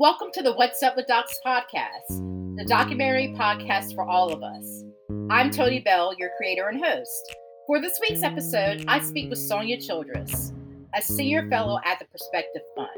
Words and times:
Welcome 0.00 0.28
to 0.34 0.42
the 0.42 0.52
What's 0.52 0.80
Up 0.84 0.94
with 0.94 1.08
Docs 1.08 1.40
podcast, 1.44 2.56
the 2.56 2.64
documentary 2.68 3.34
podcast 3.36 3.96
for 3.96 4.08
all 4.08 4.32
of 4.32 4.44
us. 4.44 4.84
I'm 5.28 5.50
Tony 5.50 5.80
Bell, 5.80 6.14
your 6.16 6.30
creator 6.36 6.68
and 6.68 6.80
host. 6.80 7.34
For 7.66 7.80
this 7.80 7.98
week's 8.00 8.22
episode, 8.22 8.84
I 8.86 9.00
speak 9.00 9.28
with 9.28 9.40
Sonya 9.40 9.80
Childress, 9.80 10.52
a 10.94 11.02
senior 11.02 11.48
fellow 11.50 11.80
at 11.84 11.98
the 11.98 12.04
Perspective 12.12 12.62
Fund. 12.76 12.90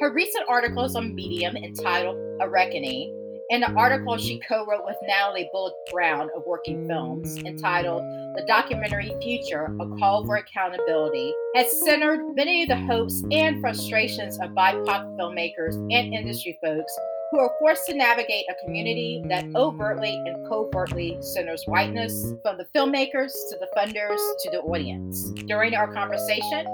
Her 0.00 0.14
recent 0.14 0.48
articles 0.48 0.96
on 0.96 1.14
Medium 1.14 1.58
entitled 1.58 2.16
A 2.40 2.48
Reckoning 2.48 3.42
and 3.50 3.62
an 3.62 3.76
article 3.76 4.16
she 4.16 4.40
co 4.48 4.64
wrote 4.64 4.86
with 4.86 4.96
Natalie 5.02 5.50
Bullock 5.52 5.74
Brown 5.92 6.30
of 6.34 6.42
Working 6.46 6.88
Films 6.88 7.36
entitled 7.36 8.00
The 8.36 8.44
Documentary 8.46 9.10
Future 9.22 9.74
A 9.80 9.88
Call 9.98 10.26
for 10.26 10.36
Accountability, 10.36 11.32
has 11.54 11.80
centered 11.86 12.34
many 12.34 12.62
of 12.62 12.68
the 12.68 12.76
hopes 12.76 13.24
and 13.32 13.62
frustrations 13.62 14.38
of 14.40 14.50
BIPOC 14.50 15.16
filmmakers 15.18 15.74
and 15.90 16.12
industry 16.12 16.58
folks 16.62 16.92
who 17.30 17.40
are 17.40 17.50
forced 17.58 17.86
to 17.86 17.94
navigate 17.94 18.44
a 18.50 18.64
community 18.64 19.22
that 19.28 19.46
overtly 19.54 20.22
and 20.26 20.46
covertly 20.48 21.16
centers 21.22 21.62
whiteness, 21.66 22.34
from 22.42 22.58
the 22.58 22.66
filmmakers 22.74 23.32
to 23.50 23.56
the 23.58 23.68
funders 23.74 24.18
to 24.42 24.50
the 24.50 24.60
audience. 24.60 25.30
During 25.46 25.74
our 25.74 25.90
conversation, 25.92 26.66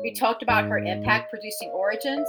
we 0.00 0.14
talked 0.14 0.44
about 0.44 0.66
her 0.66 0.78
impact 0.78 1.30
producing 1.30 1.68
origins, 1.70 2.28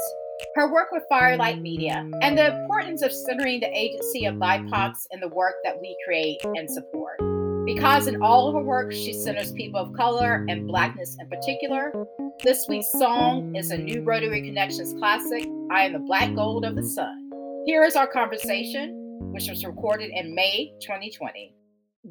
her 0.56 0.74
work 0.74 0.92
with 0.92 1.04
Firelight 1.10 1.62
Media, 1.62 2.10
and 2.22 2.36
the 2.36 2.60
importance 2.60 3.04
of 3.04 3.14
centering 3.14 3.60
the 3.60 3.70
agency 3.72 4.26
of 4.26 4.36
BIPOCs 4.36 5.06
in 5.12 5.20
the 5.20 5.30
work 5.30 5.56
that 5.64 5.80
we 5.80 5.96
create 6.06 6.40
and 6.44 6.68
support. 6.68 7.39
Because 7.76 8.08
in 8.08 8.20
all 8.24 8.48
of 8.48 8.56
her 8.56 8.64
work, 8.64 8.92
she 8.92 9.14
centers 9.14 9.52
people 9.52 9.80
of 9.80 9.94
color 9.94 10.44
and 10.50 10.68
Blackness 10.68 11.16
in 11.20 11.30
particular. 11.30 11.94
This 12.44 12.66
week's 12.68 12.92
song 12.94 13.56
is 13.56 13.70
a 13.70 13.78
new 13.78 14.02
Rotary 14.02 14.42
Connections 14.42 14.96
classic, 14.98 15.48
I 15.70 15.84
Am 15.84 15.94
the 15.94 16.00
Black 16.00 16.34
Gold 16.34 16.66
of 16.66 16.76
the 16.76 16.82
Sun. 16.82 17.30
Here 17.68 17.84
is 17.84 17.96
our 17.96 18.08
conversation, 18.08 18.96
which 19.34 19.48
was 19.48 19.64
recorded 19.64 20.10
in 20.10 20.34
May 20.34 20.74
2020. 20.82 21.54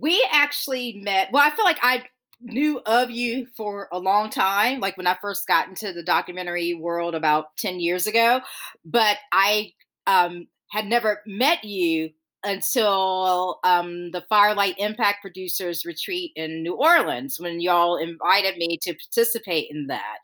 We 0.00 0.24
actually 0.30 1.00
met, 1.02 1.30
well, 1.32 1.42
I 1.44 1.50
feel 1.50 1.64
like 1.64 1.80
I 1.82 2.04
knew 2.40 2.80
of 2.86 3.10
you 3.10 3.48
for 3.56 3.88
a 3.90 3.98
long 3.98 4.30
time, 4.30 4.78
like 4.78 4.96
when 4.96 5.08
I 5.08 5.16
first 5.20 5.48
got 5.48 5.66
into 5.66 5.92
the 5.92 6.04
documentary 6.04 6.74
world 6.74 7.16
about 7.16 7.56
10 7.56 7.80
years 7.80 8.06
ago, 8.06 8.42
but 8.84 9.16
I 9.32 9.72
um, 10.06 10.46
had 10.70 10.86
never 10.86 11.20
met 11.26 11.64
you 11.64 12.10
until 12.44 13.58
um, 13.64 14.10
the 14.12 14.24
Firelight 14.28 14.76
Impact 14.78 15.22
Producers 15.22 15.84
Retreat 15.84 16.32
in 16.36 16.62
New 16.62 16.74
Orleans 16.74 17.38
when 17.40 17.60
y'all 17.60 17.96
invited 17.96 18.56
me 18.56 18.78
to 18.82 18.94
participate 18.94 19.68
in 19.70 19.88
that. 19.88 20.18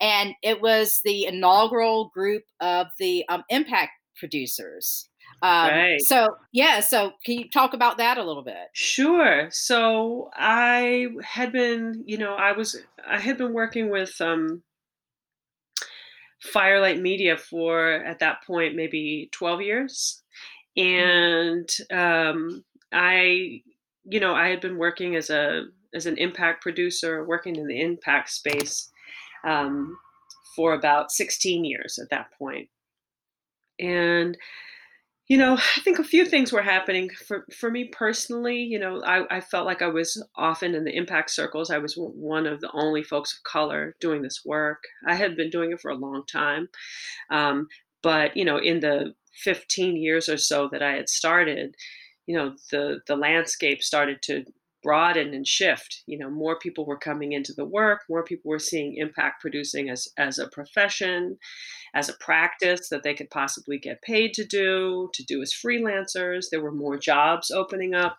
And 0.00 0.34
it 0.42 0.62
was 0.62 1.00
the 1.04 1.26
inaugural 1.26 2.10
group 2.14 2.44
of 2.60 2.88
the 2.98 3.24
um, 3.28 3.44
Impact 3.50 3.92
Producers. 4.16 5.08
Um, 5.42 5.68
right. 5.68 6.00
So, 6.00 6.36
yeah, 6.52 6.80
so 6.80 7.12
can 7.24 7.38
you 7.38 7.48
talk 7.48 7.72
about 7.72 7.98
that 7.98 8.18
a 8.18 8.24
little 8.24 8.42
bit? 8.42 8.68
Sure. 8.72 9.48
So, 9.52 10.30
I 10.34 11.08
had 11.22 11.52
been, 11.52 12.02
you 12.06 12.18
know, 12.18 12.34
I 12.34 12.52
was, 12.52 12.76
I 13.06 13.20
had 13.20 13.38
been 13.38 13.52
working 13.52 13.88
with 13.90 14.20
um, 14.20 14.62
Firelight 16.40 17.00
Media 17.00 17.36
for, 17.36 17.88
at 17.88 18.18
that 18.18 18.42
point, 18.44 18.74
maybe 18.74 19.28
12 19.32 19.60
years. 19.60 20.22
Mm-hmm. 20.78 21.90
And 21.90 21.98
um, 22.00 22.64
I, 22.92 23.62
you 24.04 24.20
know, 24.20 24.34
I 24.34 24.48
had 24.48 24.60
been 24.60 24.78
working 24.78 25.16
as 25.16 25.30
a, 25.30 25.64
as 25.94 26.06
an 26.06 26.18
impact 26.18 26.62
producer, 26.62 27.24
working 27.24 27.56
in 27.56 27.66
the 27.66 27.80
impact 27.80 28.30
space 28.30 28.90
um, 29.44 29.96
for 30.54 30.74
about 30.74 31.10
16 31.10 31.64
years 31.64 31.98
at 31.98 32.10
that 32.10 32.30
point. 32.38 32.68
And 33.78 34.36
you 35.28 35.36
know, 35.36 35.54
I 35.76 35.80
think 35.80 35.98
a 35.98 36.04
few 36.04 36.24
things 36.24 36.52
were 36.52 36.62
happening 36.62 37.10
for 37.10 37.46
for 37.54 37.70
me 37.70 37.84
personally. 37.84 38.56
You 38.56 38.78
know, 38.78 39.02
I, 39.02 39.36
I 39.36 39.40
felt 39.40 39.66
like 39.66 39.82
I 39.82 39.88
was 39.88 40.22
often 40.34 40.74
in 40.74 40.84
the 40.84 40.96
impact 40.96 41.30
circles. 41.30 41.70
I 41.70 41.78
was 41.78 41.94
one 41.94 42.46
of 42.46 42.60
the 42.60 42.70
only 42.72 43.02
folks 43.02 43.34
of 43.34 43.44
color 43.44 43.94
doing 44.00 44.22
this 44.22 44.42
work. 44.44 44.82
I 45.06 45.14
had 45.14 45.36
been 45.36 45.50
doing 45.50 45.72
it 45.72 45.80
for 45.80 45.90
a 45.90 45.96
long 45.96 46.24
time, 46.26 46.68
um, 47.30 47.68
but 48.02 48.36
you 48.36 48.44
know, 48.44 48.58
in 48.58 48.80
the 48.80 49.14
15 49.44 49.96
years 49.96 50.28
or 50.28 50.36
so 50.36 50.68
that 50.72 50.82
I 50.82 50.92
had 50.92 51.08
started, 51.08 51.74
you 52.26 52.36
know, 52.36 52.56
the 52.70 53.00
the 53.06 53.16
landscape 53.16 53.82
started 53.82 54.22
to 54.22 54.44
broaden 54.82 55.34
and 55.34 55.46
shift. 55.46 56.02
You 56.06 56.18
know, 56.18 56.30
more 56.30 56.58
people 56.58 56.86
were 56.86 56.98
coming 56.98 57.32
into 57.32 57.52
the 57.52 57.64
work, 57.64 58.02
more 58.08 58.24
people 58.24 58.50
were 58.50 58.58
seeing 58.58 58.96
impact 58.96 59.40
producing 59.40 59.90
as 59.90 60.08
as 60.16 60.38
a 60.38 60.48
profession, 60.48 61.38
as 61.94 62.08
a 62.08 62.16
practice 62.20 62.88
that 62.88 63.02
they 63.02 63.14
could 63.14 63.30
possibly 63.30 63.78
get 63.78 64.02
paid 64.02 64.34
to 64.34 64.44
do, 64.44 65.10
to 65.14 65.24
do 65.24 65.42
as 65.42 65.52
freelancers. 65.52 66.46
There 66.50 66.62
were 66.62 66.72
more 66.72 66.96
jobs 66.96 67.50
opening 67.50 67.94
up. 67.94 68.18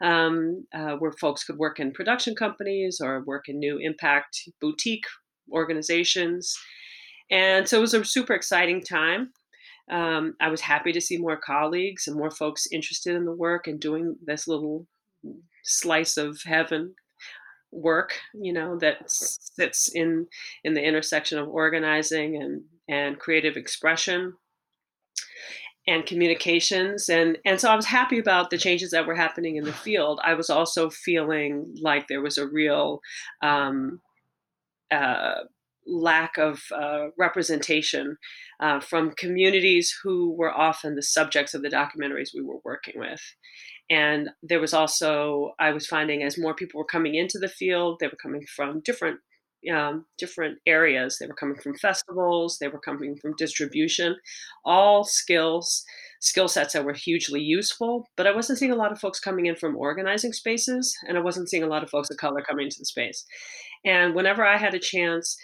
Um, 0.00 0.66
uh, 0.72 0.94
where 0.94 1.12
folks 1.12 1.44
could 1.44 1.58
work 1.58 1.80
in 1.80 1.92
production 1.92 2.34
companies 2.34 2.98
or 2.98 3.22
work 3.24 3.48
in 3.48 3.58
new 3.58 3.76
impact 3.76 4.48
boutique 4.58 5.04
organizations. 5.52 6.56
And 7.30 7.68
so 7.68 7.78
it 7.78 7.82
was 7.82 7.94
a 7.94 8.04
super 8.04 8.34
exciting 8.34 8.82
time. 8.82 9.32
Um, 9.90 10.34
I 10.40 10.48
was 10.48 10.60
happy 10.60 10.92
to 10.92 11.00
see 11.00 11.18
more 11.18 11.36
colleagues 11.36 12.06
and 12.06 12.16
more 12.16 12.30
folks 12.30 12.68
interested 12.70 13.16
in 13.16 13.24
the 13.24 13.32
work 13.32 13.66
and 13.66 13.80
doing 13.80 14.16
this 14.24 14.46
little 14.46 14.86
slice 15.64 16.16
of 16.16 16.40
heaven 16.44 16.94
work 17.72 18.14
you 18.34 18.52
know 18.52 18.76
that 18.78 18.98
sits 19.06 19.88
in 19.94 20.26
in 20.64 20.74
the 20.74 20.82
intersection 20.82 21.38
of 21.38 21.48
organizing 21.48 22.36
and 22.36 22.62
and 22.88 23.18
creative 23.18 23.56
expression 23.56 24.34
and 25.86 26.04
communications 26.04 27.08
and 27.08 27.38
and 27.44 27.60
so 27.60 27.70
i 27.70 27.76
was 27.76 27.86
happy 27.86 28.18
about 28.18 28.50
the 28.50 28.58
changes 28.58 28.90
that 28.90 29.06
were 29.06 29.14
happening 29.14 29.54
in 29.54 29.64
the 29.64 29.72
field 29.72 30.20
i 30.24 30.34
was 30.34 30.50
also 30.50 30.90
feeling 30.90 31.72
like 31.80 32.08
there 32.08 32.22
was 32.22 32.38
a 32.38 32.46
real 32.46 33.00
um, 33.42 34.00
uh, 34.90 35.34
lack 35.90 36.38
of 36.38 36.62
uh, 36.74 37.08
representation 37.18 38.16
uh, 38.60 38.80
from 38.80 39.12
communities 39.12 39.92
who 40.02 40.34
were 40.36 40.52
often 40.52 40.94
the 40.94 41.02
subjects 41.02 41.54
of 41.54 41.62
the 41.62 41.68
documentaries 41.68 42.30
we 42.34 42.42
were 42.42 42.60
working 42.64 42.94
with. 42.98 43.20
And 43.90 44.30
there 44.42 44.60
was 44.60 44.72
also 44.72 45.52
i 45.58 45.72
was 45.72 45.86
finding 45.86 46.22
as 46.22 46.38
more 46.38 46.54
people 46.54 46.78
were 46.78 46.84
coming 46.84 47.16
into 47.16 47.38
the 47.38 47.48
field 47.48 47.98
they 47.98 48.06
were 48.06 48.22
coming 48.22 48.46
from 48.56 48.80
different 48.84 49.18
um, 49.70 50.06
different 50.16 50.58
areas. 50.66 51.18
They 51.18 51.26
were 51.26 51.34
coming 51.34 51.56
from 51.56 51.76
festivals 51.76 52.58
they 52.60 52.68
were 52.68 52.78
coming 52.78 53.16
from 53.16 53.34
distribution 53.36 54.16
all 54.64 55.04
skills 55.04 55.84
skill 56.20 56.48
sets 56.48 56.72
that 56.74 56.84
were 56.84 56.94
hugely 56.94 57.40
useful 57.40 58.06
but 58.16 58.26
i 58.26 58.34
wasn't 58.34 58.58
seeing 58.58 58.72
a 58.72 58.76
lot 58.76 58.92
of 58.92 58.98
folks 58.98 59.18
coming 59.18 59.46
in 59.46 59.56
from 59.56 59.76
organizing 59.76 60.32
spaces 60.32 60.94
and 61.08 61.16
i 61.16 61.20
wasn't 61.20 61.48
seeing 61.48 61.62
a 61.62 61.66
lot 61.66 61.82
of 61.82 61.90
folks 61.90 62.10
of 62.10 62.16
color 62.16 62.42
coming 62.42 62.66
into 62.66 62.78
the 62.78 62.84
space. 62.84 63.24
And 63.84 64.14
whenever 64.14 64.44
i 64.46 64.56
had 64.56 64.74
a 64.74 64.78
chance 64.78 65.36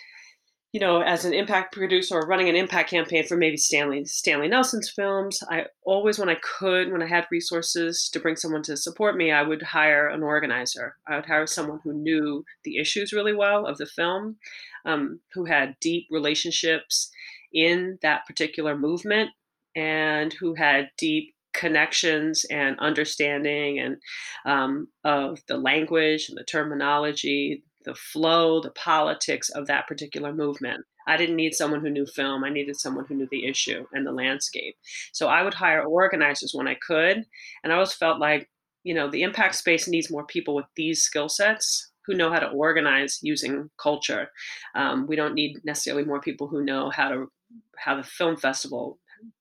you 0.76 0.80
know, 0.80 1.00
as 1.00 1.24
an 1.24 1.32
impact 1.32 1.72
producer 1.72 2.16
or 2.16 2.26
running 2.26 2.50
an 2.50 2.54
impact 2.54 2.90
campaign 2.90 3.26
for 3.26 3.34
maybe 3.34 3.56
Stanley 3.56 4.04
Stanley 4.04 4.46
Nelson's 4.46 4.90
films, 4.90 5.42
I 5.50 5.68
always, 5.86 6.18
when 6.18 6.28
I 6.28 6.36
could, 6.42 6.92
when 6.92 7.02
I 7.02 7.06
had 7.06 7.24
resources 7.30 8.10
to 8.12 8.20
bring 8.20 8.36
someone 8.36 8.62
to 8.64 8.76
support 8.76 9.16
me, 9.16 9.32
I 9.32 9.40
would 9.40 9.62
hire 9.62 10.06
an 10.06 10.22
organizer. 10.22 10.96
I 11.06 11.16
would 11.16 11.24
hire 11.24 11.46
someone 11.46 11.80
who 11.82 11.94
knew 11.94 12.44
the 12.64 12.76
issues 12.76 13.14
really 13.14 13.32
well 13.32 13.64
of 13.64 13.78
the 13.78 13.86
film, 13.86 14.36
um, 14.84 15.20
who 15.32 15.46
had 15.46 15.76
deep 15.80 16.08
relationships 16.10 17.10
in 17.54 17.98
that 18.02 18.26
particular 18.26 18.76
movement, 18.76 19.30
and 19.74 20.34
who 20.34 20.52
had 20.52 20.90
deep 20.98 21.34
connections 21.54 22.44
and 22.50 22.78
understanding 22.80 23.78
and 23.78 23.96
um, 24.44 24.88
of 25.04 25.38
the 25.48 25.56
language 25.56 26.28
and 26.28 26.36
the 26.36 26.44
terminology 26.44 27.64
the 27.86 27.94
flow, 27.94 28.60
the 28.60 28.70
politics 28.70 29.48
of 29.50 29.66
that 29.68 29.86
particular 29.86 30.34
movement. 30.34 30.84
I 31.06 31.16
didn't 31.16 31.36
need 31.36 31.54
someone 31.54 31.80
who 31.80 31.88
knew 31.88 32.04
film. 32.04 32.44
I 32.44 32.50
needed 32.50 32.78
someone 32.78 33.06
who 33.08 33.14
knew 33.14 33.28
the 33.30 33.46
issue 33.46 33.86
and 33.92 34.04
the 34.04 34.12
landscape. 34.12 34.76
So 35.12 35.28
I 35.28 35.42
would 35.42 35.54
hire 35.54 35.84
organizers 35.84 36.52
when 36.52 36.66
I 36.66 36.76
could. 36.86 37.24
And 37.62 37.72
I 37.72 37.76
always 37.76 37.92
felt 37.92 38.18
like, 38.18 38.50
you 38.82 38.92
know, 38.92 39.08
the 39.08 39.22
impact 39.22 39.54
space 39.54 39.88
needs 39.88 40.10
more 40.10 40.26
people 40.26 40.54
with 40.54 40.66
these 40.74 41.02
skill 41.02 41.28
sets 41.28 41.92
who 42.06 42.14
know 42.14 42.30
how 42.30 42.40
to 42.40 42.48
organize 42.48 43.20
using 43.22 43.70
culture. 43.80 44.28
Um, 44.74 45.06
we 45.06 45.16
don't 45.16 45.34
need 45.34 45.60
necessarily 45.64 46.04
more 46.04 46.20
people 46.20 46.48
who 46.48 46.64
know 46.64 46.90
how 46.90 47.08
to 47.08 47.30
how 47.76 47.96
the 47.96 48.02
film 48.02 48.36
festival 48.36 48.98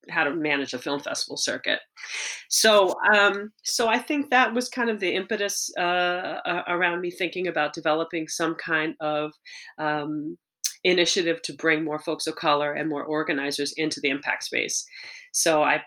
how 0.10 0.24
to 0.24 0.36
manage 0.36 0.74
a 0.74 0.80
film 0.80 1.00
festival 1.00 1.38
circuit. 1.38 1.80
So, 2.50 2.95
um, 3.13 3.51
so 3.63 3.88
I 3.88 4.00
think 4.00 4.30
that 4.30 4.54
was 4.54 4.69
kind 4.69 4.89
of 4.89 5.00
the 5.00 5.13
impetus 5.13 5.69
uh, 5.77 6.62
around 6.68 7.01
me 7.01 7.12
thinking 7.12 7.48
about 7.48 7.74
developing 7.74 8.27
some 8.27 8.56
kind 8.56 8.95
of 9.00 9.31
um, 9.77 10.38
initiative 10.83 11.42
to 11.42 11.54
bring 11.54 11.83
more 11.83 12.00
folks 12.00 12.27
of 12.27 12.36
color 12.36 12.74
and 12.74 12.89
more 12.89 13.04
organizers 13.04 13.74
into 13.77 14.00
the 14.00 14.10
impact 14.10 14.44
space. 14.44 14.86
So 15.31 15.63
I 15.63 15.81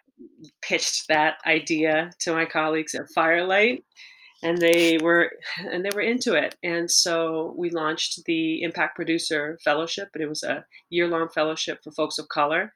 pitched 0.63 1.09
that 1.09 1.37
idea 1.47 2.11
to 2.21 2.33
my 2.33 2.45
colleagues 2.45 2.95
at 2.95 3.09
Firelight 3.15 3.85
and 4.43 4.59
they 4.59 4.99
were 4.99 5.31
and 5.59 5.85
they 5.85 5.91
were 5.95 6.01
into 6.01 6.35
it 6.35 6.57
and 6.63 6.91
so 6.91 7.55
we 7.57 7.71
launched 7.71 8.25
the 8.27 8.63
impact 8.63 8.95
producer 8.95 9.59
fellowship 9.65 10.09
but 10.13 10.23
it 10.23 10.29
was 10.29 10.43
a 10.43 10.65
year-long 10.91 11.29
fellowship 11.29 11.79
for 11.83 11.93
folks 11.93 12.19
of 12.19 12.29
color 12.29 12.73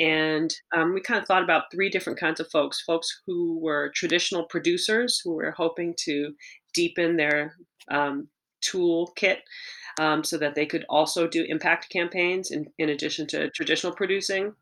And 0.00 0.54
um, 0.74 0.94
we 0.94 1.02
kind 1.02 1.20
of 1.20 1.26
thought 1.26 1.42
about 1.44 1.70
three 1.70 1.90
different 1.90 2.18
kinds 2.18 2.40
of 2.40 2.50
folks 2.50 2.80
folks 2.80 3.20
who 3.26 3.58
were 3.58 3.92
traditional 3.94 4.44
producers 4.44 5.20
who 5.22 5.34
were 5.34 5.50
hoping 5.50 5.94
to 6.04 6.34
deepen 6.72 7.16
their 7.16 7.54
um, 7.90 8.28
toolkit 8.62 9.38
um, 9.98 10.24
so 10.24 10.38
that 10.38 10.54
they 10.54 10.64
could 10.64 10.86
also 10.88 11.26
do 11.26 11.44
impact 11.48 11.90
campaigns 11.90 12.50
in, 12.50 12.66
in 12.78 12.88
addition 12.88 13.26
to 13.26 13.50
traditional 13.50 13.92
producing. 13.92 14.54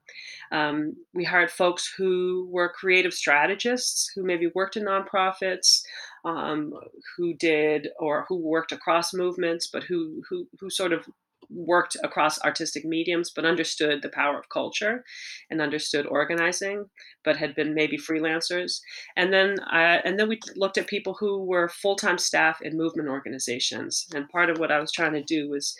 Um, 0.51 0.97
we 1.15 1.25
hired 1.25 1.51
folks 1.51 1.93
who 1.97 2.49
were 2.51 2.73
creative 2.73 3.15
strategists 3.15 4.11
who 4.15 4.25
maybe 4.25 4.51
worked 4.55 4.77
in 4.77 4.87
nonprofits, 4.87 5.83
um, 6.25 6.73
who 7.17 7.35
did 7.35 7.89
or 8.01 8.25
who 8.29 8.37
worked 8.37 8.73
across 8.73 9.15
movements, 9.15 9.69
but 9.69 9.85
who 9.85 10.23
who 10.29 10.49
who 10.59 10.71
sort 10.71 10.93
of 10.93 11.07
worked 11.51 11.97
across 12.03 12.41
artistic 12.43 12.85
mediums 12.85 13.31
but 13.35 13.45
understood 13.45 14.03
the 14.03 14.09
power 14.11 14.39
of 14.39 14.49
culture 14.49 15.05
and 15.51 15.61
understood 15.61 16.07
organizing 16.07 16.85
but 17.25 17.37
had 17.37 17.55
been 17.55 17.75
maybe 17.75 17.97
freelancers. 17.97 18.81
And 19.17 19.33
then 19.33 19.57
uh, 19.73 20.01
and 20.05 20.19
then 20.19 20.29
we 20.29 20.39
looked 20.57 20.79
at 20.79 20.87
people 20.87 21.17
who 21.19 21.45
were 21.45 21.69
full-time 21.69 22.19
staff 22.19 22.61
in 22.63 22.77
movement 22.77 23.09
organizations. 23.09 24.07
And 24.15 24.29
part 24.29 24.51
of 24.51 24.59
what 24.59 24.73
i 24.73 24.81
was 24.81 24.93
trying 24.93 25.13
to 25.13 25.23
do 25.23 25.49
was 25.49 25.75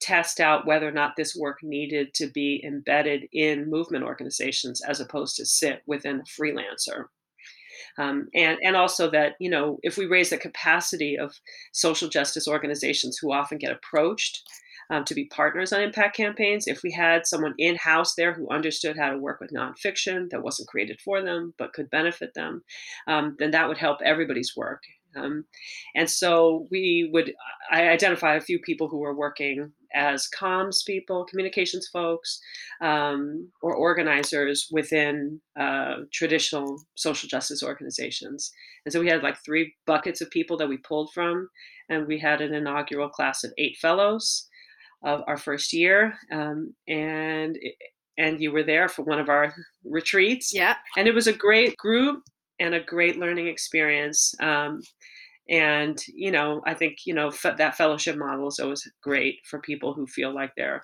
test 0.00 0.40
out 0.40 0.66
whether 0.66 0.86
or 0.86 0.92
not 0.92 1.14
this 1.16 1.34
work 1.34 1.58
needed 1.62 2.14
to 2.14 2.28
be 2.28 2.62
embedded 2.64 3.24
in 3.32 3.68
movement 3.68 4.04
organizations 4.04 4.80
as 4.80 5.00
opposed 5.00 5.36
to 5.36 5.44
sit 5.44 5.82
within 5.86 6.20
a 6.20 6.40
freelancer. 6.40 7.06
Um, 7.98 8.28
and 8.34 8.58
and 8.62 8.76
also 8.76 9.10
that 9.10 9.34
you 9.40 9.50
know 9.50 9.78
if 9.82 9.96
we 9.96 10.06
raise 10.06 10.30
the 10.30 10.38
capacity 10.38 11.18
of 11.18 11.34
social 11.72 12.08
justice 12.08 12.46
organizations 12.46 13.18
who 13.18 13.32
often 13.32 13.58
get 13.58 13.72
approached 13.72 14.42
um, 14.90 15.04
to 15.04 15.14
be 15.14 15.26
partners 15.26 15.72
on 15.72 15.82
impact 15.82 16.16
campaigns. 16.16 16.66
If 16.66 16.82
we 16.82 16.92
had 16.92 17.26
someone 17.26 17.54
in 17.58 17.76
house 17.76 18.14
there 18.14 18.32
who 18.32 18.48
understood 18.48 18.96
how 18.96 19.10
to 19.10 19.18
work 19.18 19.40
with 19.40 19.52
nonfiction 19.52 20.30
that 20.30 20.42
wasn't 20.42 20.68
created 20.68 21.00
for 21.00 21.22
them 21.22 21.54
but 21.58 21.72
could 21.72 21.90
benefit 21.90 22.34
them, 22.34 22.62
um, 23.06 23.36
then 23.38 23.50
that 23.52 23.68
would 23.68 23.78
help 23.78 23.98
everybody's 24.04 24.56
work. 24.56 24.82
Um, 25.16 25.46
and 25.94 26.08
so 26.08 26.66
we 26.70 27.08
would, 27.12 27.32
I 27.70 27.88
identified 27.88 28.36
a 28.36 28.44
few 28.44 28.58
people 28.58 28.88
who 28.88 28.98
were 28.98 29.16
working 29.16 29.72
as 29.94 30.28
comms 30.28 30.84
people, 30.86 31.24
communications 31.24 31.88
folks, 31.90 32.40
um, 32.82 33.50
or 33.62 33.74
organizers 33.74 34.68
within 34.70 35.40
uh, 35.58 35.96
traditional 36.12 36.82
social 36.94 37.28
justice 37.28 37.62
organizations. 37.62 38.52
And 38.84 38.92
so 38.92 39.00
we 39.00 39.08
had 39.08 39.22
like 39.22 39.42
three 39.44 39.74
buckets 39.86 40.20
of 40.20 40.30
people 40.30 40.58
that 40.58 40.68
we 40.68 40.76
pulled 40.76 41.12
from, 41.14 41.48
and 41.88 42.06
we 42.06 42.18
had 42.18 42.42
an 42.42 42.54
inaugural 42.54 43.08
class 43.08 43.44
of 43.44 43.52
eight 43.56 43.78
fellows 43.80 44.46
of 45.04 45.22
our 45.26 45.36
first 45.36 45.72
year, 45.72 46.14
um, 46.32 46.74
and 46.86 47.58
and 48.16 48.40
you 48.40 48.50
were 48.50 48.64
there 48.64 48.88
for 48.88 49.02
one 49.02 49.20
of 49.20 49.28
our 49.28 49.54
retreats. 49.84 50.52
Yeah, 50.52 50.76
and 50.96 51.06
it 51.08 51.14
was 51.14 51.26
a 51.26 51.32
great 51.32 51.76
group 51.76 52.22
and 52.58 52.74
a 52.74 52.80
great 52.80 53.18
learning 53.18 53.46
experience. 53.46 54.34
Um, 54.40 54.82
and 55.48 55.98
you 56.08 56.30
know, 56.30 56.62
I 56.66 56.74
think 56.74 56.98
you 57.06 57.14
know 57.14 57.28
f- 57.28 57.56
that 57.58 57.76
fellowship 57.76 58.16
model 58.16 58.48
is 58.48 58.58
always 58.58 58.88
great 59.02 59.36
for 59.48 59.60
people 59.60 59.94
who 59.94 60.06
feel 60.06 60.34
like 60.34 60.52
they're 60.56 60.82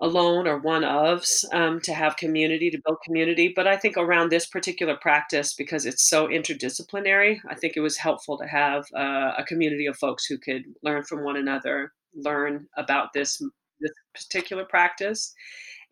alone 0.00 0.46
or 0.46 0.58
one 0.58 0.82
ofs 0.82 1.44
um, 1.54 1.80
to 1.80 1.92
have 1.92 2.16
community 2.16 2.70
to 2.70 2.80
build 2.86 2.96
community 3.04 3.52
but 3.54 3.66
i 3.66 3.76
think 3.76 3.96
around 3.96 4.30
this 4.30 4.46
particular 4.46 4.96
practice 4.96 5.52
because 5.54 5.84
it's 5.84 6.08
so 6.08 6.26
interdisciplinary 6.28 7.38
i 7.50 7.54
think 7.54 7.74
it 7.76 7.80
was 7.80 7.98
helpful 7.98 8.38
to 8.38 8.46
have 8.46 8.84
uh, 8.96 9.32
a 9.36 9.44
community 9.46 9.86
of 9.86 9.96
folks 9.96 10.24
who 10.24 10.38
could 10.38 10.62
learn 10.82 11.02
from 11.02 11.22
one 11.22 11.36
another 11.36 11.92
learn 12.14 12.66
about 12.76 13.12
this 13.12 13.40
this 13.80 13.92
particular 14.14 14.64
practice 14.64 15.32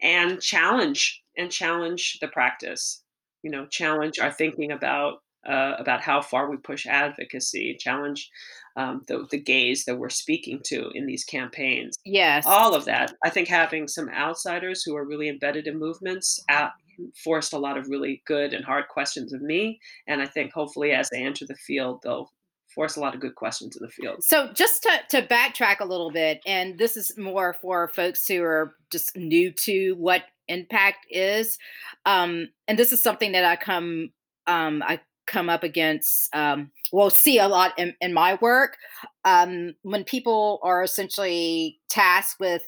and 0.03 0.41
challenge 0.41 1.23
and 1.37 1.51
challenge 1.51 2.19
the 2.21 2.29
practice. 2.29 3.03
You 3.43 3.51
know 3.51 3.67
challenge 3.67 4.19
our 4.19 4.33
thinking 4.33 4.73
about 4.73 5.19
uh, 5.49 5.75
about 5.79 6.01
how 6.01 6.21
far 6.21 6.51
we 6.51 6.57
push 6.57 6.87
advocacy 6.87 7.77
challenge 7.79 8.29
um, 8.77 9.03
the, 9.09 9.27
the 9.31 9.41
gaze 9.41 9.85
that 9.85 9.99
we're 9.99 10.09
speaking 10.09 10.61
to 10.67 10.91
in 10.95 11.07
these 11.07 11.25
campaigns. 11.25 11.97
Yes. 12.05 12.45
All 12.47 12.75
of 12.75 12.85
that. 12.85 13.13
I 13.25 13.31
think 13.31 13.49
having 13.49 13.89
some 13.89 14.09
outsiders 14.09 14.83
who 14.83 14.97
are 14.97 15.07
really 15.07 15.29
embedded 15.29 15.67
in 15.67 15.79
movements 15.79 16.39
at, 16.49 16.71
forced 17.17 17.53
a 17.53 17.59
lot 17.59 17.77
of 17.77 17.89
really 17.89 18.23
good 18.27 18.53
and 18.53 18.65
hard 18.65 18.89
questions 18.89 19.33
of 19.33 19.41
me 19.41 19.79
and 20.09 20.21
i 20.21 20.27
think 20.27 20.53
hopefully 20.53 20.91
as 20.91 21.09
they 21.11 21.23
enter 21.23 21.47
the 21.47 21.55
field 21.55 22.01
they'll 22.03 22.33
force 22.75 22.97
a 22.97 23.01
lot 23.01 23.15
of 23.15 23.21
good 23.21 23.35
questions 23.35 23.77
in 23.77 23.83
the 23.83 23.91
field. 23.91 24.23
So, 24.23 24.53
just 24.53 24.83
to, 24.83 24.91
to 25.11 25.27
backtrack 25.27 25.81
a 25.81 25.85
little 25.85 26.11
bit, 26.11 26.41
and 26.47 26.79
this 26.79 26.97
is 26.97 27.17
more 27.17 27.55
for 27.61 27.89
folks 27.89 28.27
who 28.27 28.43
are 28.43 28.75
just 28.91 29.17
new 29.17 29.53
to 29.53 29.95
what 29.95 30.23
impact 30.49 31.07
is, 31.11 31.59
um, 32.07 32.49
and 32.67 32.79
this 32.79 32.93
is 32.93 33.03
something 33.03 33.33
that 33.33 33.45
I 33.45 33.57
come 33.57 34.11
um, 34.47 34.83
I 34.87 35.01
come 35.27 35.49
up 35.51 35.63
against. 35.63 36.35
Um, 36.35 36.71
well, 36.93 37.11
see 37.11 37.39
a 37.39 37.49
lot 37.49 37.79
in, 37.79 37.95
in 38.01 38.15
my 38.15 38.39
work 38.41 38.77
um, 39.25 39.75
when 39.83 40.05
people 40.05 40.59
are 40.63 40.83
essentially 40.83 41.79
tasked 41.91 42.41
with 42.41 42.63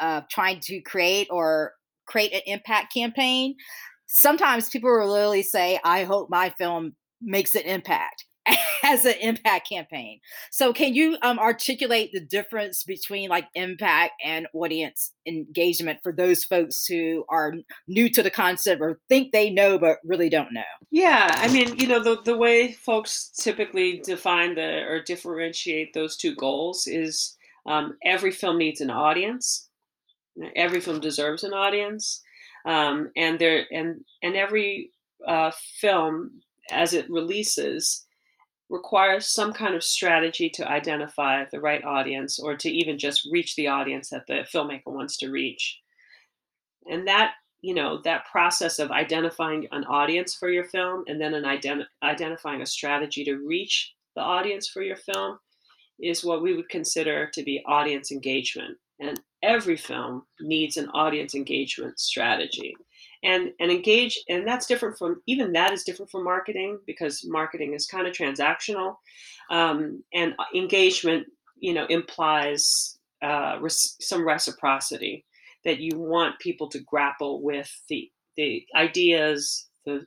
uh, 0.00 0.22
trying 0.30 0.60
to 0.60 0.80
create 0.80 1.28
or 1.30 1.74
create 2.06 2.32
an 2.32 2.40
impact 2.46 2.92
campaign. 2.92 3.54
Sometimes 4.06 4.70
people 4.70 4.90
will 4.90 5.12
literally 5.12 5.42
say, 5.42 5.78
"I 5.84 6.04
hope 6.04 6.30
my 6.30 6.50
film 6.50 6.96
makes 7.20 7.54
an 7.54 7.62
impact." 7.62 8.24
as 8.84 9.04
an 9.04 9.14
impact 9.20 9.68
campaign. 9.68 10.20
So 10.50 10.72
can 10.72 10.94
you 10.94 11.16
um, 11.22 11.38
articulate 11.38 12.10
the 12.12 12.20
difference 12.20 12.84
between 12.84 13.28
like 13.28 13.46
impact 13.54 14.14
and 14.24 14.46
audience 14.54 15.12
engagement 15.26 16.00
for 16.02 16.12
those 16.12 16.44
folks 16.44 16.86
who 16.86 17.24
are 17.28 17.54
new 17.86 18.08
to 18.10 18.22
the 18.22 18.30
concept 18.30 18.80
or 18.80 18.98
think 19.08 19.32
they 19.32 19.50
know 19.50 19.78
but 19.78 19.98
really 20.04 20.28
don't 20.28 20.52
know? 20.52 20.62
Yeah, 20.90 21.28
I 21.30 21.48
mean, 21.48 21.76
you 21.78 21.86
know, 21.86 22.02
the 22.02 22.20
the 22.22 22.36
way 22.36 22.72
folks 22.72 23.30
typically 23.36 24.00
define 24.04 24.54
the 24.54 24.84
or 24.88 25.02
differentiate 25.02 25.92
those 25.94 26.16
two 26.16 26.34
goals 26.34 26.86
is 26.86 27.36
um, 27.66 27.96
every 28.04 28.30
film 28.30 28.58
needs 28.58 28.80
an 28.80 28.90
audience. 28.90 29.68
Every 30.56 30.80
film 30.80 31.00
deserves 31.00 31.44
an 31.44 31.52
audience, 31.52 32.22
um, 32.64 33.10
and 33.16 33.38
there 33.38 33.66
and 33.70 34.04
and 34.22 34.36
every 34.36 34.90
uh, 35.26 35.50
film 35.80 36.40
as 36.70 36.94
it 36.94 37.10
releases 37.10 38.06
requires 38.70 39.26
some 39.26 39.52
kind 39.52 39.74
of 39.74 39.82
strategy 39.82 40.48
to 40.48 40.68
identify 40.68 41.44
the 41.50 41.60
right 41.60 41.84
audience 41.84 42.38
or 42.38 42.56
to 42.56 42.70
even 42.70 42.96
just 42.98 43.28
reach 43.30 43.56
the 43.56 43.66
audience 43.66 44.08
that 44.10 44.26
the 44.28 44.46
filmmaker 44.54 44.86
wants 44.86 45.18
to 45.18 45.30
reach. 45.30 45.80
And 46.88 47.06
that, 47.08 47.32
you 47.60 47.74
know, 47.74 48.00
that 48.04 48.26
process 48.30 48.78
of 48.78 48.92
identifying 48.92 49.66
an 49.72 49.84
audience 49.84 50.36
for 50.36 50.48
your 50.48 50.64
film 50.64 51.04
and 51.08 51.20
then 51.20 51.34
an 51.34 51.42
ident- 51.42 51.86
identifying 52.02 52.62
a 52.62 52.66
strategy 52.66 53.24
to 53.24 53.36
reach 53.36 53.92
the 54.14 54.22
audience 54.22 54.68
for 54.68 54.82
your 54.82 54.96
film 54.96 55.38
is 56.00 56.24
what 56.24 56.40
we 56.40 56.54
would 56.54 56.68
consider 56.68 57.28
to 57.34 57.42
be 57.42 57.62
audience 57.66 58.12
engagement. 58.12 58.78
And 59.00 59.20
every 59.42 59.76
film 59.76 60.22
needs 60.40 60.76
an 60.76 60.88
audience 60.90 61.34
engagement 61.34 61.98
strategy 61.98 62.76
and 63.22 63.52
and 63.60 63.70
engage 63.70 64.18
and 64.28 64.46
that's 64.46 64.66
different 64.66 64.96
from 64.98 65.22
even 65.26 65.52
that 65.52 65.72
is 65.72 65.84
different 65.84 66.10
from 66.10 66.24
marketing 66.24 66.78
because 66.86 67.24
marketing 67.26 67.74
is 67.74 67.86
kind 67.86 68.06
of 68.06 68.14
transactional. 68.14 68.96
Um, 69.50 70.02
and 70.14 70.34
uh, 70.38 70.44
engagement 70.54 71.26
you 71.58 71.74
know 71.74 71.86
implies 71.86 72.98
uh, 73.22 73.58
res- 73.60 73.96
some 74.00 74.26
reciprocity 74.26 75.24
that 75.64 75.78
you 75.80 75.98
want 75.98 76.38
people 76.38 76.68
to 76.70 76.80
grapple 76.80 77.42
with 77.42 77.70
the 77.88 78.10
the 78.36 78.64
ideas 78.74 79.68
the 79.84 80.04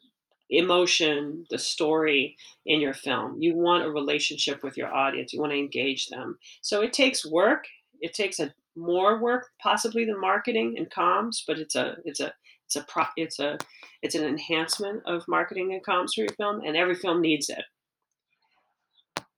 emotion 0.49 1.45
the 1.49 1.57
story 1.59 2.35
in 2.65 2.79
your 2.79 2.93
film. 2.93 3.37
You 3.39 3.55
want 3.55 3.85
a 3.85 3.91
relationship 3.91 4.63
with 4.63 4.77
your 4.77 4.93
audience. 4.93 5.33
You 5.33 5.39
want 5.39 5.51
to 5.51 5.57
engage 5.57 6.07
them. 6.07 6.37
So 6.61 6.81
it 6.81 6.93
takes 6.93 7.25
work. 7.25 7.65
It 8.01 8.13
takes 8.13 8.39
a 8.39 8.53
more 8.75 9.21
work 9.21 9.49
possibly 9.61 10.05
than 10.05 10.19
marketing 10.19 10.75
and 10.77 10.89
comms 10.89 11.43
but 11.45 11.59
it's 11.59 11.75
a 11.75 11.95
it's 12.05 12.19
a 12.19 12.33
it's 12.75 12.83
a 12.83 12.91
pro, 12.91 13.03
it's 13.17 13.39
a 13.39 13.57
it's 14.01 14.15
an 14.15 14.25
enhancement 14.25 15.03
of 15.05 15.27
marketing 15.27 15.73
and 15.73 15.85
comms 15.85 16.13
for 16.15 16.21
your 16.21 16.29
film, 16.29 16.61
and 16.65 16.75
every 16.75 16.95
film 16.95 17.21
needs 17.21 17.49
it. 17.49 17.63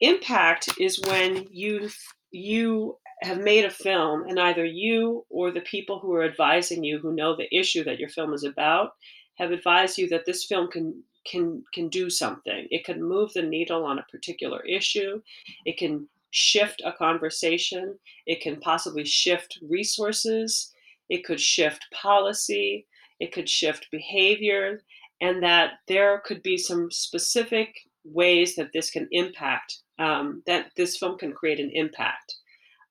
Impact 0.01 0.69
is 0.79 1.01
when 1.01 1.47
you 1.51 1.89
you 2.31 2.97
have 3.21 3.39
made 3.39 3.65
a 3.65 3.69
film, 3.69 4.23
and 4.27 4.39
either 4.39 4.65
you 4.65 5.25
or 5.29 5.51
the 5.51 5.61
people 5.61 5.99
who 5.99 6.13
are 6.13 6.23
advising 6.23 6.83
you, 6.83 6.99
who 6.99 7.13
know 7.13 7.35
the 7.35 7.53
issue 7.57 7.83
that 7.83 7.99
your 7.99 8.09
film 8.09 8.33
is 8.33 8.43
about, 8.43 8.91
have 9.35 9.51
advised 9.51 9.97
you 9.97 10.07
that 10.09 10.25
this 10.25 10.45
film 10.45 10.69
can 10.71 11.03
can 11.29 11.63
can 11.73 11.89
do 11.89 12.09
something. 12.09 12.67
It 12.71 12.85
can 12.85 13.03
move 13.03 13.33
the 13.33 13.41
needle 13.41 13.83
on 13.83 13.99
a 13.99 14.05
particular 14.11 14.63
issue. 14.65 15.21
It 15.65 15.77
can 15.77 16.07
shift 16.31 16.81
a 16.85 16.91
conversation. 16.91 17.97
It 18.25 18.41
can 18.41 18.59
possibly 18.59 19.05
shift 19.05 19.59
resources. 19.61 20.73
It 21.09 21.23
could 21.23 21.39
shift 21.39 21.85
policy 21.93 22.87
it 23.25 23.33
could 23.33 23.49
shift 23.49 23.91
behavior, 23.91 24.63
and 25.19 25.41
that 25.43 25.69
there 25.87 26.21
could 26.27 26.41
be 26.43 26.57
some 26.57 26.91
specific 26.91 27.69
ways 28.21 28.55
that 28.55 28.71
this 28.71 28.89
can 28.95 29.07
impact, 29.11 29.69
um, 29.97 30.43
that 30.45 30.63
this 30.77 30.97
film 30.97 31.17
can 31.17 31.33
create 31.33 31.59
an 31.59 31.71
impact. 31.73 32.27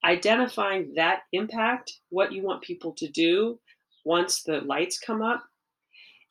Identifying 0.04 0.92
that 0.96 1.20
impact, 1.32 1.86
what 2.10 2.32
you 2.32 2.42
want 2.42 2.62
people 2.62 2.92
to 3.00 3.08
do, 3.08 3.58
once 4.04 4.42
the 4.42 4.60
lights 4.60 4.98
come 4.98 5.22
up 5.22 5.42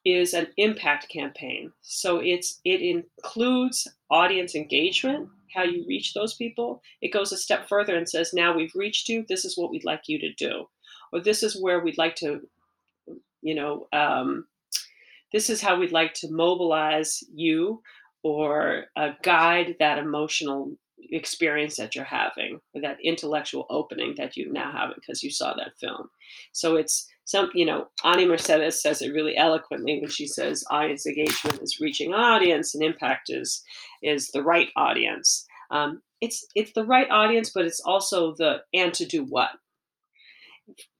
is 0.05 0.33
an 0.33 0.48
impact 0.57 1.10
campaign. 1.10 1.72
So 1.81 2.19
it's 2.19 2.60
it 2.65 2.81
includes 2.81 3.88
audience 4.10 4.53
engagement, 4.53 5.29
how 5.55 5.63
you 5.63 5.86
reach 5.88 6.13
those 6.13 6.36
people. 6.36 6.81
It 7.01 7.13
goes 7.13 7.31
a 7.31 7.38
step 7.38 7.69
further 7.69 7.95
and 7.95 8.07
says, 8.07 8.33
now 8.33 8.55
we've 8.55 8.75
reached 8.75 9.07
you. 9.10 9.25
This 9.27 9.45
is 9.45 9.57
what 9.57 9.72
we'd 9.72 9.86
like 9.91 10.03
you 10.07 10.19
to 10.19 10.33
do, 10.33 10.53
or 11.12 11.22
this 11.22 11.41
is 11.41 11.62
where 11.63 11.79
we'd 11.79 11.98
like 11.98 12.15
to, 12.17 12.41
you 13.43 13.55
know, 13.55 13.88
um, 13.93 14.45
this 15.31 15.50
is 15.50 15.62
how 15.62 15.79
we'd 15.79 15.91
like 15.91 16.13
to 16.15 16.31
mobilize 16.31 17.19
you 17.33 17.81
or 18.23 18.85
uh, 18.95 19.09
guide 19.23 19.75
that 19.79 19.97
emotional 19.97 20.71
experience 21.12 21.75
that 21.75 21.95
you're 21.95 22.05
having 22.05 22.59
or 22.73 22.81
that 22.81 22.97
intellectual 23.03 23.65
opening 23.69 24.15
that 24.17 24.38
you 24.38 24.51
now 24.51 24.71
have 24.71 24.95
because 24.95 25.21
you 25.21 25.29
saw 25.29 25.53
that 25.53 25.77
film. 25.79 26.09
So 26.53 26.75
it's 26.75 27.07
some 27.25 27.50
you 27.53 27.65
know 27.65 27.88
ani 28.03 28.25
mercedes 28.25 28.81
says 28.81 29.01
it 29.01 29.13
really 29.13 29.35
eloquently 29.38 30.00
when 30.00 30.09
she 30.09 30.27
says 30.27 30.63
audience 30.69 31.05
engagement 31.05 31.62
is 31.62 31.79
reaching 31.79 32.13
audience 32.13 32.73
and 32.73 32.83
impact 32.83 33.29
is 33.29 33.63
is 34.01 34.29
the 34.29 34.43
right 34.43 34.69
audience. 34.75 35.45
Um, 35.71 36.01
it's 36.21 36.45
it's 36.55 36.71
the 36.73 36.85
right 36.85 37.09
audience 37.09 37.51
but 37.53 37.65
it's 37.65 37.81
also 37.81 38.33
the 38.38 38.62
and 38.73 38.93
to 38.93 39.05
do 39.05 39.25
what 39.25 39.50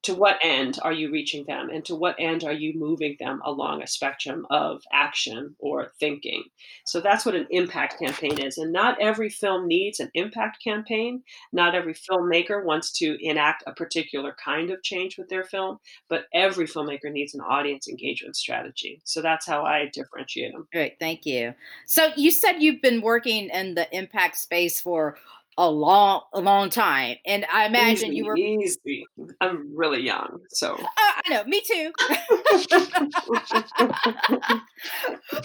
to 0.04 0.14
what 0.14 0.38
end 0.44 0.80
are 0.82 0.92
you 0.92 1.12
reaching 1.12 1.46
them? 1.46 1.70
And 1.70 1.86
to 1.86 1.96
what 1.96 2.16
end 2.20 2.44
are 2.44 2.54
you 2.54 2.74
moving 2.78 3.16
them 3.20 3.42
along 3.46 3.82
a 3.82 3.88
spectrum 3.88 4.46
of 4.50 4.82
action 4.92 5.56
or 5.60 5.94
thinking? 6.00 6.44
So 6.86 7.00
that's 7.00 7.26
what 7.26 7.36
an 7.36 7.48
impact 7.52 8.00
campaign 8.00 8.40
is. 8.40 8.58
And 8.58 8.74
not 8.74 9.02
every 9.02 9.30
film 9.30 9.68
needs 9.68 10.00
an 10.00 10.12
impact 10.14 10.62
campaign. 10.64 11.24
Not 11.54 11.76
every 11.76 11.94
filmmaker 11.94 12.64
wants 12.64 12.92
to 13.00 13.18
enact 13.26 13.64
a 13.66 13.74
particular 13.74 14.36
kind 14.44 14.72
of 14.72 14.84
change 14.84 15.18
with 15.18 15.30
their 15.30 15.44
film 15.44 15.80
but 16.10 16.26
every 16.34 16.68
filmmaker 16.68 17.12
needs 17.12 17.34
an 17.34 17.42
audience 17.42 17.88
engagement 17.88 18.36
strategy. 18.36 19.02
So 19.04 19.22
that's 19.22 19.46
how 19.46 19.64
i 19.64 19.90
differentiate 19.94 20.54
them 20.54 20.68
great 20.72 21.00
thank 21.00 21.26
you. 21.26 21.54
So 21.86 22.10
you 22.16 22.32
said 22.32 22.54
you've 22.60 22.82
been 22.82 23.02
working 23.02 23.50
in 23.50 23.76
the 23.76 23.88
impact 23.96 24.38
space 24.38 24.80
for 24.80 25.18
a 25.58 25.70
long 25.70 26.22
a 26.34 26.40
long 26.40 26.70
time 26.70 27.18
and 27.26 27.46
i 27.52 27.66
imagine 27.66 28.10
easy, 28.10 28.18
you 28.18 28.26
were 28.26 28.38
easy 28.38 29.06
i'm 29.42 29.76
really 29.76 30.02
young 30.02 30.40
so. 30.50 30.74
Uh, 30.74 30.88
i 30.98 31.22
know 31.30 31.44
me 31.46 31.62
too. 31.62 31.92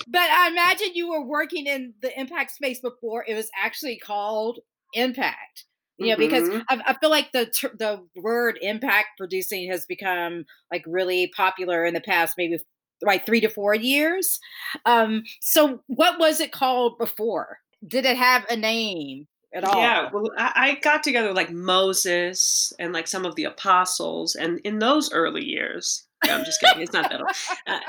But 0.07 0.31
i 0.31 0.49
imagine 0.49 0.89
you 0.95 1.11
were 1.11 1.25
working 1.25 1.67
in 1.67 1.95
the 2.01 2.19
impact 2.19 2.53
space 2.53 2.81
before 2.81 3.25
it 3.27 3.35
was 3.35 3.51
actually 3.57 3.99
called 3.99 4.61
impact 4.95 5.65
you 5.99 6.11
know 6.11 6.17
because 6.17 6.49
mm-hmm. 6.49 6.61
I, 6.69 6.83
I, 6.87 6.95
feel 6.95 7.11
like 7.11 7.33
the 7.33 7.51
the 7.79 8.05
word 8.21 8.59
impact 8.63 9.19
producing 9.19 9.71
has 9.71 9.85
become 9.87 10.45
like 10.73 10.85
really 10.87 11.31
popular 11.37 11.85
in 11.85 11.95
the 11.95 12.01
past 12.01 12.35
maybe 12.39 12.59
like 13.03 13.27
three 13.27 13.41
to 13.41 13.49
four 13.49 13.75
years. 13.75 14.41
Um 14.87 15.25
so 15.41 15.83
what 15.87 16.19
was 16.19 16.41
it 16.41 16.53
called 16.53 16.99
before? 16.99 17.59
Did 17.87 18.05
it 18.05 18.17
have 18.17 18.45
a 18.49 18.57
name 18.57 19.27
at 19.59 19.65
all. 19.65 19.81
Yeah, 19.81 20.09
well, 20.13 20.31
I, 20.37 20.53
I 20.55 20.75
got 20.81 21.03
together 21.03 21.33
like 21.33 21.51
Moses 21.51 22.73
and 22.79 22.93
like 22.93 23.07
some 23.07 23.25
of 23.25 23.35
the 23.37 23.45
apostles, 23.45 24.35
and 24.35 24.61
in 24.61 24.79
those 24.79 25.13
early 25.13 25.45
years, 25.45 26.07
I'm 26.23 26.45
just 26.45 26.61
kidding. 26.61 26.83
It's 26.83 26.93
not 26.93 27.11
that 27.11 27.21
old. 27.21 27.31
Uh, 27.67 27.81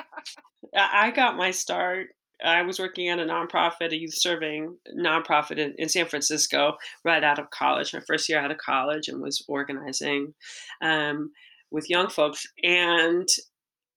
I 0.76 1.12
got 1.12 1.38
my 1.38 1.52
start. 1.52 2.10
I 2.44 2.62
was 2.62 2.80
working 2.80 3.10
at 3.10 3.20
a 3.20 3.24
nonprofit, 3.24 3.92
a 3.92 3.98
youth 3.98 4.14
serving 4.14 4.78
nonprofit 4.98 5.58
in, 5.58 5.74
in, 5.78 5.90
San 5.90 6.06
Francisco, 6.06 6.78
right 7.04 7.24
out 7.24 7.40
of 7.40 7.50
college. 7.50 7.94
My 7.94 8.02
first 8.02 8.30
year 8.30 8.40
out 8.40 8.52
of 8.52 8.58
college, 8.58 9.08
and 9.08 9.22
was 9.22 9.44
organizing 9.48 10.34
um, 10.82 11.32
with 11.72 11.90
young 11.90 12.10
folks. 12.10 12.46
And 12.64 13.28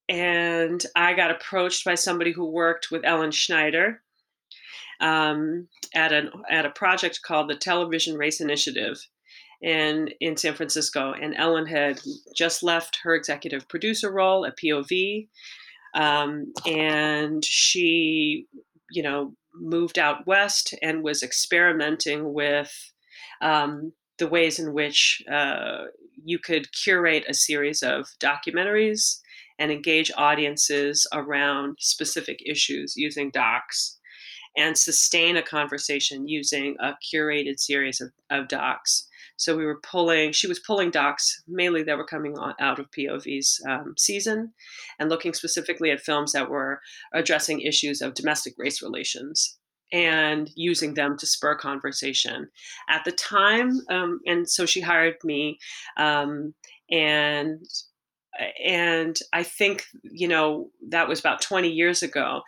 and 0.09 0.85
I 0.97 1.15
got 1.15 1.31
approached 1.31 1.85
by 1.85 1.95
somebody 1.95 2.33
who 2.33 2.45
worked 2.45 2.91
with 2.91 3.05
Ellen 3.05 3.31
Schneider, 3.31 4.02
um, 5.01 5.69
at 5.95 6.13
an 6.13 6.31
at 6.51 6.67
a 6.67 6.71
project 6.71 7.21
called 7.23 7.49
the 7.49 7.57
Television 7.57 8.17
Race 8.17 8.41
Initiative 8.41 8.99
in 9.61 10.09
in 10.21 10.37
San 10.37 10.55
Francisco, 10.55 11.13
and 11.13 11.35
Ellen 11.37 11.67
had 11.67 12.01
just 12.37 12.63
left 12.63 12.99
her 13.03 13.15
executive 13.15 13.69
producer 13.69 14.11
role 14.11 14.45
at 14.45 14.59
POV, 14.59 15.29
um, 15.95 16.53
and 16.67 17.45
she, 17.45 18.47
you 18.91 19.03
know, 19.03 19.35
moved 19.55 19.99
out 19.99 20.27
west 20.27 20.75
and 20.83 21.03
was 21.03 21.23
experimenting 21.23 22.33
with 22.33 22.73
um, 23.41 23.93
the 24.19 24.29
ways 24.29 24.59
in 24.59 24.73
which 24.73 25.23
uh, 25.31 25.85
you 26.25 26.39
could 26.39 26.73
curate 26.73 27.25
a 27.29 27.35
series 27.35 27.83
of 27.83 28.07
documentaries 28.21 29.19
and 29.59 29.71
engage 29.71 30.11
audiences 30.17 31.07
around 31.13 31.77
specific 31.79 32.41
issues 32.47 32.95
using 32.97 33.31
docs 33.31 33.99
and 34.57 34.77
sustain 34.77 35.37
a 35.37 35.43
conversation 35.43 36.29
using 36.29 36.77
a 36.81 36.95
curated 37.03 37.59
series 37.59 38.01
of, 38.01 38.11
of 38.31 38.49
docs. 38.49 39.09
So 39.37 39.57
we 39.57 39.65
were 39.65 39.81
pulling, 39.81 40.33
she 40.33 40.47
was 40.47 40.59
pulling 40.59 40.91
docs 40.91 41.43
mainly 41.49 41.83
that 41.85 41.97
were 41.97 42.07
coming 42.07 42.39
on, 42.39 42.55
out 42.61 42.79
of 42.79 42.91
POV's 42.93 43.61
um, 43.69 43.95
season 43.99 44.53
and 44.99 45.09
looking 45.09 45.33
specifically 45.33 45.91
at 45.91 46.01
films 46.01 46.33
that 46.33 46.51
were 46.51 46.81
addressing 47.13 47.61
issues 47.61 48.03
of 48.03 48.15
domestic 48.15 48.55
race 48.59 48.83
relations 48.83 49.59
and 49.93 50.51
using 50.55 50.95
them 50.95 51.19
to 51.19 51.27
spur 51.27 51.55
conversation 51.55 52.49
at 52.89 53.05
the 53.05 53.13
time. 53.13 53.81
Um, 53.91 54.21
and 54.27 54.49
so 54.49 54.65
she 54.65 54.81
hired 54.81 55.17
me 55.25 55.59
um, 55.97 56.55
and 56.91 57.65
and 58.65 59.19
I 59.33 59.43
think 59.43 59.85
you 60.03 60.29
know 60.29 60.71
that 60.89 61.09
was 61.09 61.21
about 61.21 61.43
20 61.43 61.69
years 61.69 62.03
ago 62.03 62.43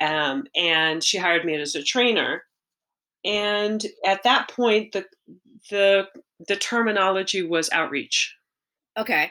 um, 0.00 0.44
and 0.56 1.02
she 1.02 1.18
hired 1.18 1.44
me 1.44 1.54
as 1.54 1.74
a 1.74 1.82
trainer. 1.82 2.42
And 3.24 3.84
at 4.04 4.22
that 4.22 4.48
point, 4.48 4.92
the 4.92 5.04
the 5.70 6.08
the 6.48 6.56
terminology 6.56 7.42
was 7.42 7.70
outreach. 7.70 8.34
Okay. 8.98 9.30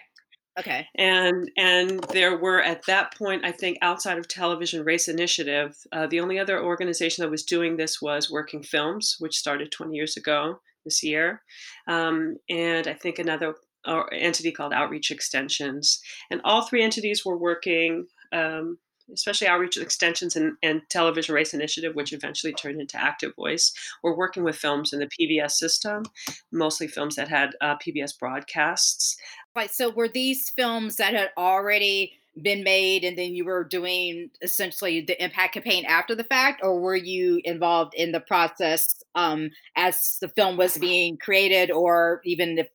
Okay. 0.60 0.88
And 0.96 1.50
and 1.58 2.04
there 2.12 2.38
were 2.38 2.62
at 2.62 2.86
that 2.88 3.16
point, 3.16 3.46
I 3.46 3.52
think, 3.52 3.78
outside 3.82 4.18
of 4.18 4.28
Television 4.28 4.84
Race 4.84 5.08
Initiative, 5.08 5.76
uh, 5.92 6.08
the 6.08 6.20
only 6.20 6.38
other 6.38 6.62
organization 6.62 7.24
that 7.24 7.32
was 7.32 7.44
doing 7.44 7.78
this 7.78 8.02
was 8.02 8.30
Working 8.30 8.62
Films, 8.62 9.16
which 9.20 9.38
started 9.38 9.72
20 9.72 9.96
years 9.96 10.18
ago 10.18 10.60
this 10.84 11.02
year, 11.02 11.42
um, 11.88 12.38
and 12.50 12.88
I 12.88 12.94
think 12.94 13.20
another 13.20 13.56
uh, 13.86 14.04
entity 14.12 14.52
called 14.52 14.74
Outreach 14.74 15.12
Extensions. 15.12 16.02
And 16.30 16.42
all 16.44 16.64
three 16.64 16.84
entities 16.84 17.26
were 17.26 17.38
working 17.38 18.08
um, 18.34 18.78
especially 19.14 19.48
outreach 19.48 19.78
extensions 19.78 20.36
and, 20.36 20.54
and 20.64 20.82
television 20.90 21.36
race 21.36 21.54
initiative 21.54 21.96
which 21.96 22.14
eventually 22.14 22.54
turned 22.54 22.80
into 22.80 23.02
active 23.02 23.36
voice. 23.36 23.74
We're 24.04 24.16
working 24.16 24.44
with 24.44 24.56
films 24.56 24.94
in 24.94 25.00
the 25.00 25.10
pbs 25.20 25.52
system 25.52 26.04
mostly 26.52 26.88
films 26.88 27.16
that 27.16 27.28
had 27.28 27.52
uh, 27.62 27.76
pbs 27.78 28.18
broadcasts. 28.18 29.18
Right 29.56 29.72
so 29.72 29.90
were 29.90 30.08
these 30.08 30.50
films 30.50 30.98
that 30.98 31.14
had 31.14 31.32
already 31.38 32.14
been 32.42 32.64
made 32.64 33.04
and 33.04 33.18
then 33.18 33.34
you 33.34 33.46
were 33.46 33.64
doing 33.64 34.30
essentially 34.42 35.02
the 35.02 35.22
impact 35.24 35.54
campaign 35.54 35.86
after 35.86 36.16
the 36.16 36.24
fact 36.24 36.62
or 36.64 36.80
were 36.80 36.96
you 36.96 37.42
involved 37.44 37.94
in 37.96 38.12
the 38.12 38.20
process 38.20 38.96
um, 39.16 39.50
as 39.76 40.18
the 40.22 40.30
film 40.30 40.58
was 40.58 40.78
being 40.78 41.18
created 41.18 41.72
or 41.72 42.22
even 42.24 42.58
if 42.58 42.70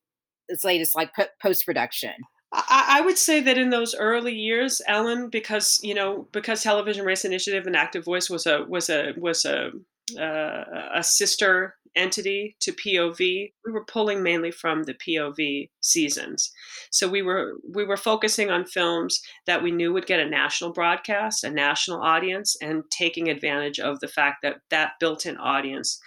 it's 0.48 0.64
latest 0.64 0.94
like 0.94 1.10
post 1.40 1.64
production 1.64 2.12
I, 2.54 2.98
I 2.98 3.00
would 3.00 3.18
say 3.18 3.40
that 3.40 3.58
in 3.58 3.70
those 3.70 3.94
early 3.94 4.34
years, 4.34 4.80
Ellen, 4.86 5.28
because 5.28 5.80
you 5.82 5.94
know, 5.94 6.28
because 6.32 6.62
Television 6.62 7.04
Race 7.04 7.24
Initiative 7.24 7.66
and 7.66 7.76
Active 7.76 8.04
Voice 8.04 8.30
was 8.30 8.46
a 8.46 8.64
was 8.68 8.88
a 8.88 9.12
was 9.16 9.44
a 9.44 9.70
uh, 10.18 10.64
a 10.94 11.02
sister 11.02 11.74
entity 11.96 12.56
to 12.60 12.72
POV. 12.72 13.18
We 13.18 13.72
were 13.72 13.84
pulling 13.84 14.22
mainly 14.22 14.50
from 14.50 14.84
the 14.84 14.94
POV 14.94 15.70
seasons, 15.80 16.52
so 16.92 17.08
we 17.08 17.22
were 17.22 17.54
we 17.74 17.84
were 17.84 17.96
focusing 17.96 18.50
on 18.50 18.66
films 18.66 19.20
that 19.46 19.62
we 19.62 19.72
knew 19.72 19.92
would 19.92 20.06
get 20.06 20.20
a 20.20 20.28
national 20.28 20.72
broadcast, 20.72 21.42
a 21.42 21.50
national 21.50 22.02
audience, 22.02 22.56
and 22.62 22.84
taking 22.90 23.28
advantage 23.28 23.80
of 23.80 23.98
the 23.98 24.08
fact 24.08 24.38
that 24.42 24.58
that 24.70 24.92
built-in 25.00 25.36
audience 25.38 26.00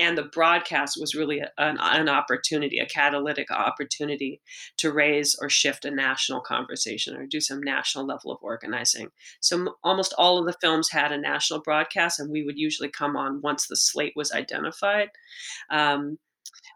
and 0.00 0.16
the 0.16 0.22
broadcast 0.22 0.96
was 0.98 1.14
really 1.14 1.40
an, 1.58 1.76
an, 1.78 2.08
opportunity 2.08 2.78
a 2.78 2.86
catalytic 2.86 3.50
opportunity 3.50 4.40
to 4.78 4.90
raise 4.90 5.36
or 5.40 5.50
shift 5.50 5.84
a 5.84 5.90
national 5.90 6.40
conversation 6.40 7.14
or 7.14 7.26
do 7.26 7.40
some 7.40 7.62
national 7.62 8.06
level 8.06 8.32
of 8.32 8.38
organizing. 8.40 9.10
So 9.40 9.74
almost 9.84 10.14
all 10.16 10.38
of 10.38 10.46
the 10.46 10.58
films 10.58 10.90
had 10.90 11.12
a 11.12 11.18
national 11.18 11.60
broadcast 11.60 12.18
and 12.18 12.30
we 12.30 12.44
would 12.44 12.58
usually 12.58 12.88
come 12.88 13.14
on 13.14 13.42
once 13.42 13.66
the 13.66 13.76
slate 13.76 14.14
was 14.16 14.32
identified 14.32 15.10
um, 15.70 16.18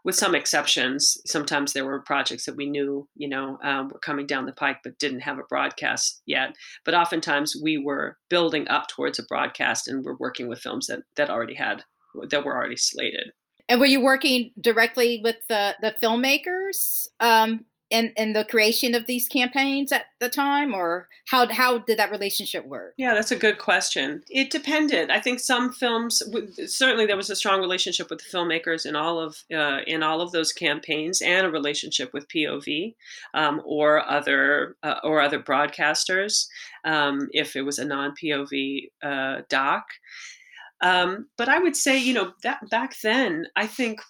with 0.03 0.13
some 0.13 0.35
exceptions. 0.35 1.17
Sometimes 1.25 1.73
there 1.73 1.85
were 1.85 2.01
projects 2.01 2.45
that 2.45 2.55
we 2.55 2.69
knew 2.69 3.07
you 3.15 3.27
know 3.27 3.57
um, 3.63 3.89
were 3.89 3.99
coming 3.99 4.27
down 4.27 4.45
the 4.45 4.53
pike 4.53 4.77
but 4.83 4.99
didn't 4.99 5.21
have 5.21 5.39
a 5.39 5.49
broadcast 5.49 6.21
yet. 6.27 6.55
But 6.85 6.93
oftentimes 6.93 7.55
we 7.61 7.79
were 7.79 8.17
building 8.29 8.67
up 8.67 8.87
towards 8.87 9.17
a 9.17 9.23
broadcast 9.23 9.87
and 9.87 10.05
we're 10.05 10.17
working 10.17 10.47
with 10.47 10.59
films 10.59 10.85
that 10.87 10.99
that 11.15 11.31
already 11.31 11.55
had 11.55 11.83
that 12.29 12.45
were 12.45 12.55
already 12.55 12.77
slated. 12.77 13.31
And 13.67 13.79
were 13.79 13.85
you 13.85 14.01
working 14.01 14.51
directly 14.59 15.21
with 15.23 15.37
the 15.49 15.75
the 15.81 15.95
filmmakers 16.01 17.07
um, 17.19 17.65
in 17.89 18.11
in 18.17 18.33
the 18.33 18.45
creation 18.45 18.95
of 18.95 19.05
these 19.05 19.27
campaigns 19.27 19.91
at 19.91 20.05
the 20.19 20.29
time 20.29 20.73
or 20.73 21.07
how 21.27 21.47
how 21.51 21.77
did 21.77 21.99
that 21.99 22.11
relationship 22.11 22.65
work? 22.65 22.93
Yeah 22.97 23.13
that's 23.13 23.31
a 23.31 23.35
good 23.35 23.57
question. 23.57 24.23
It 24.29 24.49
depended. 24.49 25.11
I 25.11 25.19
think 25.19 25.39
some 25.39 25.71
films 25.71 26.21
certainly 26.65 27.05
there 27.05 27.17
was 27.17 27.29
a 27.29 27.35
strong 27.35 27.59
relationship 27.59 28.09
with 28.09 28.19
the 28.19 28.37
filmmakers 28.37 28.85
in 28.85 28.95
all 28.95 29.19
of 29.19 29.37
uh, 29.53 29.79
in 29.85 30.03
all 30.03 30.21
of 30.21 30.31
those 30.31 30.51
campaigns 30.51 31.21
and 31.21 31.45
a 31.45 31.51
relationship 31.51 32.11
with 32.13 32.27
pov 32.27 32.95
um, 33.33 33.61
or 33.65 34.07
other 34.07 34.75
uh, 34.83 34.99
or 35.03 35.21
other 35.21 35.39
broadcasters 35.39 36.47
um, 36.85 37.29
if 37.31 37.55
it 37.55 37.61
was 37.61 37.79
a 37.79 37.85
non-pov 37.85 38.89
uh, 39.03 39.41
doc 39.49 39.85
um, 40.81 41.27
but 41.37 41.49
i 41.49 41.59
would 41.59 41.75
say 41.75 41.97
you 41.97 42.13
know 42.13 42.33
that 42.43 42.59
back 42.69 42.95
then 43.01 43.45
i 43.55 43.65
think 43.65 44.01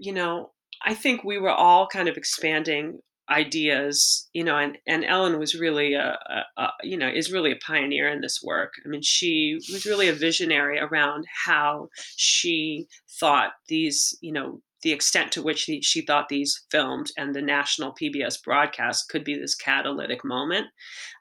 you 0.00 0.12
know 0.12 0.50
I 0.84 0.94
think 0.94 1.24
we 1.24 1.38
were 1.38 1.50
all 1.50 1.86
kind 1.86 2.08
of 2.08 2.16
expanding 2.16 3.00
ideas, 3.30 4.28
you 4.34 4.44
know, 4.44 4.58
and, 4.58 4.76
and 4.86 5.04
Ellen 5.04 5.38
was 5.38 5.54
really 5.54 5.94
a, 5.94 6.18
a, 6.28 6.62
a, 6.62 6.68
you 6.82 6.96
know, 6.96 7.08
is 7.08 7.32
really 7.32 7.52
a 7.52 7.66
pioneer 7.66 8.08
in 8.08 8.20
this 8.20 8.42
work. 8.42 8.74
I 8.84 8.88
mean, 8.88 9.00
she 9.02 9.58
was 9.72 9.86
really 9.86 10.08
a 10.08 10.12
visionary 10.12 10.78
around 10.78 11.24
how 11.46 11.88
she 12.16 12.86
thought 13.18 13.52
these, 13.68 14.16
you 14.20 14.32
know, 14.32 14.60
the 14.82 14.92
extent 14.92 15.32
to 15.32 15.42
which 15.42 15.60
she, 15.60 15.80
she 15.80 16.02
thought 16.02 16.28
these 16.28 16.64
films 16.70 17.12
and 17.16 17.34
the 17.34 17.40
national 17.40 17.94
PBS 17.94 18.42
broadcast 18.44 19.08
could 19.08 19.24
be 19.24 19.34
this 19.38 19.54
catalytic 19.54 20.22
moment. 20.22 20.66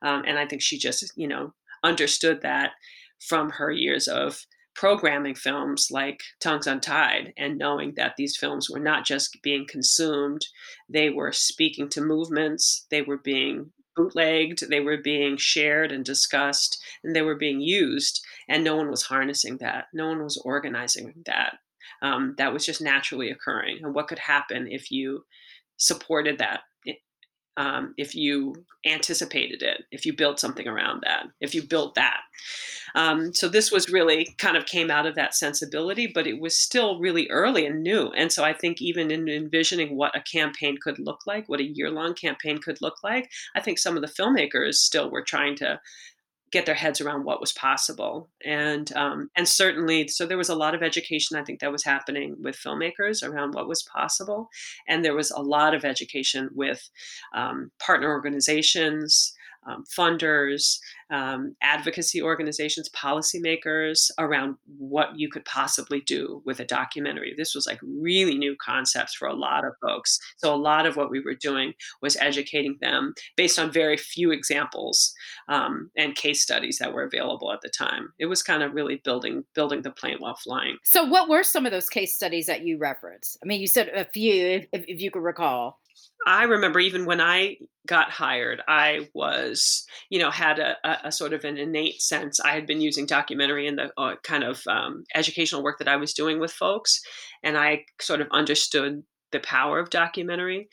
Um, 0.01 0.23
and 0.27 0.37
I 0.37 0.45
think 0.45 0.61
she 0.61 0.77
just, 0.77 1.09
you 1.15 1.29
know, 1.29 1.53
understood 1.83 2.41
that 2.41 2.71
from 3.21 3.49
her 3.51 3.71
years 3.71 4.09
of 4.09 4.45
programming 4.75 5.35
films 5.35 5.89
like 5.91 6.21
Tongues 6.39 6.67
Untied 6.67 7.33
and 7.37 7.57
knowing 7.57 7.93
that 7.95 8.15
these 8.17 8.37
films 8.37 8.69
were 8.69 8.79
not 8.79 9.05
just 9.05 9.41
being 9.41 9.65
consumed, 9.67 10.45
they 10.89 11.09
were 11.09 11.31
speaking 11.31 11.89
to 11.89 12.01
movements, 12.01 12.85
they 12.89 13.01
were 13.01 13.17
being 13.17 13.71
bootlegged, 13.95 14.69
they 14.69 14.79
were 14.79 14.97
being 14.97 15.37
shared 15.37 15.91
and 15.91 16.03
discussed, 16.03 16.83
and 17.03 17.15
they 17.15 17.21
were 17.21 17.35
being 17.35 17.61
used, 17.61 18.25
and 18.49 18.63
no 18.63 18.75
one 18.75 18.89
was 18.89 19.03
harnessing 19.03 19.57
that. 19.57 19.85
No 19.93 20.07
one 20.07 20.23
was 20.23 20.41
organizing 20.43 21.13
that. 21.25 21.57
Um, 22.01 22.35
that 22.37 22.51
was 22.51 22.65
just 22.65 22.81
naturally 22.81 23.29
occurring. 23.29 23.79
And 23.83 23.93
what 23.93 24.07
could 24.07 24.19
happen 24.19 24.67
if 24.69 24.91
you 24.91 25.25
supported 25.77 26.39
that 26.39 26.61
um, 27.57 27.93
if 27.97 28.15
you 28.15 28.55
anticipated 28.85 29.61
it, 29.61 29.83
if 29.91 30.05
you 30.05 30.13
built 30.13 30.39
something 30.39 30.67
around 30.67 31.03
that, 31.03 31.27
if 31.39 31.53
you 31.55 31.63
built 31.63 31.95
that. 31.95 32.21
Um, 32.95 33.33
so 33.33 33.47
this 33.47 33.71
was 33.71 33.89
really 33.89 34.35
kind 34.37 34.55
of 34.55 34.65
came 34.65 34.91
out 34.91 35.05
of 35.05 35.15
that 35.15 35.35
sensibility, 35.35 36.05
but 36.07 36.27
it 36.27 36.39
was 36.39 36.55
still 36.55 36.99
really 36.99 37.27
early 37.29 37.65
and 37.65 37.81
new. 37.81 38.09
And 38.09 38.31
so 38.31 38.43
I 38.43 38.53
think 38.53 38.81
even 38.81 39.09
in 39.09 39.27
envisioning 39.27 39.95
what 39.95 40.15
a 40.15 40.21
campaign 40.21 40.77
could 40.81 40.99
look 40.99 41.21
like, 41.25 41.49
what 41.49 41.59
a 41.59 41.63
year 41.63 41.89
long 41.89 42.13
campaign 42.13 42.59
could 42.59 42.81
look 42.81 43.03
like, 43.03 43.31
I 43.55 43.61
think 43.61 43.79
some 43.79 43.95
of 43.95 44.01
the 44.03 44.07
filmmakers 44.07 44.75
still 44.75 45.09
were 45.09 45.23
trying 45.23 45.55
to 45.57 45.79
get 46.53 46.67
their 46.67 46.75
heads 46.75 47.01
around 47.01 47.25
what 47.25 47.41
was 47.41 47.51
possible. 47.51 48.29
And 48.45 48.95
um, 48.95 49.29
and 49.35 49.47
certainly 49.47 50.07
so 50.07 50.25
there 50.25 50.37
was 50.37 50.49
a 50.49 50.55
lot 50.55 50.75
of 50.75 50.83
education 50.83 51.35
i 51.35 51.43
think 51.43 51.59
that 51.59 51.71
was 51.71 51.83
happening 51.83 52.35
with 52.39 52.55
filmmakers 52.55 53.27
around 53.27 53.55
what 53.55 53.67
was 53.67 53.83
possible. 53.83 54.49
And 54.87 55.03
there 55.03 55.15
was 55.15 55.31
a 55.31 55.41
lot 55.41 55.73
of 55.73 55.83
education 55.83 56.49
with 56.53 56.89
um, 57.33 57.71
partner 57.79 58.09
organizations 58.09 59.33
um, 59.67 59.83
funders, 59.97 60.79
um, 61.11 61.55
advocacy 61.61 62.21
organizations, 62.21 62.89
policymakers 62.89 64.09
around 64.17 64.55
what 64.77 65.09
you 65.15 65.29
could 65.29 65.45
possibly 65.45 66.01
do 66.01 66.41
with 66.45 66.59
a 66.59 66.65
documentary. 66.65 67.33
This 67.37 67.53
was 67.53 67.67
like 67.67 67.79
really 67.83 68.37
new 68.37 68.55
concepts 68.59 69.13
for 69.13 69.27
a 69.27 69.35
lot 69.35 69.65
of 69.65 69.73
folks. 69.81 70.19
So 70.37 70.53
a 70.53 70.57
lot 70.57 70.85
of 70.85 70.95
what 70.95 71.11
we 71.11 71.19
were 71.19 71.35
doing 71.35 71.73
was 72.01 72.17
educating 72.17 72.77
them 72.81 73.13
based 73.37 73.59
on 73.59 73.71
very 73.71 73.97
few 73.97 74.31
examples 74.31 75.13
um, 75.47 75.91
and 75.97 76.15
case 76.15 76.41
studies 76.41 76.77
that 76.79 76.93
were 76.93 77.03
available 77.03 77.51
at 77.51 77.61
the 77.61 77.69
time. 77.69 78.13
It 78.19 78.25
was 78.25 78.41
kind 78.41 78.63
of 78.63 78.73
really 78.73 79.01
building 79.03 79.43
building 79.53 79.81
the 79.81 79.91
plane 79.91 80.17
while 80.19 80.35
flying. 80.35 80.77
So 80.83 81.03
what 81.03 81.29
were 81.29 81.43
some 81.43 81.65
of 81.65 81.71
those 81.71 81.89
case 81.89 82.15
studies 82.15 82.47
that 82.47 82.65
you 82.65 82.77
referenced? 82.77 83.37
I 83.43 83.45
mean, 83.45 83.61
you 83.61 83.67
said 83.67 83.89
a 83.89 84.05
few, 84.05 84.65
if, 84.71 84.83
if 84.87 85.01
you 85.01 85.11
could 85.11 85.23
recall. 85.23 85.79
I 86.25 86.43
remember 86.43 86.79
even 86.79 87.05
when 87.05 87.21
I 87.21 87.57
got 87.87 88.09
hired, 88.09 88.61
I 88.67 89.09
was, 89.13 89.85
you 90.09 90.19
know, 90.19 90.31
had 90.31 90.59
a, 90.59 90.75
a, 90.83 90.97
a, 91.05 91.11
sort 91.11 91.33
of 91.33 91.43
an 91.43 91.57
innate 91.57 92.01
sense. 92.01 92.39
I 92.39 92.51
had 92.51 92.65
been 92.65 92.81
using 92.81 93.05
documentary 93.05 93.67
in 93.67 93.75
the 93.75 93.91
uh, 93.97 94.15
kind 94.23 94.43
of 94.43 94.61
um, 94.67 95.03
educational 95.15 95.63
work 95.63 95.79
that 95.79 95.87
I 95.87 95.97
was 95.97 96.13
doing 96.13 96.39
with 96.39 96.51
folks, 96.51 97.01
and 97.43 97.57
I 97.57 97.85
sort 98.01 98.21
of 98.21 98.27
understood 98.31 99.03
the 99.31 99.39
power 99.39 99.79
of 99.79 99.89
documentary. 99.89 100.69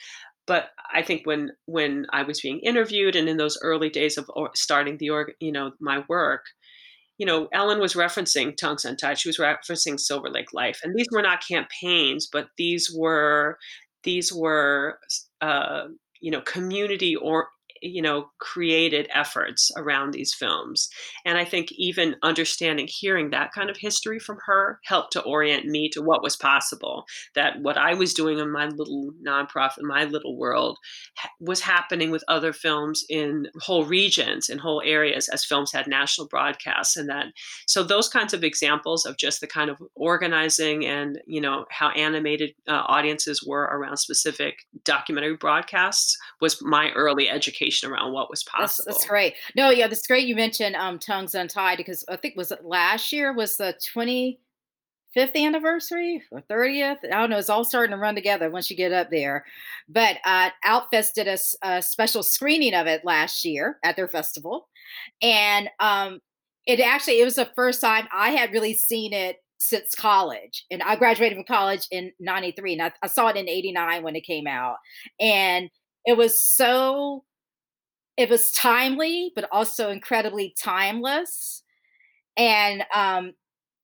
But 0.47 0.71
I 0.93 1.03
think 1.03 1.27
when 1.27 1.51
when 1.67 2.07
I 2.13 2.23
was 2.23 2.41
being 2.41 2.61
interviewed 2.61 3.17
and 3.17 3.29
in 3.29 3.37
those 3.37 3.59
early 3.63 3.91
days 3.91 4.19
of 4.19 4.29
starting 4.55 4.99
the 4.99 5.11
org, 5.11 5.33
you 5.41 5.53
know, 5.53 5.73
my 5.81 6.05
work, 6.09 6.45
you 7.19 7.27
know, 7.27 7.49
Ellen 7.53 7.81
was 7.81 7.95
referencing 7.95 8.57
Tongues 8.57 8.85
Untied. 8.85 9.19
She 9.19 9.29
was 9.29 9.39
referencing 9.39 9.99
Silverlake 10.01 10.53
Life, 10.53 10.81
and 10.83 10.95
these 10.95 11.09
were 11.13 11.23
not 11.23 11.43
campaigns, 11.47 12.29
but 12.31 12.49
these 12.57 12.91
were 12.97 13.59
these 14.05 14.33
were 14.33 14.99
uh, 15.40 15.88
you 16.20 16.31
know 16.31 16.40
community 16.42 17.16
or 17.16 17.48
you 17.81 18.03
know 18.03 18.31
created 18.38 19.09
efforts 19.14 19.71
around 19.77 20.12
these 20.12 20.35
films. 20.35 20.88
And 21.25 21.38
i 21.38 21.45
think 21.45 21.73
even 21.73 22.16
understanding 22.23 22.88
hearing 22.88 23.31
that 23.31 23.53
kind 23.53 23.71
of 23.71 23.77
history 23.77 24.19
from 24.19 24.38
her 24.47 24.81
helped 24.85 25.12
to 25.12 25.23
orient 25.23 25.66
me 25.66 25.88
to 25.90 26.03
what 26.03 26.23
was 26.23 26.37
possible 26.37 27.05
that 27.35 27.61
what 27.61 27.77
i 27.77 27.95
was 27.95 28.14
doing 28.14 28.38
in 28.38 28.51
my 28.51 28.66
little 28.66 29.12
nonprofit 29.27 29.83
my 29.83 30.05
little 30.05 30.37
world 30.37 30.79
was 31.40 31.61
happening 31.61 32.11
with 32.11 32.25
other 32.29 32.53
films 32.53 33.05
in 33.09 33.47
whole 33.61 33.85
regions 33.85 34.49
and 34.49 34.61
whole 34.61 34.83
areas 34.85 35.29
as 35.29 35.45
films 35.45 35.73
had 35.73 35.87
national 35.87 36.29
broadcasts 36.29 36.97
and 36.97 37.09
that. 37.09 37.27
So 37.66 37.83
those 37.83 38.09
kinds 38.09 38.35
of 38.35 38.45
examples 38.45 39.07
of 39.07 39.16
just 39.16 39.40
the 39.40 39.47
kind 39.47 39.71
of 39.71 39.79
organizing 39.95 40.87
and 40.87 41.19
you 41.27 41.40
know 41.40 41.64
how 41.71 41.90
animated 41.90 42.51
uh, 42.69 42.83
audiences 42.87 43.45
were 43.47 43.62
around 43.62 43.97
specific 43.97 44.66
documentary 44.85 45.37
broadcasts 45.37 46.16
was 46.40 46.62
my 46.62 46.90
early 46.93 47.29
education 47.29 47.69
information 47.70 47.90
around 47.90 48.12
what 48.12 48.30
was 48.30 48.42
possible. 48.42 48.85
That's, 48.87 48.98
that's 48.98 49.09
great. 49.09 49.35
No, 49.56 49.70
yeah, 49.70 49.87
that's 49.87 50.06
great. 50.06 50.26
You 50.26 50.35
mentioned 50.35 50.76
um, 50.76 50.98
Tongues 50.98 51.35
Untied 51.35 51.78
because 51.78 52.04
I 52.09 52.16
think 52.16 52.37
was 52.37 52.52
it 52.52 52.64
last 52.64 53.12
year 53.12 53.33
was 53.33 53.56
the 53.56 53.74
25th 53.94 55.37
anniversary 55.37 56.22
or 56.30 56.42
30th. 56.42 56.98
I 57.04 57.09
don't 57.09 57.30
know. 57.30 57.38
It's 57.38 57.50
all 57.50 57.64
starting 57.64 57.92
to 57.92 58.00
run 58.00 58.14
together 58.14 58.50
once 58.50 58.70
you 58.70 58.76
get 58.76 58.92
up 58.92 59.11
there. 59.11 59.44
But 59.88 60.18
uh, 60.24 60.50
Outfest 60.64 61.14
did 61.14 61.28
a, 61.28 61.38
a 61.62 61.83
special 61.83 62.22
screening 62.22 62.74
of 62.74 62.87
it 62.87 63.04
last 63.04 63.44
year 63.44 63.78
at 63.85 63.96
their 63.96 64.09
festival, 64.09 64.68
and 65.22 65.68
um, 65.78 66.20
it 66.66 66.80
actually 66.80 67.20
it 67.20 67.24
was 67.24 67.37
the 67.37 67.50
first 67.54 67.80
time 67.80 68.09
I 68.12 68.30
had 68.30 68.52
really 68.52 68.74
seen 68.74 69.12
it 69.12 69.37
since 69.62 69.94
college 69.94 70.64
and 70.70 70.83
i 70.83 70.96
graduated 70.96 71.37
from 71.37 71.44
college 71.44 71.87
in 71.90 72.11
93 72.18 72.72
and 72.72 72.83
I, 72.83 72.92
I, 73.02 73.09
saw 73.09 73.28
it 73.28 73.37
in 73.37 73.46
89 73.46 74.02
when 74.02 74.16
it 74.16 74.22
came 74.22 74.46
out 74.46 74.76
and 75.20 75.68
it 76.06 76.16
was 76.16 76.40
so 76.40 77.24
it 78.16 78.29
was 78.29 78.53
timely, 78.53 79.33
but 79.35 79.49
also 79.51 79.90
incredibly 79.90 80.55
timeless. 80.57 81.62
And 82.37 82.85
um, 82.94 83.35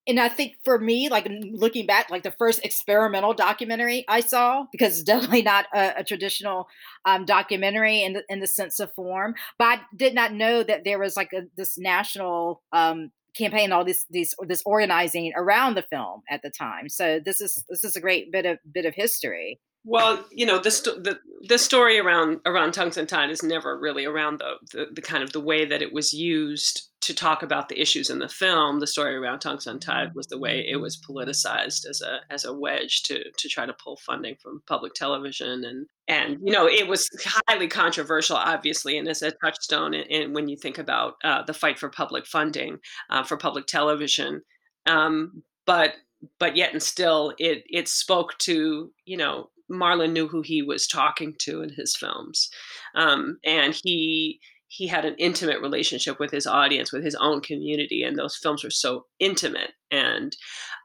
and 0.09 0.21
I 0.21 0.29
think 0.29 0.55
for 0.65 0.79
me, 0.79 1.09
like 1.09 1.29
looking 1.53 1.87
back, 1.87 2.11
like 2.11 2.23
the 2.23 2.31
first 2.31 2.65
experimental 2.65 3.35
documentary 3.35 4.05
I 4.09 4.21
saw, 4.21 4.67
because 4.71 4.95
it's 4.95 5.03
definitely 5.05 5.43
not 5.43 5.67
a, 5.75 5.95
a 5.99 6.05
traditional 6.05 6.69
um, 7.05 7.25
documentary 7.25 8.03
in 8.03 8.13
the, 8.13 8.23
in 8.29 8.41
the 8.41 8.47
sense 8.47 8.79
of 8.79 8.95
form, 8.95 9.35
but 9.59 9.65
I 9.65 9.81
did 9.97 10.15
not 10.15 10.33
know 10.33 10.63
that 10.63 10.85
there 10.85 10.99
was 10.99 11.17
like 11.17 11.33
a, 11.33 11.43
this 11.57 11.77
national 11.77 12.63
um, 12.73 13.11
campaign, 13.37 13.73
all 13.73 13.85
this 13.85 14.07
these 14.11 14.35
this 14.47 14.63
organizing 14.65 15.33
around 15.37 15.75
the 15.75 15.83
film 15.83 16.23
at 16.31 16.43
the 16.43 16.51
time. 16.51 16.89
So 16.89 17.21
this 17.25 17.41
is 17.41 17.65
this 17.69 17.85
is 17.85 17.97
a 17.97 18.01
great 18.01 18.31
bit 18.31 18.47
of 18.47 18.59
bit 18.73 18.87
of 18.87 18.95
history. 18.95 19.61
Well, 19.89 20.25
you 20.33 20.45
know, 20.45 20.59
this 20.59 20.81
the 20.81 21.21
the 21.49 21.59
story 21.59 22.01
around 22.01 22.41
around 22.45 22.73
Tongues 22.73 22.97
Untied 22.97 23.31
is 23.31 23.45
never 23.45 23.79
really 23.79 24.05
around 24.05 24.41
the, 24.41 24.55
the, 24.73 24.87
the 24.93 25.01
kind 25.01 25.23
of 25.23 25.33
the 25.33 25.41
way 25.41 25.65
that 25.65 25.81
it 25.81 25.93
was 25.93 26.13
used 26.13 26.89
to 27.03 27.15
talk 27.15 27.45
about 27.45 27.69
the 27.69 27.81
issues 27.81 28.11
in 28.11 28.19
the 28.19 28.29
film. 28.29 28.81
The 28.81 28.89
story 28.89 29.15
around 29.15 29.39
Tongues 29.39 29.69
Untied 29.69 30.13
was 30.17 30.27
the 30.27 30.41
way 30.41 30.67
it 30.69 30.81
was 30.81 31.01
politicized 31.01 31.89
as 31.89 32.03
a 32.03 32.19
as 32.31 32.45
a 32.45 32.53
wedge 32.53 33.05
to 33.05 33.31
to 33.31 33.49
try 33.49 33.65
to 33.65 33.73
pull 33.75 33.97
funding 33.99 34.35
from 34.43 34.61
public 34.67 34.93
television 34.95 35.65
and 35.65 35.87
and 36.09 36.39
you 36.43 36.53
know 36.53 36.67
it 36.67 36.89
was 36.89 37.09
highly 37.47 37.69
controversial, 37.69 38.35
obviously, 38.35 38.99
and 38.99 39.07
as 39.07 39.23
a 39.23 39.31
touchstone 39.31 39.95
in 39.95 40.33
when 40.33 40.49
you 40.49 40.57
think 40.57 40.79
about 40.79 41.15
uh, 41.23 41.45
the 41.45 41.55
fight 41.55 41.79
for 41.79 41.89
public 41.89 42.27
funding 42.27 42.79
uh, 43.11 43.23
for 43.23 43.37
public 43.37 43.67
television. 43.67 44.43
Um, 44.87 45.45
but 45.65 45.95
but 46.41 46.57
yet 46.57 46.73
and 46.73 46.83
still 46.83 47.35
it 47.39 47.63
it 47.69 47.87
spoke 47.87 48.37
to 48.39 48.91
you 49.05 49.17
know 49.17 49.51
Marlon 49.71 50.13
knew 50.13 50.29
who 50.29 50.43
he 50.43 50.63
was 50.63 50.87
talking 50.87 51.35
to 51.41 51.63
in 51.63 51.71
his 51.71 51.97
films, 51.97 52.49
um, 52.95 53.39
and 53.45 53.79
he 53.83 54.41
he 54.69 54.89
had 54.89 55.05
an 55.05 55.15
intimate 55.19 55.61
relationship 55.61 56.19
with 56.19 56.33
his 56.33 56.47
audience, 56.47 56.93
with 56.93 57.05
his 57.05 57.15
own 57.15 57.41
community, 57.41 58.03
and 58.03 58.17
those 58.17 58.37
films 58.37 58.65
were 58.65 58.71
so 58.71 59.07
intimate. 59.21 59.73
And 59.91 60.37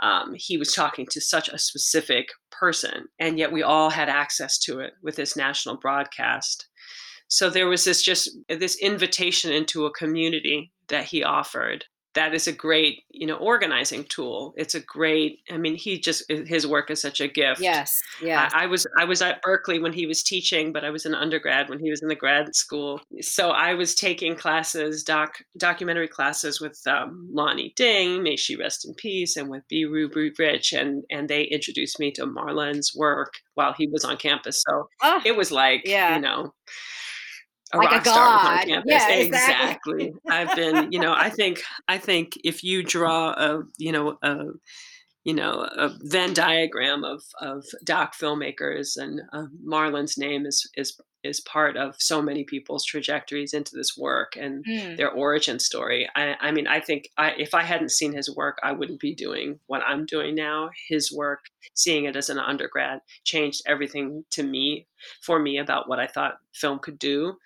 um, 0.04 0.34
he 0.36 0.58
was 0.58 0.74
talking 0.74 1.08
to 1.12 1.20
such 1.20 1.50
a 1.50 1.58
specific 1.58 2.28
person, 2.52 3.08
and 3.20 3.40
yet 3.40 3.52
we 3.52 3.64
all 3.64 3.90
had 3.90 4.08
access 4.08 4.60
to 4.60 4.80
it 4.80 4.94
with 5.02 5.16
this 5.16 5.36
national 5.36 5.78
broadcast. 5.78 6.68
So 7.28 7.50
there 7.50 7.68
was 7.68 7.86
this 7.86 8.04
just 8.04 8.30
this 8.50 8.78
invitation 8.82 9.52
into 9.52 9.86
a 9.86 9.94
community 9.94 10.72
that 10.90 11.06
he 11.06 11.24
offered 11.24 11.86
that 12.14 12.34
is 12.34 12.48
a 12.48 12.52
great 12.52 13.04
you 13.10 13.28
know 13.28 13.36
organizing 13.36 14.04
tool. 14.06 14.54
It's 14.58 14.76
a 14.76 14.80
great 14.80 15.40
i 15.52 15.58
mean 15.58 15.76
he 15.76 16.00
just 16.00 16.24
his 16.30 16.68
work 16.68 16.90
is 16.90 17.02
such 17.02 17.22
a 17.22 17.28
gift. 17.28 17.62
Yes 17.62 18.02
yeah 18.22 18.50
I, 18.54 18.64
I, 18.64 18.66
was 18.68 18.86
i 19.00 19.06
was 19.06 19.22
at 19.22 19.42
berkeley 19.42 19.80
when 19.80 19.94
he 19.94 20.06
was 20.06 20.24
teaching 20.24 20.74
but 20.74 20.84
i 20.84 20.90
was 20.90 21.06
an 21.06 21.16
undergrad 21.16 21.70
when 21.70 21.80
he 21.80 21.90
was 21.90 22.02
in 22.02 22.08
the 22.08 22.16
grad 22.16 22.56
school. 22.56 23.02
So 23.22 23.52
i 23.52 23.74
was 23.74 23.96
taking 23.96 24.36
classes 24.36 25.04
doc 25.04 25.36
documentary 25.58 26.08
classes 26.08 26.60
with 26.62 26.80
um, 26.88 27.30
loni 27.34 27.74
ding 27.76 28.24
may 28.24 28.36
she 28.36 28.56
rest 28.56 28.86
in 28.86 28.94
peace 28.96 29.36
and 29.38 29.50
with 29.50 29.64
b 29.70 29.86
ruby 29.86 30.32
rich 30.38 30.74
and 30.74 31.04
and 31.10 31.30
they 31.30 31.44
introduced 31.44 32.00
me 32.00 32.12
to 32.12 32.26
marlon's 32.26 32.94
work 32.96 33.34
while 33.56 33.74
he 33.74 33.88
was 33.88 34.04
on 34.04 34.18
campus. 34.18 34.64
So 34.68 34.88
oh, 35.02 35.22
it 35.26 35.36
was 35.36 35.52
like 35.52 35.82
yeah. 35.86 36.16
you 36.16 36.22
know 36.22 36.54
a 37.74 37.78
like 37.78 37.92
rock 37.92 38.06
a 38.06 38.10
star 38.10 38.58
on 38.58 38.66
campus. 38.66 38.92
Yeah, 38.92 39.10
exactly. 39.10 40.08
exactly. 40.08 40.14
I've 40.30 40.56
been, 40.56 40.92
you 40.92 41.00
know, 41.00 41.14
I 41.14 41.30
think 41.30 41.62
I 41.88 41.98
think 41.98 42.34
if 42.44 42.64
you 42.64 42.84
draw 42.84 43.32
a, 43.32 43.64
you 43.78 43.92
know, 43.92 44.18
a 44.22 44.46
you 45.24 45.36
know, 45.36 45.68
a 45.78 45.92
Venn 46.02 46.34
diagram 46.34 47.04
of 47.04 47.22
of 47.40 47.64
doc 47.84 48.16
filmmakers, 48.16 48.98
and 48.98 49.22
uh, 49.34 49.46
Marlon's 49.64 50.18
name 50.18 50.46
is 50.46 50.68
is 50.76 51.00
is 51.24 51.40
part 51.40 51.78
of 51.78 51.96
so 52.00 52.22
many 52.22 52.44
people's 52.44 52.86
trajectories 52.86 53.54
into 53.54 53.76
this 53.76 53.98
work 53.98 54.36
and 54.36 54.66
mm. 54.66 54.98
their 54.98 55.12
origin 55.12 55.60
story. 55.60 56.10
I, 56.16 56.36
I 56.40 56.52
mean, 56.52 56.68
I 56.68 56.80
think 56.80 57.10
I, 57.18 57.32
if 57.32 57.54
I 57.54 57.64
hadn't 57.64 57.92
seen 57.92 58.14
his 58.14 58.34
work, 58.36 58.60
I 58.64 58.72
wouldn't 58.72 59.00
be 59.00 59.14
doing 59.14 59.60
what 59.68 59.84
I'm 59.86 60.06
doing 60.06 60.36
now. 60.36 60.70
His 60.88 61.12
work, 61.12 61.46
seeing 61.74 62.06
it 62.06 62.16
as 62.16 62.30
an 62.30 62.40
undergrad, 62.40 63.02
changed 63.24 63.62
everything 63.66 64.26
to 64.32 64.44
me, 64.44 64.88
for 65.22 65.40
me, 65.40 65.58
about 65.58 65.88
what 65.88 66.00
I 66.00 66.08
thought 66.08 66.40
film 66.54 66.80
could 66.80 67.00
do. 67.00 67.38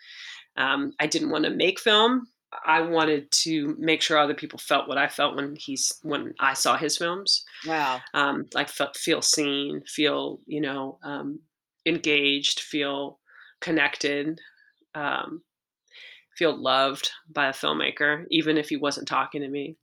Um, 0.58 0.94
I 1.00 1.08
didn't 1.08 1.32
want 1.32 1.44
to 1.46 1.50
make 1.50 1.80
film. 1.80 2.28
I 2.66 2.82
wanted 2.82 3.30
to 3.32 3.76
make 3.78 4.02
sure 4.02 4.18
other 4.18 4.34
people 4.34 4.60
felt 4.60 4.88
what 4.88 4.98
I 4.98 5.08
felt 5.10 5.36
when 5.36 5.56
he's 5.58 6.00
when 6.04 6.34
I 6.40 6.54
saw 6.54 6.78
his 6.78 6.98
films. 6.98 7.44
Wow. 7.68 8.00
Um, 8.14 8.46
like 8.54 8.70
felt, 8.70 8.96
feel 8.96 9.22
seen, 9.22 9.84
feel 9.86 10.40
you 10.46 10.62
know 10.62 10.98
um, 11.04 11.40
engaged, 11.86 12.62
feel 12.62 13.20
connected, 13.66 14.40
um, 14.94 15.42
feel 16.38 16.56
loved 16.56 17.10
by 17.34 17.48
a 17.48 17.54
filmmaker, 17.54 18.26
even 18.30 18.58
if 18.58 18.70
he 18.70 18.78
wasn't 18.78 19.08
talking 19.08 19.42
to 19.42 19.48
me. 19.48 19.76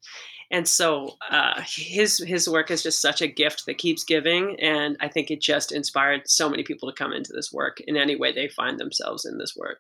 And 0.53 0.69
so 0.69 1.17
uh, 1.31 1.61
his 1.67 2.19
his 2.19 2.49
work 2.49 2.71
is 2.71 2.83
just 2.83 3.01
such 3.01 3.23
a 3.23 3.27
gift 3.27 3.65
that 3.67 3.79
keeps 3.79 4.05
giving, 4.05 4.61
and 4.61 4.97
I 5.01 5.09
think 5.09 5.31
it 5.31 5.41
just 5.41 5.73
inspired 5.73 6.23
so 6.27 6.49
many 6.49 6.63
people 6.63 6.89
to 6.91 6.95
come 6.95 7.13
into 7.13 7.33
this 7.33 7.53
work 7.53 7.81
in 7.81 7.97
any 7.97 8.17
way 8.17 8.33
they 8.33 8.49
find 8.49 8.79
themselves 8.79 9.25
in 9.25 9.39
this 9.39 9.57
work. 9.57 9.79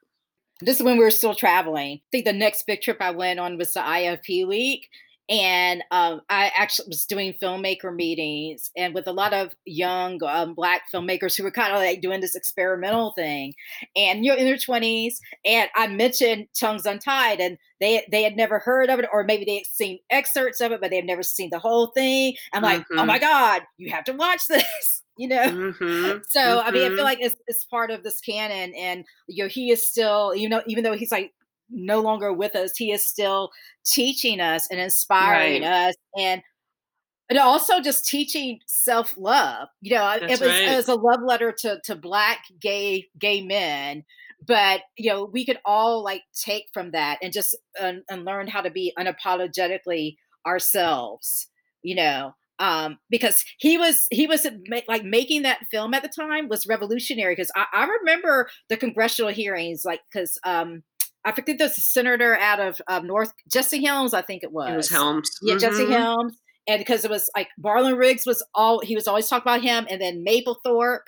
This 0.61 0.79
is 0.79 0.83
when 0.83 0.97
we 0.97 1.05
were 1.05 1.11
still 1.11 1.35
traveling. 1.35 1.99
I 1.99 2.09
think 2.11 2.25
the 2.25 2.33
next 2.33 2.67
big 2.67 2.81
trip 2.81 2.99
I 3.01 3.11
went 3.11 3.39
on 3.39 3.59
was 3.59 3.73
the 3.73 3.81
IFP 3.81 4.49
week. 4.49 4.89
And 5.29 5.83
um, 5.91 6.21
I 6.29 6.51
actually 6.55 6.89
was 6.89 7.07
doing 7.07 7.35
filmmaker 7.41 7.95
meetings 7.95 8.71
and 8.77 8.93
with 8.93 9.07
a 9.07 9.13
lot 9.13 9.33
of 9.33 9.55
young 9.65 10.23
um, 10.25 10.55
Black 10.55 10.83
filmmakers 10.93 11.37
who 11.37 11.45
were 11.45 11.51
kind 11.51 11.73
of 11.73 11.79
like 11.79 12.01
doing 12.01 12.21
this 12.21 12.35
experimental 12.35 13.13
thing. 13.13 13.55
And 13.97 14.25
you're 14.25 14.37
in 14.37 14.45
their 14.45 14.57
20s. 14.57 15.15
And 15.45 15.71
I 15.75 15.87
mentioned 15.87 16.49
Tongues 16.59 16.87
Untied, 16.87 17.41
and 17.41 17.57
they 17.81 18.05
they 18.11 18.23
had 18.23 18.37
never 18.37 18.59
heard 18.59 18.91
of 18.91 18.99
it, 18.99 19.07
or 19.13 19.25
maybe 19.25 19.45
they 19.45 19.57
had 19.57 19.67
seen 19.67 19.99
excerpts 20.11 20.61
of 20.61 20.73
it, 20.73 20.81
but 20.81 20.91
they've 20.91 21.05
never 21.05 21.23
seen 21.23 21.51
the 21.51 21.59
whole 21.59 21.89
thing. 21.89 22.35
I'm 22.53 22.63
like, 22.63 22.83
mm-hmm. 22.83 22.99
oh 22.99 23.07
my 23.07 23.19
God, 23.19 23.63
you 23.79 23.91
have 23.91 24.05
to 24.05 24.13
watch 24.13 24.43
this 24.49 25.03
you 25.19 25.29
know 25.29 25.45
mm-hmm. 25.45 26.19
so 26.27 26.41
mm-hmm. 26.41 26.67
i 26.67 26.71
mean 26.71 26.83
i 26.83 26.87
feel 26.87 26.97
mm-hmm. 26.97 27.05
like 27.05 27.21
it's, 27.21 27.37
it's 27.47 27.65
part 27.65 27.91
of 27.91 28.03
this 28.03 28.19
canon 28.21 28.73
and 28.75 29.05
you 29.29 29.45
know 29.45 29.49
he 29.49 29.71
is 29.71 29.87
still 29.87 30.35
you 30.35 30.49
know 30.49 30.63
even 30.67 30.83
though 30.83 30.97
he's 30.97 31.13
like 31.13 31.33
no 31.73 32.01
longer 32.01 32.33
with 32.33 32.55
us 32.55 32.77
he 32.77 32.93
is 32.93 33.07
still 33.07 33.51
teaching 33.85 34.41
us 34.41 34.69
and 34.71 34.81
inspiring 34.81 35.63
right. 35.63 35.89
us 35.89 35.95
and 36.19 36.43
and 37.31 37.39
also 37.39 37.81
just 37.81 38.07
teaching 38.07 38.59
self-love 38.67 39.69
you 39.81 39.95
know 39.95 40.11
it 40.13 40.29
was 40.29 40.41
right. 40.41 40.69
it 40.69 40.77
was 40.77 40.89
a 40.89 40.95
love 40.95 41.21
letter 41.25 41.53
to 41.53 41.81
to 41.85 41.95
black 41.95 42.45
gay 42.61 43.09
gay 43.19 43.43
men 43.43 44.05
but 44.47 44.83
you 44.97 45.11
know 45.11 45.25
we 45.25 45.45
could 45.45 45.59
all 45.65 46.03
like 46.03 46.23
take 46.35 46.67
from 46.73 46.91
that 46.91 47.19
and 47.23 47.33
just 47.33 47.57
uh, 47.81 47.93
and 48.09 48.25
learn 48.25 48.47
how 48.47 48.61
to 48.61 48.71
be 48.71 48.93
unapologetically 48.99 50.17
ourselves 50.47 51.49
you 51.83 51.95
know 51.95 52.35
um, 52.59 52.99
because 53.11 53.45
he 53.59 53.77
was 53.77 54.07
he 54.11 54.29
was 54.29 54.47
like 54.87 55.05
making 55.05 55.43
that 55.43 55.67
film 55.71 55.95
at 55.95 56.03
the 56.03 56.09
time 56.09 56.49
was 56.49 56.67
revolutionary 56.67 57.35
because 57.35 57.51
I, 57.57 57.67
I, 57.73 57.87
remember 57.87 58.49
the 58.69 58.77
congressional 58.77 59.33
hearings 59.33 59.85
like 59.85 60.01
because 60.13 60.39
um, 60.45 60.85
I 61.25 61.33
think 61.33 61.59
there's 61.59 61.79
a 61.79 61.83
senator 61.83 62.37
out 62.37 62.61
of 62.61 62.81
um, 62.89 63.07
North 63.07 63.33
Jesse 63.51 63.85
Helms 63.85 64.15
I 64.15 64.23
think 64.23 64.43
it 64.43 64.53
was 64.53 64.73
it 64.73 64.77
was 64.77 64.91
Helms 64.91 65.31
yeah 65.43 65.55
mm-hmm. 65.55 65.61
Jesse 65.61 65.91
Helms 65.91 66.37
and 66.67 66.79
because 66.79 67.05
it 67.05 67.11
was 67.11 67.29
like 67.37 67.49
Marlon 67.63 67.99
Riggs 67.99 68.27
was 68.27 68.45
all 68.55 68.81
he 68.81 68.95
was 68.95 69.07
always 69.07 69.29
talking 69.29 69.51
about 69.51 69.63
him 69.63 69.87
and 69.91 70.01
then 70.01 70.25
Mapplethorpe 70.27 71.01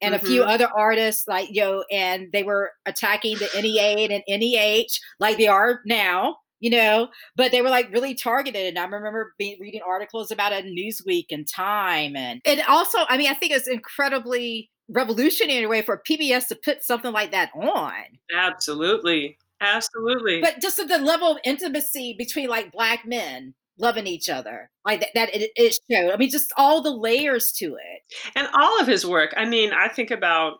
and 0.00 0.14
mm-hmm. 0.14 0.24
a 0.24 0.28
few 0.28 0.40
mm-hmm. 0.42 0.50
other 0.50 0.68
artists 0.76 1.26
like 1.28 1.48
you 1.50 1.62
know 1.62 1.84
and 1.90 2.28
they 2.32 2.42
were 2.42 2.72
attacking 2.86 3.36
the 3.38 3.48
NEA 3.60 4.08
and 4.10 4.22
NEH 4.28 4.98
like 5.20 5.36
they 5.36 5.48
are 5.48 5.80
now 5.86 6.36
you 6.60 6.70
know, 6.70 7.08
but 7.36 7.52
they 7.52 7.62
were 7.62 7.68
like 7.68 7.92
really 7.92 8.14
targeted. 8.14 8.66
And 8.66 8.78
I 8.78 8.84
remember 8.84 9.34
being, 9.38 9.58
reading 9.60 9.80
articles 9.86 10.30
about 10.30 10.52
it 10.52 10.64
in 10.64 10.74
Newsweek 10.74 11.26
and 11.30 11.46
Time. 11.46 12.16
And 12.16 12.40
it 12.44 12.68
also, 12.68 12.98
I 13.08 13.16
mean, 13.16 13.30
I 13.30 13.34
think 13.34 13.52
it's 13.52 13.68
incredibly 13.68 14.70
revolutionary 14.88 15.66
way 15.66 15.82
for 15.82 16.02
PBS 16.08 16.48
to 16.48 16.56
put 16.56 16.82
something 16.82 17.12
like 17.12 17.30
that 17.30 17.50
on. 17.54 17.92
Absolutely. 18.34 19.38
Absolutely. 19.60 20.40
But 20.40 20.60
just 20.60 20.76
the 20.76 20.98
level 20.98 21.32
of 21.32 21.38
intimacy 21.44 22.14
between 22.16 22.48
like 22.48 22.72
black 22.72 23.06
men 23.06 23.54
loving 23.78 24.06
each 24.06 24.28
other 24.28 24.70
like 24.84 25.00
that, 25.00 25.10
that 25.14 25.34
it, 25.34 25.50
it 25.56 25.78
showed. 25.90 26.12
I 26.12 26.16
mean, 26.16 26.30
just 26.30 26.52
all 26.56 26.82
the 26.82 26.90
layers 26.90 27.52
to 27.52 27.74
it. 27.74 28.02
And 28.34 28.48
all 28.54 28.80
of 28.80 28.86
his 28.86 29.06
work. 29.06 29.34
I 29.36 29.44
mean, 29.44 29.72
I 29.72 29.88
think 29.88 30.10
about 30.10 30.58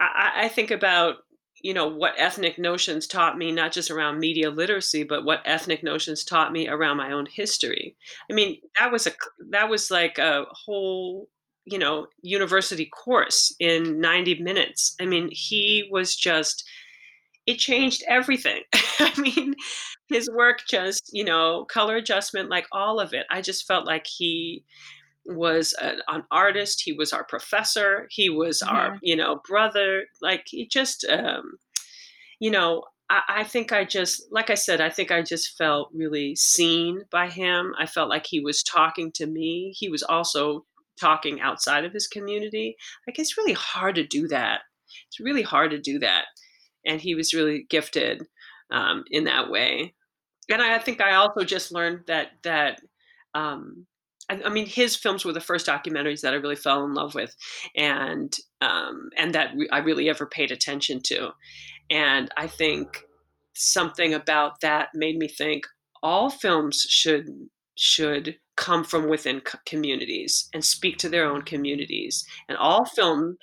I, 0.00 0.32
I 0.36 0.48
think 0.48 0.70
about 0.70 1.16
you 1.62 1.72
know 1.72 1.88
what 1.88 2.14
ethnic 2.18 2.58
notions 2.58 3.06
taught 3.06 3.38
me 3.38 3.50
not 3.50 3.72
just 3.72 3.90
around 3.90 4.18
media 4.18 4.50
literacy 4.50 5.02
but 5.02 5.24
what 5.24 5.40
ethnic 5.46 5.82
notions 5.82 6.22
taught 6.22 6.52
me 6.52 6.68
around 6.68 6.98
my 6.98 7.12
own 7.12 7.26
history 7.26 7.96
i 8.30 8.34
mean 8.34 8.60
that 8.78 8.92
was 8.92 9.06
a 9.06 9.12
that 9.50 9.70
was 9.70 9.90
like 9.90 10.18
a 10.18 10.44
whole 10.50 11.28
you 11.64 11.78
know 11.78 12.06
university 12.22 12.84
course 12.86 13.54
in 13.60 13.98
90 14.00 14.42
minutes 14.42 14.94
i 15.00 15.06
mean 15.06 15.28
he 15.32 15.88
was 15.90 16.14
just 16.14 16.64
it 17.46 17.58
changed 17.58 18.02
everything. 18.08 18.62
I 19.00 19.12
mean 19.20 19.54
his 20.08 20.30
work 20.30 20.60
just 20.68 21.10
you 21.12 21.24
know 21.24 21.64
color 21.64 21.96
adjustment 21.96 22.50
like 22.50 22.66
all 22.72 23.00
of 23.00 23.12
it. 23.12 23.26
I 23.30 23.40
just 23.40 23.66
felt 23.66 23.86
like 23.86 24.06
he 24.06 24.64
was 25.26 25.74
an, 25.80 26.00
an, 26.08 26.22
artist 26.30 26.82
he 26.84 26.92
was 26.92 27.10
our 27.10 27.24
professor 27.24 28.06
he 28.10 28.28
was 28.28 28.60
mm-hmm. 28.60 28.76
our 28.76 28.98
you 29.02 29.16
know 29.16 29.40
brother 29.48 30.04
like 30.20 30.42
he 30.46 30.66
just 30.66 31.06
um 31.08 31.54
you 32.40 32.50
know 32.50 32.82
I, 33.08 33.22
I 33.28 33.44
think 33.44 33.72
i 33.72 33.84
just 33.84 34.22
like 34.30 34.50
i 34.50 34.54
said 34.54 34.82
i 34.82 34.90
think 34.90 35.10
i 35.10 35.22
just 35.22 35.56
felt 35.56 35.88
really 35.94 36.36
seen 36.36 37.04
by 37.10 37.28
him. 37.28 37.74
I 37.78 37.86
felt 37.86 38.10
like 38.10 38.26
he 38.26 38.40
was 38.40 38.62
talking 38.62 39.12
to 39.12 39.26
me. 39.26 39.74
He 39.76 39.88
was 39.88 40.02
also 40.02 40.66
talking 41.00 41.40
outside 41.40 41.84
of 41.84 41.92
his 41.92 42.06
community. 42.06 42.76
Like 43.06 43.18
it's 43.18 43.38
really 43.38 43.54
hard 43.54 43.94
to 43.96 44.06
do 44.06 44.28
that. 44.28 44.60
It's 45.08 45.20
really 45.20 45.42
hard 45.42 45.70
to 45.70 45.78
do 45.78 45.98
that 46.00 46.26
and 46.86 47.00
he 47.00 47.14
was 47.14 47.34
really 47.34 47.66
gifted 47.68 48.26
um, 48.70 49.04
in 49.10 49.24
that 49.24 49.50
way 49.50 49.94
and 50.50 50.62
I, 50.62 50.78
think 50.78 51.00
i 51.00 51.14
also 51.14 51.44
just 51.44 51.72
learned 51.72 52.04
that 52.06 52.28
that 52.42 52.80
um, 53.34 53.86
I, 54.30 54.40
I 54.46 54.48
mean, 54.48 54.66
his 54.66 54.96
films 54.96 55.24
were 55.24 55.32
the 55.32 55.40
first 55.40 55.66
documentaries 55.66 56.20
that 56.20 56.32
I 56.32 56.36
really 56.36 56.56
fell 56.56 56.84
in 56.84 56.94
love 56.94 57.14
with, 57.14 57.34
and 57.76 58.34
um, 58.60 59.10
and 59.16 59.34
that 59.34 59.54
I 59.72 59.78
really 59.78 60.08
ever 60.08 60.26
paid 60.26 60.50
attention 60.50 61.00
to. 61.04 61.30
And 61.90 62.30
I 62.36 62.46
think 62.46 63.04
something 63.54 64.14
about 64.14 64.60
that 64.60 64.88
made 64.94 65.16
me 65.16 65.28
think 65.28 65.66
all 66.02 66.30
films 66.30 66.86
should 66.88 67.28
should 67.76 68.36
come 68.56 68.84
from 68.84 69.08
within 69.08 69.42
communities 69.66 70.48
and 70.54 70.64
speak 70.64 70.96
to 70.98 71.08
their 71.08 71.26
own 71.26 71.42
communities, 71.42 72.24
and 72.48 72.56
all 72.56 72.84
films 72.84 73.36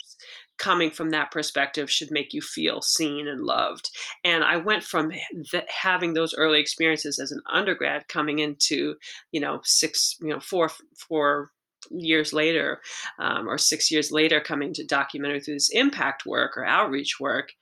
coming 0.61 0.91
from 0.91 1.09
that 1.09 1.31
perspective 1.31 1.89
should 1.89 2.11
make 2.11 2.33
you 2.33 2.41
feel 2.41 2.83
seen 2.83 3.27
and 3.27 3.41
loved. 3.41 3.89
And 4.23 4.43
I 4.43 4.57
went 4.57 4.83
from 4.83 5.11
th- 5.49 5.63
having 5.67 6.13
those 6.13 6.35
early 6.35 6.59
experiences 6.59 7.17
as 7.17 7.31
an 7.31 7.41
undergrad 7.51 8.07
coming 8.07 8.37
into, 8.39 8.95
you 9.31 9.41
know, 9.41 9.61
six, 9.63 10.15
you 10.21 10.29
know, 10.29 10.39
four, 10.39 10.69
four 10.95 11.49
years 11.89 12.31
later 12.31 12.79
um, 13.17 13.49
or 13.49 13.57
six 13.57 13.89
years 13.89 14.11
later 14.11 14.39
coming 14.39 14.71
to 14.71 14.85
documentary 14.85 15.41
through 15.41 15.55
this 15.55 15.71
impact 15.71 16.27
work 16.27 16.55
or 16.55 16.63
outreach 16.63 17.19
work 17.19 17.53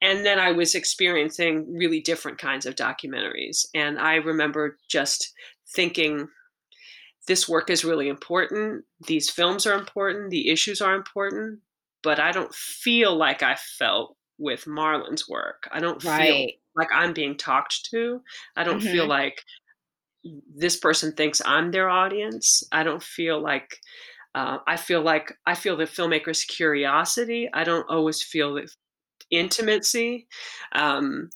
and 0.00 0.24
then 0.24 0.38
I 0.38 0.52
was 0.52 0.76
experiencing 0.76 1.66
really 1.74 2.00
different 2.00 2.38
kinds 2.38 2.66
of 2.66 2.74
documentaries. 2.74 3.64
And 3.74 3.98
I 3.98 4.16
remember 4.16 4.78
just 4.88 5.32
thinking, 5.74 6.28
this 7.26 7.48
work 7.48 7.70
is 7.70 7.84
really 7.84 8.08
important. 8.08 8.84
These 9.06 9.30
films 9.30 9.66
are 9.66 9.76
important. 9.76 10.30
The 10.30 10.50
issues 10.50 10.80
are 10.80 10.94
important. 10.94 11.60
But 12.06 12.20
I 12.20 12.30
don't 12.30 12.54
feel 12.54 13.16
like 13.16 13.42
I 13.42 13.56
felt 13.56 14.16
with 14.38 14.64
Marlon's 14.68 15.28
work. 15.28 15.68
I 15.72 15.80
don't 15.80 16.02
right. 16.04 16.22
feel 16.22 16.50
like 16.76 16.88
I'm 16.94 17.12
being 17.12 17.36
talked 17.36 17.88
to. 17.90 18.20
I 18.56 18.62
don't 18.62 18.78
mm-hmm. 18.78 18.92
feel 18.92 19.08
like 19.08 19.42
this 20.54 20.76
person 20.76 21.12
thinks 21.12 21.42
I'm 21.44 21.72
their 21.72 21.88
audience. 21.88 22.62
I 22.70 22.84
don't 22.84 23.02
feel 23.02 23.42
like 23.42 23.76
uh, 24.36 24.58
I 24.68 24.76
feel 24.76 25.02
like 25.02 25.32
I 25.46 25.56
feel 25.56 25.76
the 25.76 25.84
filmmaker's 25.84 26.44
curiosity. 26.44 27.50
I 27.52 27.64
don't 27.64 27.90
always 27.90 28.22
feel 28.22 28.54
the 28.54 28.68
intimacy. 29.32 30.28
Um, 30.76 31.30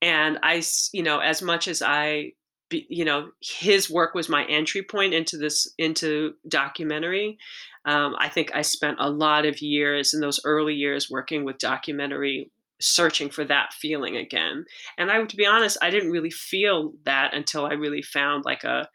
and 0.00 0.40
I, 0.42 0.64
you 0.92 1.04
know, 1.04 1.20
as 1.20 1.42
much 1.42 1.68
as 1.68 1.80
I, 1.80 2.32
you 2.72 3.04
know, 3.04 3.30
his 3.40 3.90
work 3.90 4.14
was 4.14 4.28
my 4.28 4.44
entry 4.44 4.82
point 4.82 5.14
into 5.14 5.36
this 5.36 5.72
into 5.78 6.34
documentary. 6.48 7.38
Um, 7.84 8.14
I 8.18 8.28
think 8.28 8.52
I 8.54 8.62
spent 8.62 8.98
a 9.00 9.10
lot 9.10 9.44
of 9.44 9.60
years 9.60 10.14
in 10.14 10.20
those 10.20 10.40
early 10.44 10.74
years 10.74 11.10
working 11.10 11.44
with 11.44 11.58
documentary 11.58 12.50
searching 12.80 13.30
for 13.30 13.44
that 13.44 13.72
feeling 13.72 14.16
again. 14.16 14.64
And 14.98 15.10
I, 15.10 15.22
to 15.22 15.36
be 15.36 15.46
honest, 15.46 15.78
I 15.82 15.90
didn't 15.90 16.10
really 16.10 16.30
feel 16.30 16.92
that 17.04 17.34
until 17.34 17.64
I 17.64 17.74
really 17.74 18.02
found 18.02 18.44
like 18.44 18.64
a, 18.64 18.88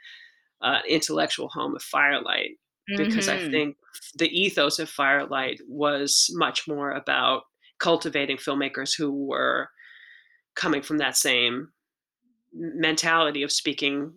a 0.62 0.80
intellectual 0.88 1.50
home 1.50 1.76
of 1.76 1.82
Firelight, 1.82 2.58
because 2.88 3.28
mm-hmm. 3.28 3.48
I 3.48 3.52
think 3.52 3.78
the 4.16 4.30
ethos 4.30 4.80
of 4.80 4.90
Firelight 4.90 5.62
was 5.68 6.30
much 6.34 6.68
more 6.68 6.92
about 6.92 7.44
cultivating 7.80 8.38
filmmakers 8.38 8.92
who 8.98 9.12
were 9.12 9.70
coming 10.56 10.82
from 10.82 10.98
that 10.98 11.16
same 11.16 11.70
mentality 12.58 13.44
of 13.44 13.52
speaking 13.52 14.14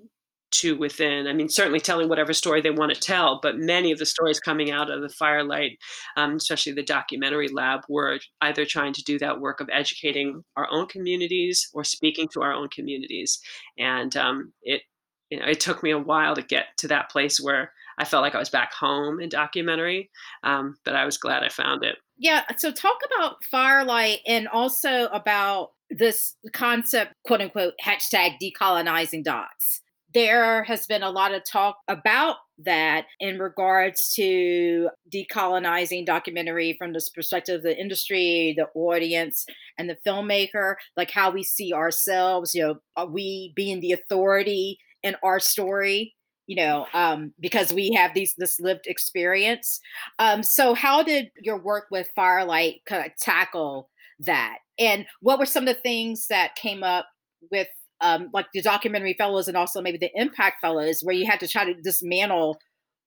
to 0.51 0.77
within. 0.77 1.27
I 1.27 1.33
mean, 1.33 1.49
certainly 1.49 1.81
telling 1.81 2.09
whatever 2.09 2.33
story 2.33 2.61
they 2.61 2.71
want 2.71 2.93
to 2.93 3.01
tell, 3.01 3.39
but 3.41 3.59
many 3.59 3.93
of 3.93 3.99
the 3.99 4.07
stories 4.07 4.41
coming 4.41 4.71
out 4.71 4.91
of 4.91 5.01
the 5.01 5.09
Firelight, 5.09 5.79
um, 6.17 6.37
especially 6.37 6.73
the 6.73 6.83
documentary 6.83 7.49
lab, 7.49 7.83
were 7.89 8.19
either 8.41 8.65
trying 8.65 8.93
to 8.95 9.05
do 9.05 9.19
that 9.21 9.41
work 9.41 9.61
of 9.61 9.71
educating 9.73 10.43
our 10.57 10.69
own 10.71 10.87
communities 10.87 11.69
or 11.73 11.85
speaking 11.85 12.29
to 12.33 12.43
our 12.43 12.53
own 12.53 12.69
communities. 12.69 13.41
And 13.79 14.17
um, 14.17 14.53
it, 14.63 14.83
you 15.31 15.39
know, 15.39 15.47
it 15.47 15.61
took 15.61 15.83
me 15.83 15.93
a 15.93 15.99
while 15.99 16.35
to 16.35 16.43
get 16.43 16.67
to 16.79 16.89
that 16.89 17.11
place 17.11 17.41
where 17.41 17.73
I 17.99 18.05
felt 18.05 18.23
like 18.23 18.35
I 18.35 18.39
was 18.39 18.49
back 18.49 18.73
home 18.73 19.21
in 19.21 19.29
documentary, 19.29 20.11
um, 20.43 20.77
but 20.85 20.97
I 20.97 21.05
was 21.05 21.19
glad 21.19 21.45
I 21.45 21.49
found 21.49 21.85
it. 21.85 21.97
Yeah. 22.19 22.43
So 22.57 22.73
talk 22.73 22.99
about 23.15 23.45
Firelight 23.45 24.21
and 24.27 24.49
also 24.49 25.07
about 25.07 25.71
this 25.91 26.37
concept, 26.53 27.15
quote 27.25 27.41
unquote, 27.41 27.75
hashtag 27.85 28.37
decolonizing 28.43 29.25
docs 29.25 29.81
there 30.15 30.65
has 30.65 30.87
been 30.87 31.03
a 31.03 31.11
lot 31.11 31.35
of 31.35 31.45
talk 31.45 31.79
about 31.89 32.37
that 32.59 33.07
in 33.21 33.39
regards 33.39 34.13
to 34.15 34.91
decolonizing 35.13 36.05
documentary 36.05 36.75
from 36.79 36.93
the 36.93 37.09
perspective 37.15 37.57
of 37.57 37.63
the 37.63 37.79
industry, 37.79 38.55
the 38.57 38.67
audience, 38.75 39.47
and 39.79 39.89
the 39.89 39.97
filmmaker, 40.07 40.75
like 40.97 41.11
how 41.11 41.31
we 41.31 41.43
see 41.43 41.73
ourselves, 41.73 42.55
you 42.55 42.63
know, 42.63 42.81
are 42.97 43.07
we 43.07 43.53
being 43.55 43.81
the 43.81 43.93
authority 43.93 44.79
in 45.03 45.17
our 45.23 45.41
story? 45.41 46.15
You 46.47 46.57
know, 46.57 46.87
um, 46.95 47.33
because 47.39 47.73
we 47.73 47.93
have 47.93 48.13
these 48.13 48.35
this 48.37 48.59
lived 48.59 48.89
experience. 48.89 49.81
Um, 50.19 50.43
so, 50.43 50.75
how 50.75 51.01
did 51.05 51.31
your 51.41 51.63
work 51.63 51.87
with 51.93 52.11
Firelight 52.17 52.81
kind 52.87 53.07
of 53.07 53.13
tackle 53.21 53.89
that? 54.21 54.59
And 54.79 55.07
what 55.21 55.39
were 55.39 55.47
some 55.47 55.67
of 55.67 55.75
the 55.75 55.81
things 55.81 56.27
that 56.29 56.57
came 56.57 56.83
up 56.83 57.07
with 57.51 57.69
um, 58.01 58.31
like 58.33 58.47
the 58.55 58.63
documentary 58.63 59.15
fellows 59.15 59.47
and 59.47 59.57
also 59.57 59.83
maybe 59.83 59.99
the 59.99 60.11
impact 60.15 60.61
fellows 60.61 61.03
where 61.03 61.15
you 61.15 61.27
had 61.27 61.41
to 61.41 61.49
try 61.49 61.65
to 61.65 61.75
dismantle 61.75 62.59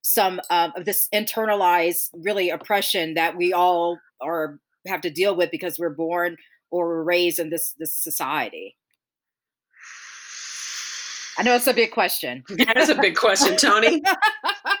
some 0.02 0.40
um, 0.50 0.72
of 0.76 0.84
this 0.84 1.08
internalized 1.12 2.10
really 2.12 2.50
oppression 2.50 3.14
that 3.14 3.36
we 3.36 3.52
all 3.52 3.98
are 4.20 4.60
have 4.86 5.00
to 5.00 5.10
deal 5.10 5.34
with 5.34 5.50
because 5.50 5.78
we're 5.78 5.94
born 5.94 6.36
or 6.70 6.86
we're 6.86 7.02
raised 7.02 7.38
in 7.38 7.50
this 7.50 7.74
this 7.78 7.94
society 7.94 8.76
I 11.36 11.42
know 11.42 11.54
it's 11.54 11.66
a 11.66 11.74
big 11.74 11.90
question. 11.90 12.44
That 12.48 12.76
is 12.76 12.88
a 12.88 12.94
big 12.94 13.16
question, 13.16 13.56
Tony. 13.56 14.02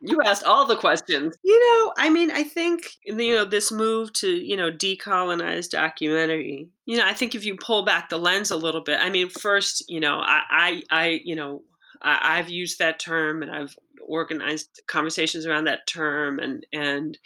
you 0.00 0.22
asked 0.22 0.44
all 0.44 0.66
the 0.66 0.76
questions. 0.76 1.36
You 1.42 1.58
know, 1.58 1.92
I 1.98 2.10
mean, 2.10 2.30
I 2.30 2.42
think 2.42 2.96
you 3.04 3.34
know 3.34 3.44
this 3.44 3.70
move 3.72 4.12
to 4.14 4.28
you 4.28 4.56
know 4.56 4.70
decolonize 4.70 5.68
documentary. 5.68 6.68
You 6.84 6.98
know, 6.98 7.06
I 7.06 7.14
think 7.14 7.34
if 7.34 7.44
you 7.44 7.56
pull 7.56 7.84
back 7.84 8.08
the 8.08 8.18
lens 8.18 8.50
a 8.50 8.56
little 8.56 8.82
bit, 8.82 9.00
I 9.00 9.10
mean, 9.10 9.28
first, 9.28 9.84
you 9.88 10.00
know, 10.00 10.20
I, 10.20 10.42
I, 10.50 10.82
I 10.90 11.20
you 11.24 11.34
know, 11.34 11.62
I, 12.02 12.38
I've 12.38 12.48
used 12.48 12.78
that 12.78 12.98
term 12.98 13.42
and 13.42 13.50
I've 13.50 13.76
organized 14.06 14.82
conversations 14.86 15.46
around 15.46 15.64
that 15.64 15.86
term 15.86 16.38
and 16.38 16.64
and 16.72 17.18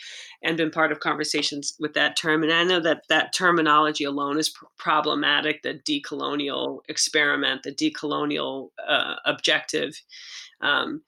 and 0.43 0.57
been 0.57 0.71
part 0.71 0.91
of 0.91 1.01
conversations 1.01 1.75
with 1.79 1.95
that 1.95 2.17
term 2.17 2.43
and 2.43 2.53
i 2.53 2.65
know 2.65 2.81
that 2.81 3.03
that 3.09 3.33
terminology 3.33 4.05
alone 4.05 4.39
is 4.39 4.49
pr- 4.49 4.65
problematic 4.79 5.63
the 5.63 5.75
decolonial 5.75 6.79
experiment 6.89 7.63
the 7.63 7.73
decolonial 7.73 8.71
uh, 8.89 9.15
objective 9.27 10.01
um, 10.63 11.03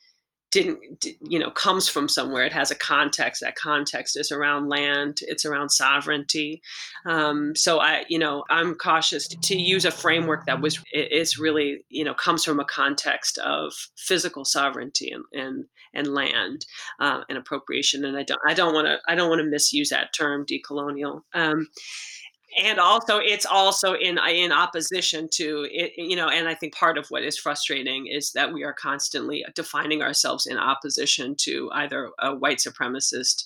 didn't 0.53 1.07
you 1.23 1.39
know 1.39 1.51
comes 1.51 1.89
from 1.89 2.09
somewhere. 2.09 2.45
It 2.45 2.53
has 2.53 2.71
a 2.71 2.77
context. 2.77 3.41
That 3.41 3.57
context 3.57 4.19
is 4.19 4.31
around 4.31 4.69
land. 4.69 5.21
It's 5.23 5.47
around 5.47 5.71
sovereignty. 5.71 6.63
Um, 7.07 7.57
so 7.57 7.81
i 7.81 8.05
you 8.09 8.19
know 8.19 8.45
i'm 8.51 8.75
cautious. 8.75 9.27
To 9.29 9.57
use 9.57 9.85
a 9.85 9.91
framework 9.91 10.45
that 10.47 10.61
was 10.61 10.79
is 10.93 11.39
really 11.39 11.85
you 11.89 12.05
know 12.05 12.15
comes 12.15 12.45
from 12.45 12.61
a 12.61 12.65
context 12.65 13.39
of 13.39 13.73
physical 13.97 14.45
sovereignty 14.45 15.11
and 15.11 15.25
and, 15.33 15.65
and 15.95 16.15
land 16.15 16.67
uh, 17.01 17.23
and 17.29 17.39
appropriation. 17.39 18.05
And 18.05 18.17
i 18.17 18.23
don't 18.23 18.41
i 18.47 18.53
don't 18.53 18.75
want 18.75 18.87
to 18.87 18.99
i 19.09 19.15
don't 19.15 19.31
want 19.31 19.41
to 19.41 19.49
misuse 19.49 19.89
that 19.89 20.13
term 20.13 20.45
decolonial. 20.45 21.23
Um, 21.33 21.69
and 22.61 22.79
also 22.79 23.19
it's 23.19 23.47
also 23.47 23.95
in 23.95 24.19
uh, 24.19 24.27
in 24.27 24.53
opposition 24.53 25.29
to 25.31 25.67
it 25.71 25.93
you 25.97 26.17
know 26.17 26.29
and 26.29 26.49
i 26.49 26.55
think 26.55 26.75
part 26.75 26.99
of 26.99 27.07
what 27.09 27.23
is 27.23 27.39
frustrating 27.39 28.07
is 28.07 28.33
that 28.33 28.53
we 28.53 28.63
are 28.63 28.73
constantly 28.73 29.45
defining 29.55 30.03
ourselves 30.03 30.47
in 30.47 30.59
opposition 30.59 31.35
to 31.35 31.71
either 31.73 32.11
a 32.19 32.35
white 32.35 32.59
supremacist 32.59 33.45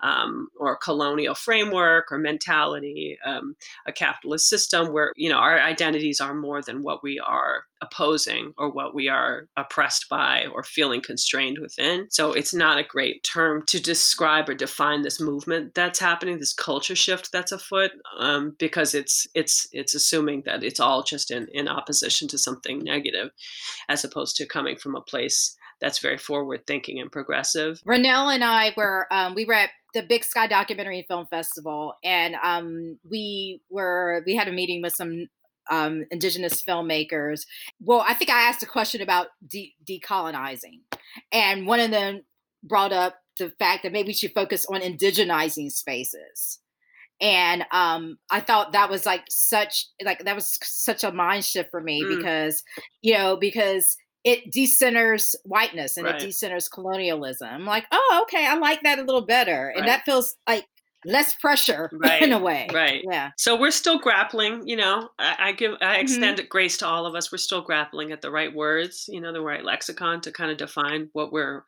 um, 0.00 0.48
or 0.58 0.76
colonial 0.76 1.34
framework 1.34 2.10
or 2.10 2.18
mentality, 2.18 3.18
um, 3.24 3.56
a 3.86 3.92
capitalist 3.92 4.48
system 4.48 4.92
where 4.92 5.12
you 5.16 5.28
know 5.28 5.38
our 5.38 5.60
identities 5.60 6.20
are 6.20 6.34
more 6.34 6.62
than 6.62 6.82
what 6.82 7.02
we 7.02 7.18
are 7.18 7.64
opposing 7.80 8.52
or 8.58 8.70
what 8.70 8.94
we 8.94 9.08
are 9.08 9.46
oppressed 9.56 10.08
by 10.08 10.46
or 10.52 10.62
feeling 10.62 11.00
constrained 11.00 11.58
within. 11.60 12.08
So 12.10 12.32
it's 12.32 12.52
not 12.52 12.78
a 12.78 12.84
great 12.84 13.22
term 13.22 13.62
to 13.66 13.80
describe 13.80 14.48
or 14.48 14.54
define 14.54 15.02
this 15.02 15.20
movement 15.20 15.74
that's 15.74 16.00
happening, 16.00 16.38
this 16.38 16.52
culture 16.52 16.96
shift 16.96 17.30
that's 17.32 17.52
afoot, 17.52 17.92
um, 18.18 18.56
because 18.58 18.94
it's 18.94 19.26
it's 19.34 19.68
it's 19.72 19.94
assuming 19.94 20.42
that 20.46 20.62
it's 20.62 20.80
all 20.80 21.02
just 21.02 21.30
in 21.30 21.48
in 21.52 21.68
opposition 21.68 22.28
to 22.28 22.38
something 22.38 22.80
negative, 22.80 23.30
as 23.88 24.04
opposed 24.04 24.36
to 24.36 24.46
coming 24.46 24.76
from 24.76 24.94
a 24.94 25.00
place 25.00 25.56
that's 25.80 25.98
very 25.98 26.18
forward 26.18 26.66
thinking 26.66 26.98
and 27.00 27.10
progressive. 27.10 27.80
Ronell 27.86 28.34
and 28.34 28.44
I 28.44 28.72
were 28.76 29.06
um, 29.10 29.34
we 29.34 29.44
were 29.44 29.54
at 29.54 29.70
the 29.94 30.02
Big 30.02 30.24
Sky 30.24 30.46
Documentary 30.46 31.04
Film 31.08 31.26
Festival, 31.26 31.94
and 32.04 32.34
um, 32.42 32.98
we 33.08 33.62
were 33.70 34.22
we 34.26 34.34
had 34.34 34.48
a 34.48 34.52
meeting 34.52 34.82
with 34.82 34.94
some 34.94 35.26
um, 35.70 36.04
indigenous 36.10 36.62
filmmakers. 36.62 37.42
Well, 37.80 38.04
I 38.06 38.14
think 38.14 38.30
I 38.30 38.48
asked 38.48 38.62
a 38.62 38.66
question 38.66 39.00
about 39.02 39.28
de- 39.46 39.74
decolonizing, 39.88 40.80
and 41.32 41.66
one 41.66 41.80
of 41.80 41.90
them 41.90 42.22
brought 42.62 42.92
up 42.92 43.16
the 43.38 43.50
fact 43.58 43.84
that 43.84 43.92
maybe 43.92 44.08
we 44.08 44.14
should 44.14 44.34
focus 44.34 44.66
on 44.66 44.80
indigenizing 44.80 45.70
spaces. 45.70 46.58
And 47.20 47.64
um, 47.72 48.18
I 48.30 48.40
thought 48.40 48.72
that 48.72 48.90
was 48.90 49.04
like 49.04 49.24
such 49.28 49.86
like 50.04 50.24
that 50.24 50.36
was 50.36 50.56
such 50.62 51.02
a 51.02 51.10
mind 51.10 51.44
shift 51.44 51.70
for 51.70 51.80
me 51.80 52.02
mm. 52.02 52.16
because 52.16 52.62
you 53.02 53.14
know 53.14 53.36
because 53.36 53.96
it 54.24 54.50
decenters 54.52 55.34
whiteness 55.44 55.96
and 55.96 56.06
right. 56.06 56.20
it 56.20 56.28
decenters 56.28 56.70
colonialism. 56.70 57.48
I'm 57.48 57.64
like, 57.64 57.86
oh, 57.92 58.20
okay, 58.22 58.46
I 58.46 58.56
like 58.56 58.82
that 58.82 58.98
a 58.98 59.02
little 59.02 59.24
better. 59.24 59.68
And 59.68 59.86
that 59.86 60.04
feels 60.04 60.36
like 60.48 60.66
less 61.04 61.34
pressure 61.34 61.88
right. 62.02 62.22
in 62.22 62.32
a 62.32 62.38
way. 62.38 62.68
Right. 62.72 63.04
Yeah. 63.08 63.30
So 63.36 63.58
we're 63.58 63.70
still 63.70 63.98
grappling, 63.98 64.66
you 64.66 64.76
know, 64.76 65.08
I, 65.18 65.36
I 65.38 65.52
give, 65.52 65.72
I 65.80 65.94
mm-hmm. 65.94 66.00
extend 66.00 66.38
mm-hmm. 66.38 66.48
grace 66.48 66.76
to 66.78 66.86
all 66.86 67.06
of 67.06 67.14
us. 67.14 67.30
We're 67.30 67.38
still 67.38 67.62
grappling 67.62 68.12
at 68.12 68.20
the 68.20 68.30
right 68.30 68.54
words, 68.54 69.06
you 69.08 69.20
know, 69.20 69.32
the 69.32 69.40
right 69.40 69.64
lexicon 69.64 70.20
to 70.22 70.32
kind 70.32 70.50
of 70.50 70.58
define 70.58 71.08
what 71.12 71.32
we're, 71.32 71.64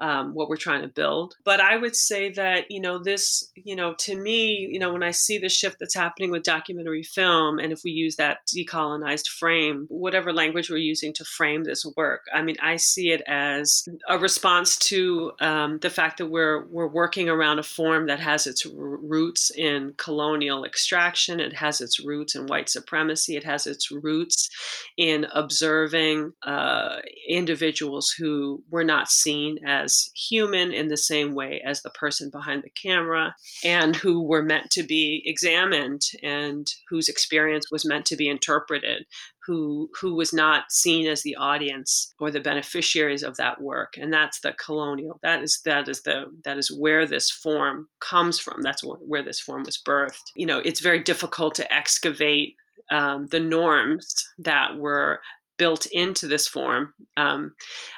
um, 0.00 0.34
what 0.34 0.48
we're 0.48 0.56
trying 0.56 0.82
to 0.82 0.88
build. 0.88 1.36
But 1.44 1.60
I 1.60 1.76
would 1.76 1.94
say 1.94 2.30
that, 2.32 2.70
you 2.70 2.80
know, 2.80 2.98
this, 2.98 3.50
you 3.54 3.76
know, 3.76 3.94
to 3.98 4.16
me, 4.16 4.68
you 4.70 4.78
know, 4.78 4.92
when 4.92 5.02
I 5.02 5.10
see 5.10 5.38
the 5.38 5.48
shift 5.48 5.76
that's 5.78 5.94
happening 5.94 6.30
with 6.30 6.42
documentary 6.42 7.02
film, 7.02 7.58
and 7.58 7.72
if 7.72 7.82
we 7.84 7.90
use 7.90 8.16
that 8.16 8.38
decolonized 8.46 9.28
frame, 9.28 9.86
whatever 9.88 10.32
language 10.32 10.70
we're 10.70 10.78
using 10.78 11.12
to 11.14 11.24
frame 11.24 11.64
this 11.64 11.84
work, 11.96 12.22
I 12.32 12.42
mean, 12.42 12.56
I 12.62 12.76
see 12.76 13.10
it 13.10 13.22
as 13.26 13.86
a 14.08 14.18
response 14.18 14.78
to 14.78 15.32
um, 15.40 15.78
the 15.78 15.90
fact 15.90 16.18
that 16.18 16.26
we're 16.26 16.66
we're 16.66 16.86
working 16.86 17.28
around 17.28 17.58
a 17.58 17.62
form 17.62 18.06
that 18.06 18.20
has 18.20 18.46
its 18.46 18.66
roots 18.66 19.50
in 19.50 19.94
colonial 19.96 20.64
extraction. 20.64 21.40
It 21.40 21.54
has 21.54 21.80
its 21.80 22.00
roots 22.00 22.34
in 22.34 22.46
white 22.46 22.68
supremacy. 22.68 23.36
It 23.36 23.44
has 23.44 23.66
its 23.66 23.90
roots 23.90 24.48
in 24.96 25.26
observing 25.32 26.32
uh, 26.42 26.96
individuals 27.28 28.10
who 28.10 28.62
were 28.70 28.84
not 28.84 29.10
seen 29.10 29.58
as 29.66 29.89
human 30.14 30.72
in 30.72 30.88
the 30.88 30.96
same 30.96 31.34
way 31.34 31.62
as 31.64 31.82
the 31.82 31.90
person 31.90 32.30
behind 32.30 32.62
the 32.62 32.70
camera 32.70 33.34
and 33.64 33.96
who 33.96 34.22
were 34.22 34.42
meant 34.42 34.70
to 34.70 34.82
be 34.82 35.22
examined 35.24 36.02
and 36.22 36.66
whose 36.88 37.08
experience 37.08 37.70
was 37.70 37.86
meant 37.86 38.06
to 38.06 38.16
be 38.16 38.28
interpreted 38.28 39.04
who 39.46 39.90
who 40.00 40.14
was 40.14 40.32
not 40.32 40.70
seen 40.70 41.06
as 41.06 41.22
the 41.22 41.34
audience 41.36 42.14
or 42.20 42.30
the 42.30 42.40
beneficiaries 42.40 43.22
of 43.22 43.36
that 43.36 43.60
work. 43.60 43.94
And 43.96 44.12
that's 44.12 44.40
the 44.40 44.52
colonial 44.52 45.18
that 45.22 45.42
is 45.42 45.60
that 45.64 45.88
is 45.88 46.02
the 46.02 46.26
that 46.44 46.58
is 46.58 46.70
where 46.70 47.06
this 47.06 47.30
form 47.30 47.88
comes 48.00 48.38
from. 48.38 48.62
That's 48.62 48.84
where, 48.84 48.98
where 48.98 49.22
this 49.22 49.40
form 49.40 49.64
was 49.64 49.80
birthed. 49.84 50.30
You 50.36 50.46
know 50.46 50.58
it's 50.64 50.80
very 50.80 51.02
difficult 51.02 51.54
to 51.56 51.74
excavate 51.74 52.54
um, 52.90 53.28
the 53.30 53.40
norms 53.40 54.14
that 54.38 54.76
were 54.76 55.20
built 55.60 55.84
into 55.92 56.26
this 56.26 56.48
form 56.48 56.94
um, 57.18 57.52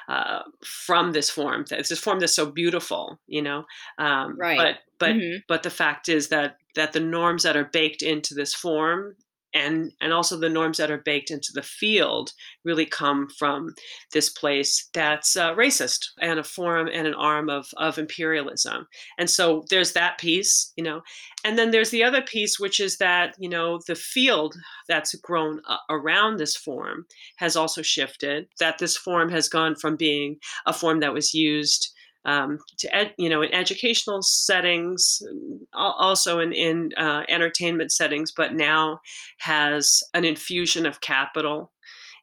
uh, 0.09 0.39
from 0.65 1.13
this 1.13 1.29
form 1.29 1.63
it's 1.71 1.87
this 1.87 1.97
form 1.97 2.19
that's 2.19 2.35
so 2.35 2.45
beautiful 2.45 3.17
you 3.25 3.41
know 3.41 3.63
um, 3.99 4.37
right 4.37 4.57
but 4.57 4.75
but 4.99 5.15
mm-hmm. 5.15 5.37
but 5.47 5.63
the 5.63 5.69
fact 5.69 6.09
is 6.09 6.27
that 6.27 6.57
that 6.75 6.91
the 6.91 6.99
norms 6.99 7.43
that 7.43 7.55
are 7.55 7.69
baked 7.71 8.01
into 8.01 8.33
this 8.33 8.53
form 8.53 9.15
and 9.53 9.91
and 10.01 10.13
also 10.13 10.37
the 10.37 10.49
norms 10.49 10.77
that 10.77 10.91
are 10.91 10.97
baked 10.97 11.31
into 11.31 11.51
the 11.53 11.61
field 11.61 12.31
really 12.63 12.85
come 12.85 13.27
from 13.37 13.73
this 14.11 14.29
place 14.29 14.89
that's 14.93 15.35
uh, 15.35 15.53
racist 15.55 16.05
and 16.21 16.39
a 16.39 16.43
form 16.43 16.89
and 16.91 17.07
an 17.07 17.13
arm 17.13 17.49
of 17.49 17.67
of 17.77 17.97
imperialism. 17.97 18.87
And 19.17 19.29
so 19.29 19.65
there's 19.69 19.93
that 19.93 20.17
piece 20.17 20.71
you 20.75 20.83
know 20.83 21.01
and 21.43 21.57
then 21.57 21.71
there's 21.71 21.91
the 21.91 22.03
other 22.03 22.21
piece 22.21 22.59
which 22.59 22.79
is 22.79 22.97
that 22.97 23.35
you 23.37 23.49
know 23.49 23.79
the 23.87 23.95
field 23.95 24.55
that's 24.87 25.15
grown 25.15 25.61
around 25.89 26.37
this 26.37 26.55
form 26.55 27.05
has 27.37 27.55
also 27.55 27.81
shifted 27.81 28.47
that 28.59 28.77
this 28.79 28.97
form 28.97 29.29
has 29.29 29.49
gone 29.49 29.75
from 29.75 29.95
being 29.95 30.37
a 30.65 30.73
form 30.73 30.99
that 30.99 31.13
was 31.13 31.33
used 31.33 31.92
um, 32.25 32.59
to 32.77 32.95
ed, 32.95 33.13
you 33.17 33.29
know 33.29 33.41
in 33.41 33.53
educational 33.53 34.21
settings 34.21 35.21
also 35.73 36.39
in, 36.39 36.53
in 36.53 36.91
uh, 36.97 37.23
entertainment 37.29 37.91
settings 37.91 38.31
but 38.35 38.53
now 38.53 38.99
has 39.39 40.01
an 40.13 40.25
infusion 40.25 40.85
of 40.85 41.01
capital 41.01 41.71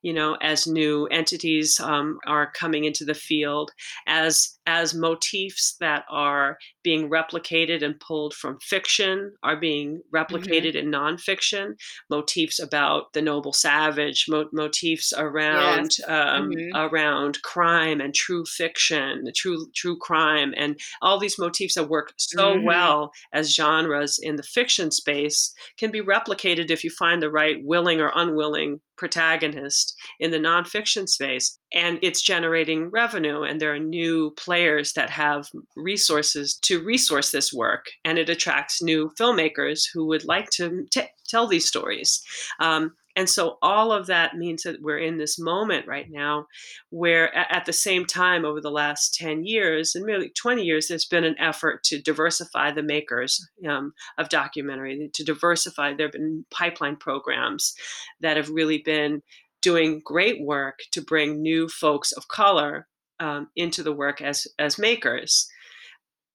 you 0.02 0.14
know, 0.14 0.36
as 0.40 0.66
new 0.66 1.06
entities 1.08 1.78
um, 1.80 2.18
are 2.26 2.50
coming 2.52 2.84
into 2.84 3.04
the 3.04 3.14
field, 3.14 3.70
as 4.06 4.58
as 4.70 4.94
motifs 4.94 5.74
that 5.80 6.04
are 6.08 6.56
being 6.84 7.10
replicated 7.10 7.82
and 7.82 7.98
pulled 7.98 8.32
from 8.32 8.56
fiction 8.60 9.32
are 9.42 9.58
being 9.58 9.96
mm-hmm. 9.96 10.16
replicated 10.16 10.76
mm-hmm. 10.76 10.86
in 10.86 10.92
nonfiction, 10.92 11.72
motifs 12.08 12.60
about 12.60 13.12
the 13.12 13.20
noble 13.20 13.52
savage, 13.52 14.26
mo- 14.28 14.48
motifs 14.52 15.12
around 15.16 15.90
yes. 15.98 16.00
um, 16.06 16.50
mm-hmm. 16.50 16.76
around 16.76 17.42
crime 17.42 18.00
and 18.00 18.14
true 18.14 18.44
fiction, 18.44 19.24
true 19.34 19.66
true 19.74 19.98
crime, 19.98 20.54
and 20.56 20.78
all 21.02 21.18
these 21.18 21.38
motifs 21.38 21.74
that 21.74 21.88
work 21.88 22.12
so 22.16 22.54
mm-hmm. 22.54 22.64
well 22.64 23.10
as 23.32 23.52
genres 23.52 24.20
in 24.22 24.36
the 24.36 24.44
fiction 24.44 24.92
space 24.92 25.52
can 25.78 25.90
be 25.90 26.00
replicated 26.00 26.70
if 26.70 26.84
you 26.84 26.90
find 26.90 27.20
the 27.20 27.30
right 27.30 27.56
willing 27.64 28.00
or 28.00 28.12
unwilling 28.14 28.80
protagonist 28.96 29.96
in 30.20 30.30
the 30.30 30.38
nonfiction 30.38 31.08
space. 31.08 31.58
And 31.72 31.98
it's 32.02 32.22
generating 32.22 32.90
revenue, 32.90 33.42
and 33.42 33.60
there 33.60 33.72
are 33.72 33.78
new 33.78 34.32
players 34.32 34.92
that 34.94 35.10
have 35.10 35.48
resources 35.76 36.54
to 36.62 36.82
resource 36.82 37.30
this 37.30 37.52
work, 37.52 37.86
and 38.04 38.18
it 38.18 38.28
attracts 38.28 38.82
new 38.82 39.10
filmmakers 39.18 39.84
who 39.92 40.06
would 40.06 40.24
like 40.24 40.50
to 40.50 40.86
t- 40.90 41.02
tell 41.28 41.46
these 41.46 41.68
stories. 41.68 42.22
Um, 42.58 42.92
and 43.16 43.28
so 43.28 43.58
all 43.60 43.92
of 43.92 44.06
that 44.06 44.36
means 44.36 44.62
that 44.62 44.80
we're 44.82 44.98
in 44.98 45.18
this 45.18 45.38
moment 45.38 45.86
right 45.86 46.10
now 46.10 46.46
where 46.90 47.34
at 47.36 47.64
the 47.64 47.72
same 47.72 48.06
time 48.06 48.44
over 48.44 48.60
the 48.60 48.70
last 48.70 49.14
10 49.14 49.44
years 49.44 49.94
and 49.94 50.04
really 50.04 50.30
20 50.30 50.62
years 50.62 50.88
there's 50.88 51.04
been 51.04 51.24
an 51.24 51.38
effort 51.38 51.82
to 51.84 52.00
diversify 52.00 52.70
the 52.70 52.82
makers 52.82 53.46
um, 53.68 53.92
of 54.18 54.28
documentary 54.28 55.10
to 55.12 55.24
diversify 55.24 55.92
there 55.92 56.06
have 56.06 56.12
been 56.12 56.44
pipeline 56.50 56.96
programs 56.96 57.74
that 58.20 58.36
have 58.36 58.48
really 58.48 58.78
been 58.78 59.22
doing 59.62 60.00
great 60.04 60.42
work 60.42 60.80
to 60.92 61.02
bring 61.02 61.42
new 61.42 61.68
folks 61.68 62.12
of 62.12 62.28
color 62.28 62.86
um, 63.18 63.48
into 63.56 63.82
the 63.82 63.92
work 63.92 64.20
as 64.20 64.46
as 64.58 64.78
makers 64.78 65.48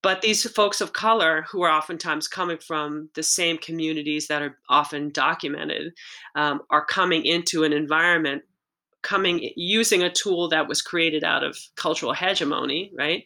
but 0.06 0.22
these 0.22 0.48
folks 0.52 0.82
of 0.82 0.94
color, 0.94 1.48
who 1.50 1.64
are 1.64 1.72
oftentimes 1.72 2.28
coming 2.28 2.60
from 2.60 3.10
the 3.16 3.24
same 3.24 3.58
communities 3.58 4.28
that 4.28 4.44
are 4.44 4.56
often 4.70 5.10
documented, 5.10 5.94
um, 6.36 6.62
are 6.70 6.86
coming 6.86 7.26
into 7.26 7.64
an 7.64 7.74
environment, 7.74 8.44
coming 9.02 9.50
using 9.56 10.04
a 10.04 10.12
tool 10.12 10.48
that 10.50 10.68
was 10.68 10.84
created 10.84 11.24
out 11.24 11.44
of 11.44 11.58
cultural 11.76 12.14
hegemony, 12.14 12.92
right? 12.96 13.24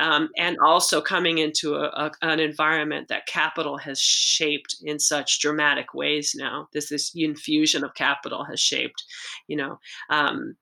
Um, 0.00 0.30
and 0.38 0.56
also 0.64 1.00
coming 1.00 1.38
into 1.38 1.74
a, 1.74 1.84
a, 1.88 2.10
an 2.22 2.40
environment 2.40 3.08
that 3.08 3.26
capital 3.26 3.76
has 3.78 4.00
shaped 4.00 4.76
in 4.82 4.98
such 4.98 5.40
dramatic 5.40 5.94
ways 5.94 6.34
now. 6.36 6.68
This 6.72 6.88
this 6.88 7.12
infusion 7.14 7.84
of 7.84 7.94
capital 7.94 8.44
has 8.44 8.60
shaped, 8.60 9.04
you 9.46 9.56
know, 9.56 9.78
um, 10.08 10.56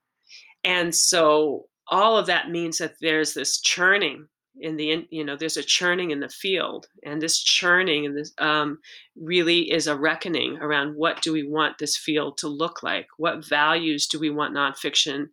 and 0.64 0.94
so 0.94 1.66
all 1.86 2.18
of 2.18 2.26
that 2.26 2.50
means 2.50 2.78
that 2.78 2.94
there's 3.00 3.34
this 3.34 3.60
churning 3.60 4.26
in 4.60 4.76
the 4.76 5.06
you 5.10 5.24
know 5.24 5.36
there's 5.36 5.56
a 5.56 5.62
churning 5.62 6.10
in 6.10 6.20
the 6.20 6.28
field 6.28 6.86
and 7.04 7.22
this 7.22 7.38
churning 7.38 8.06
and 8.06 8.16
this 8.16 8.32
um, 8.38 8.78
really 9.16 9.70
is 9.70 9.86
a 9.86 9.96
reckoning 9.96 10.58
around 10.58 10.94
what 10.96 11.22
do 11.22 11.32
we 11.32 11.48
want 11.48 11.78
this 11.78 11.96
field 11.96 12.36
to 12.38 12.48
look 12.48 12.82
like 12.82 13.06
what 13.18 13.46
values 13.46 14.06
do 14.06 14.18
we 14.18 14.30
want 14.30 14.54
nonfiction 14.54 15.26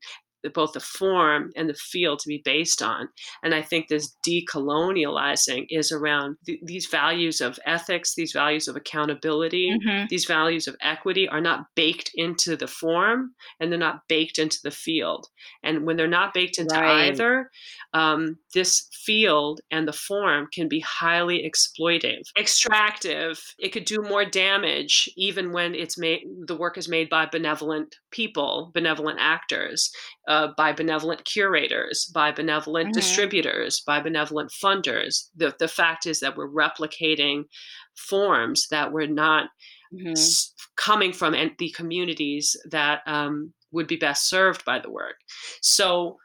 both 0.54 0.74
the 0.74 0.80
form 0.80 1.52
and 1.56 1.70
the 1.70 1.74
field 1.74 2.20
to 2.20 2.28
be 2.28 2.42
based 2.44 2.82
on. 2.82 3.08
And 3.44 3.54
I 3.54 3.62
think 3.62 3.88
this 3.88 4.16
decolonializing 4.28 5.68
is 5.70 5.92
around 5.92 6.38
th- 6.46 6.60
these 6.64 6.88
values 6.88 7.42
of 7.42 7.60
ethics, 7.66 8.16
these 8.16 8.32
values 8.32 8.68
of 8.68 8.76
accountability, 8.76 9.72
mm-hmm. 9.72 10.06
these 10.10 10.26
values 10.26 10.68
of 10.68 10.76
equity 10.82 11.28
are 11.28 11.42
not 11.42 11.66
baked 11.76 12.12
into 12.16 12.56
the 12.56 12.68
form 12.68 13.32
and 13.60 13.72
they're 13.72 13.80
not 13.80 14.02
baked 14.08 14.40
into 14.40 14.60
the 14.64 14.72
field. 14.72 15.28
And 15.64 15.86
when 15.86 15.98
they're 15.98 16.08
not 16.08 16.34
baked 16.34 16.60
into 16.60 16.76
right. 16.76 17.12
either, 17.12 17.50
um, 17.94 18.38
this 18.54 18.88
field 19.06 19.62
and 19.72 19.88
the 19.88 19.94
form 19.94 20.48
can 20.54 20.68
be 20.68 20.80
highly 20.82 21.50
exploitive, 21.50 22.22
extractive. 22.38 23.42
It 23.58 23.70
could 23.70 23.86
do 23.86 24.02
more 24.02 24.26
damage 24.26 25.10
even 25.16 25.52
when 25.52 25.76
it's 25.76 25.98
made. 25.98 26.22
The 26.48 26.56
work 26.56 26.78
is 26.78 26.90
made 26.90 27.10
by 27.10 27.26
benevolent 27.26 27.96
people, 28.12 28.72
benevolent 28.74 29.20
actors 29.22 29.92
uh, 30.28 30.35
by 30.58 30.72
benevolent 30.72 31.26
curators, 31.26 32.06
by 32.14 32.32
benevolent 32.32 32.88
mm-hmm. 32.88 33.00
distributors, 33.00 33.82
by 33.86 34.00
benevolent 34.00 34.52
funders. 34.52 35.30
The, 35.36 35.54
the 35.60 35.68
fact 35.68 36.06
is 36.06 36.20
that 36.20 36.36
we're 36.36 36.50
replicating 36.50 37.44
forms 37.96 38.68
that 38.72 38.92
were 38.92 39.08
not 39.08 39.50
mm-hmm. 39.94 40.12
s- 40.12 40.54
coming 40.78 41.14
from 41.14 41.36
the 41.58 41.70
communities 41.72 42.56
that 42.70 43.02
um, 43.06 43.54
would 43.72 43.88
be 43.88 43.98
best 43.98 44.30
served 44.30 44.64
by 44.66 44.80
the 44.80 44.92
work. 44.92 45.16
So, 45.62 46.18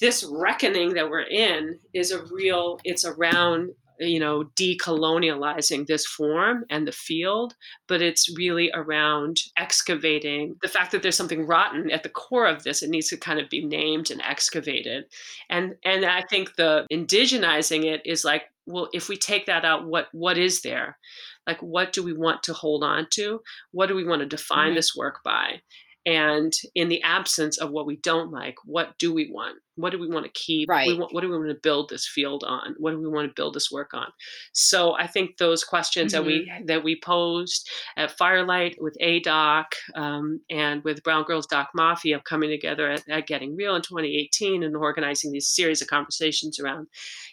this 0.00 0.24
reckoning 0.30 0.94
that 0.94 1.08
we're 1.10 1.22
in 1.22 1.78
is 1.94 2.12
a 2.12 2.22
real, 2.30 2.78
it's 2.84 3.04
around 3.04 3.70
you 4.00 4.20
know, 4.20 4.44
decolonializing 4.58 5.86
this 5.86 6.06
form 6.06 6.64
and 6.70 6.86
the 6.86 6.92
field, 6.92 7.54
but 7.86 8.02
it's 8.02 8.36
really 8.36 8.70
around 8.74 9.38
excavating 9.56 10.56
the 10.62 10.68
fact 10.68 10.92
that 10.92 11.02
there's 11.02 11.16
something 11.16 11.46
rotten 11.46 11.90
at 11.90 12.02
the 12.02 12.08
core 12.08 12.46
of 12.46 12.62
this. 12.62 12.82
It 12.82 12.90
needs 12.90 13.08
to 13.08 13.16
kind 13.16 13.40
of 13.40 13.48
be 13.48 13.64
named 13.64 14.10
and 14.10 14.22
excavated. 14.22 15.04
And 15.50 15.74
and 15.84 16.04
I 16.04 16.22
think 16.22 16.54
the 16.56 16.86
indigenizing 16.92 17.84
it 17.84 18.02
is 18.04 18.24
like, 18.24 18.44
well, 18.66 18.88
if 18.92 19.08
we 19.08 19.16
take 19.16 19.46
that 19.46 19.64
out, 19.64 19.86
what 19.86 20.08
what 20.12 20.38
is 20.38 20.62
there? 20.62 20.98
Like 21.46 21.62
what 21.62 21.92
do 21.92 22.02
we 22.02 22.12
want 22.12 22.42
to 22.44 22.52
hold 22.52 22.84
on 22.84 23.06
to? 23.12 23.40
What 23.72 23.86
do 23.86 23.94
we 23.94 24.04
want 24.04 24.20
to 24.20 24.26
define 24.26 24.68
mm-hmm. 24.68 24.76
this 24.76 24.94
work 24.96 25.20
by? 25.24 25.60
And 26.06 26.52
in 26.74 26.88
the 26.88 27.02
absence 27.02 27.58
of 27.58 27.70
what 27.70 27.86
we 27.86 27.96
don't 27.96 28.30
like, 28.30 28.54
what 28.64 28.96
do 28.98 29.12
we 29.12 29.30
want? 29.30 29.58
What 29.78 29.92
do 29.92 29.98
we 29.98 30.08
want 30.08 30.24
to 30.24 30.32
keep? 30.32 30.68
Right. 30.68 30.98
Want, 30.98 31.14
what 31.14 31.20
do 31.20 31.30
we 31.30 31.38
want 31.38 31.50
to 31.50 31.54
build 31.54 31.88
this 31.88 32.06
field 32.06 32.42
on? 32.44 32.74
What 32.78 32.90
do 32.90 32.98
we 32.98 33.08
want 33.08 33.28
to 33.28 33.34
build 33.34 33.54
this 33.54 33.70
work 33.70 33.94
on? 33.94 34.08
So 34.52 34.96
I 34.98 35.06
think 35.06 35.36
those 35.36 35.62
questions 35.62 36.12
mm-hmm. 36.12 36.24
that 36.24 36.26
we 36.26 36.48
mm-hmm. 36.50 36.66
that 36.66 36.82
we 36.82 37.00
posed 37.00 37.68
at 37.96 38.10
Firelight 38.18 38.76
with 38.80 38.96
ADOC 39.00 39.66
um, 39.94 40.40
and 40.50 40.82
with 40.82 41.02
Brown 41.04 41.24
Girls 41.24 41.46
Doc 41.46 41.68
Mafia 41.74 42.20
coming 42.24 42.50
together 42.50 42.90
at, 42.90 43.08
at, 43.08 43.28
Getting 43.28 43.54
Real 43.54 43.76
in 43.76 43.82
2018 43.82 44.62
and 44.62 44.74
organizing 44.74 45.30
these 45.32 45.48
series 45.48 45.82
of 45.82 45.88
conversations 45.88 46.58
around, 46.58 46.86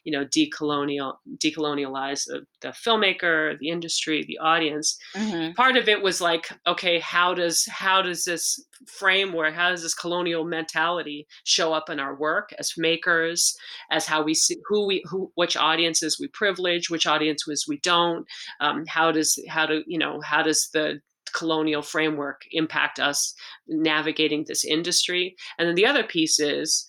you 0.03 0.11
know, 0.11 0.25
decolonial 0.25 1.15
decolonialize 1.37 2.25
the, 2.25 2.45
the 2.61 2.69
filmmaker, 2.69 3.57
the 3.59 3.69
industry, 3.69 4.23
the 4.27 4.37
audience. 4.37 4.97
Mm-hmm. 5.15 5.53
Part 5.53 5.77
of 5.77 5.87
it 5.87 6.03
was 6.03 6.21
like, 6.21 6.49
okay, 6.67 6.99
how 6.99 7.33
does 7.33 7.65
how 7.69 8.01
does 8.01 8.23
this 8.23 8.63
framework, 8.87 9.53
how 9.53 9.69
does 9.69 9.81
this 9.81 9.95
colonial 9.95 10.43
mentality 10.43 11.27
show 11.43 11.73
up 11.73 11.89
in 11.89 11.99
our 11.99 12.15
work 12.15 12.34
as 12.59 12.73
makers, 12.77 13.55
as 13.91 14.05
how 14.05 14.23
we 14.23 14.33
see 14.33 14.57
who 14.67 14.85
we 14.87 15.03
who 15.09 15.31
which 15.35 15.55
audiences 15.57 16.19
we 16.19 16.27
privilege, 16.29 16.89
which 16.89 17.07
audiences 17.07 17.65
we 17.67 17.77
don't. 17.79 18.25
Um, 18.59 18.85
how 18.87 19.11
does 19.11 19.39
how 19.47 19.65
do 19.65 19.83
you 19.87 19.97
know 19.97 20.21
how 20.21 20.41
does 20.43 20.69
the 20.73 20.99
colonial 21.33 21.81
framework 21.81 22.41
impact 22.51 22.99
us 22.99 23.33
navigating 23.67 24.45
this 24.47 24.63
industry? 24.63 25.35
And 25.57 25.67
then 25.67 25.75
the 25.75 25.85
other 25.85 26.03
piece 26.03 26.39
is 26.39 26.87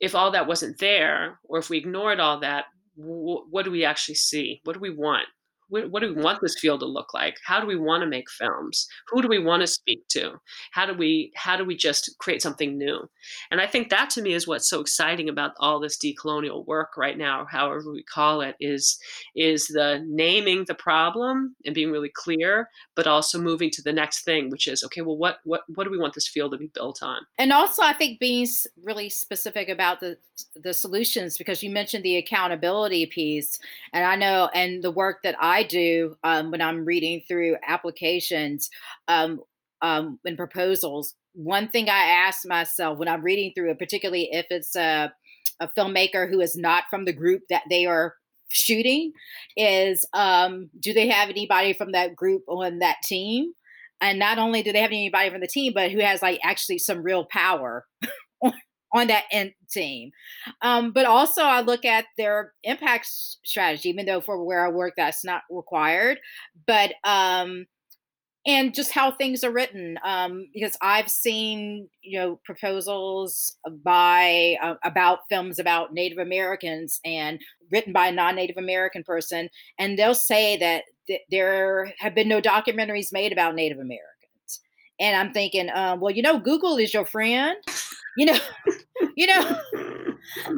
if 0.00 0.14
all 0.14 0.30
that 0.30 0.46
wasn't 0.46 0.78
there, 0.78 1.38
or 1.44 1.58
if 1.58 1.70
we 1.70 1.78
ignored 1.78 2.20
all 2.20 2.40
that, 2.40 2.66
what 2.94 3.64
do 3.64 3.70
we 3.70 3.84
actually 3.84 4.14
see? 4.14 4.60
What 4.64 4.74
do 4.74 4.80
we 4.80 4.90
want? 4.90 5.26
What, 5.68 6.00
do 6.00 6.14
we 6.14 6.22
want 6.22 6.40
this 6.40 6.58
field 6.58 6.80
to 6.80 6.86
look 6.86 7.12
like? 7.12 7.36
How 7.44 7.60
do 7.60 7.66
we 7.66 7.76
want 7.76 8.02
to 8.02 8.08
make 8.08 8.30
films? 8.30 8.86
Who 9.08 9.20
do 9.20 9.28
we 9.28 9.38
want 9.38 9.60
to 9.62 9.66
speak 9.66 10.06
to? 10.08 10.40
How 10.72 10.86
do 10.86 10.94
we 10.94 11.32
how 11.34 11.56
do 11.56 11.64
we 11.64 11.76
just 11.76 12.16
create 12.18 12.42
something 12.42 12.78
new? 12.78 13.08
And 13.50 13.60
I 13.60 13.66
think 13.66 13.90
that 13.90 14.10
to 14.10 14.22
me 14.22 14.32
is 14.32 14.46
what's 14.46 14.68
so 14.68 14.80
exciting 14.80 15.28
about 15.28 15.52
all 15.58 15.80
this 15.80 15.98
decolonial 15.98 16.66
work 16.66 16.96
right 16.96 17.18
now, 17.18 17.46
however 17.50 17.92
we 17.92 18.02
call 18.02 18.40
it, 18.40 18.56
is 18.60 18.98
is 19.36 19.66
the 19.66 20.02
naming 20.08 20.64
the 20.66 20.74
problem 20.74 21.54
and 21.64 21.74
being 21.74 21.90
really 21.90 22.10
clear, 22.14 22.68
but 22.94 23.06
also 23.06 23.38
moving 23.38 23.70
to 23.70 23.82
the 23.82 23.92
next 23.92 24.24
thing, 24.24 24.50
which 24.50 24.66
is 24.66 24.82
okay. 24.84 25.02
Well, 25.02 25.16
what 25.16 25.38
what 25.44 25.62
what 25.74 25.84
do 25.84 25.90
we 25.90 25.98
want 25.98 26.14
this 26.14 26.28
field 26.28 26.52
to 26.52 26.58
be 26.58 26.70
built 26.74 27.02
on? 27.02 27.20
And 27.38 27.52
also, 27.52 27.82
I 27.82 27.92
think 27.92 28.18
being 28.18 28.46
really 28.82 29.08
specific 29.08 29.68
about 29.68 30.00
the 30.00 30.18
the 30.54 30.72
solutions 30.72 31.36
because 31.36 31.62
you 31.62 31.70
mentioned 31.70 32.04
the 32.04 32.16
accountability 32.16 33.06
piece, 33.06 33.58
and 33.92 34.04
I 34.04 34.16
know 34.16 34.48
and 34.54 34.82
the 34.82 34.90
work 34.90 35.22
that 35.22 35.36
I 35.38 35.57
do 35.62 36.16
um, 36.24 36.50
when 36.50 36.60
I'm 36.60 36.84
reading 36.84 37.22
through 37.28 37.56
applications 37.66 38.68
um, 39.08 39.40
um, 39.82 40.18
and 40.24 40.36
proposals. 40.36 41.14
One 41.34 41.68
thing 41.68 41.88
I 41.88 42.04
ask 42.04 42.46
myself 42.46 42.98
when 42.98 43.08
I'm 43.08 43.22
reading 43.22 43.52
through 43.54 43.70
it, 43.70 43.78
particularly 43.78 44.28
if 44.32 44.46
it's 44.50 44.74
a, 44.76 45.12
a 45.60 45.68
filmmaker 45.68 46.28
who 46.28 46.40
is 46.40 46.56
not 46.56 46.84
from 46.90 47.04
the 47.04 47.12
group 47.12 47.42
that 47.50 47.62
they 47.70 47.86
are 47.86 48.14
shooting, 48.48 49.12
is 49.56 50.06
um, 50.14 50.70
do 50.80 50.92
they 50.92 51.08
have 51.08 51.28
anybody 51.28 51.72
from 51.72 51.92
that 51.92 52.16
group 52.16 52.42
on 52.48 52.78
that 52.80 52.96
team? 53.04 53.52
And 54.00 54.18
not 54.18 54.38
only 54.38 54.62
do 54.62 54.72
they 54.72 54.80
have 54.80 54.90
anybody 54.90 55.30
from 55.30 55.40
the 55.40 55.48
team, 55.48 55.72
but 55.74 55.90
who 55.90 56.00
has 56.00 56.22
like 56.22 56.40
actually 56.42 56.78
some 56.78 57.02
real 57.02 57.24
power 57.24 57.84
on 58.92 59.06
that 59.08 59.24
end 59.30 59.52
team. 59.70 60.10
Um, 60.62 60.92
but 60.92 61.06
also, 61.06 61.42
I 61.42 61.60
look 61.60 61.84
at 61.84 62.06
their 62.16 62.54
impact 62.64 63.06
strategy, 63.06 63.88
even 63.88 64.06
though 64.06 64.20
for 64.20 64.42
where 64.44 64.66
I 64.66 64.70
work, 64.70 64.94
that's 64.96 65.24
not 65.24 65.42
required. 65.50 66.18
But 66.66 66.94
um, 67.04 67.66
and 68.46 68.74
just 68.74 68.92
how 68.92 69.10
things 69.10 69.44
are 69.44 69.50
written, 69.50 69.98
um, 70.04 70.46
because 70.54 70.76
I've 70.80 71.10
seen 71.10 71.88
you 72.02 72.18
know 72.18 72.40
proposals 72.44 73.56
by 73.84 74.56
uh, 74.62 74.74
about 74.84 75.20
films 75.28 75.58
about 75.58 75.92
Native 75.92 76.18
Americans 76.18 77.00
and 77.04 77.40
written 77.70 77.92
by 77.92 78.08
a 78.08 78.12
non-Native 78.12 78.56
American 78.56 79.04
person, 79.04 79.50
and 79.78 79.98
they'll 79.98 80.14
say 80.14 80.56
that 80.58 80.84
th- 81.06 81.20
there 81.30 81.92
have 81.98 82.14
been 82.14 82.28
no 82.28 82.40
documentaries 82.40 83.12
made 83.12 83.32
about 83.32 83.54
Native 83.54 83.78
Americans. 83.78 84.04
And 85.00 85.14
I'm 85.14 85.32
thinking, 85.32 85.68
um, 85.74 86.00
well, 86.00 86.10
you 86.12 86.22
know, 86.22 86.40
Google 86.40 86.76
is 86.76 86.92
your 86.92 87.04
friend 87.04 87.56
you 88.18 88.26
know, 88.26 88.38
you 89.16 89.26
know, 89.28 89.58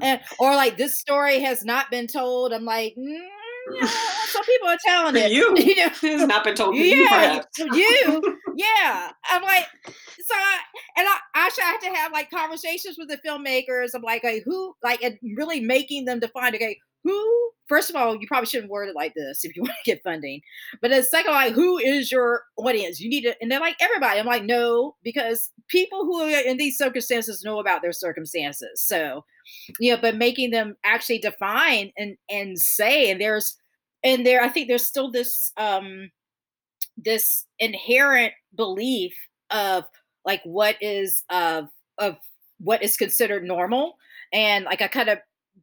and, 0.02 0.20
or 0.38 0.54
like 0.56 0.78
this 0.78 0.98
story 0.98 1.40
has 1.40 1.62
not 1.62 1.90
been 1.90 2.06
told. 2.06 2.54
I'm 2.54 2.64
like, 2.64 2.94
mm, 2.96 3.04
you 3.04 3.80
know, 3.80 3.86
some 3.86 4.42
people 4.44 4.68
are 4.68 4.78
telling 4.84 5.16
it. 5.16 5.30
You, 5.30 5.54
you 5.56 5.76
know, 5.76 5.88
has 5.88 6.26
not 6.26 6.42
been 6.42 6.54
told. 6.54 6.74
Yeah, 6.74 7.42
you, 7.58 7.74
you, 7.74 8.38
yeah. 8.56 9.10
I'm 9.30 9.42
like, 9.42 9.66
so, 9.86 10.34
I, 10.34 10.58
and 10.96 11.06
I 11.06 11.16
actually 11.34 11.64
I 11.64 11.66
had 11.66 11.80
to 11.80 11.96
have 11.98 12.12
like 12.12 12.30
conversations 12.30 12.96
with 12.98 13.08
the 13.08 13.18
filmmakers. 13.18 13.90
I'm 13.94 14.02
like, 14.02 14.24
like 14.24 14.42
who, 14.44 14.74
like, 14.82 15.02
and 15.02 15.18
really 15.36 15.60
making 15.60 16.06
them 16.06 16.18
define, 16.18 16.54
okay, 16.54 16.78
who 17.04 17.50
first 17.70 17.88
of 17.88 17.94
all, 17.94 18.16
you 18.16 18.26
probably 18.26 18.46
shouldn't 18.46 18.68
word 18.68 18.88
it 18.88 18.96
like 18.96 19.14
this 19.14 19.44
if 19.44 19.54
you 19.54 19.62
want 19.62 19.72
to 19.72 19.90
get 19.90 20.02
funding. 20.02 20.42
But 20.82 20.90
the 20.90 21.02
second, 21.04 21.32
like, 21.32 21.52
who 21.54 21.78
is 21.78 22.10
your 22.10 22.42
audience? 22.56 23.00
You 23.00 23.08
need 23.08 23.22
to, 23.22 23.34
and 23.40 23.50
they're 23.50 23.60
like 23.60 23.76
everybody. 23.80 24.18
I'm 24.18 24.26
like, 24.26 24.44
no, 24.44 24.96
because 25.04 25.50
people 25.68 26.04
who 26.04 26.20
are 26.20 26.40
in 26.40 26.56
these 26.56 26.76
circumstances 26.76 27.44
know 27.44 27.60
about 27.60 27.80
their 27.80 27.92
circumstances. 27.92 28.82
So, 28.82 29.24
yeah, 29.78 29.96
but 30.00 30.16
making 30.16 30.50
them 30.50 30.76
actually 30.84 31.18
define 31.18 31.92
and 31.96 32.16
and 32.28 32.58
say, 32.58 33.10
and 33.10 33.20
there's 33.20 33.56
and 34.02 34.26
there, 34.26 34.42
I 34.42 34.48
think 34.48 34.66
there's 34.66 34.86
still 34.86 35.10
this 35.10 35.52
um 35.56 36.10
this 36.96 37.46
inherent 37.60 38.32
belief 38.56 39.14
of 39.50 39.84
like 40.24 40.42
what 40.42 40.76
is 40.80 41.22
of 41.30 41.68
of 41.98 42.16
what 42.58 42.82
is 42.82 42.96
considered 42.96 43.42
normal 43.42 43.96
and 44.32 44.64
like 44.66 44.82
i 44.82 44.86
kind 44.86 45.08
of 45.08 45.18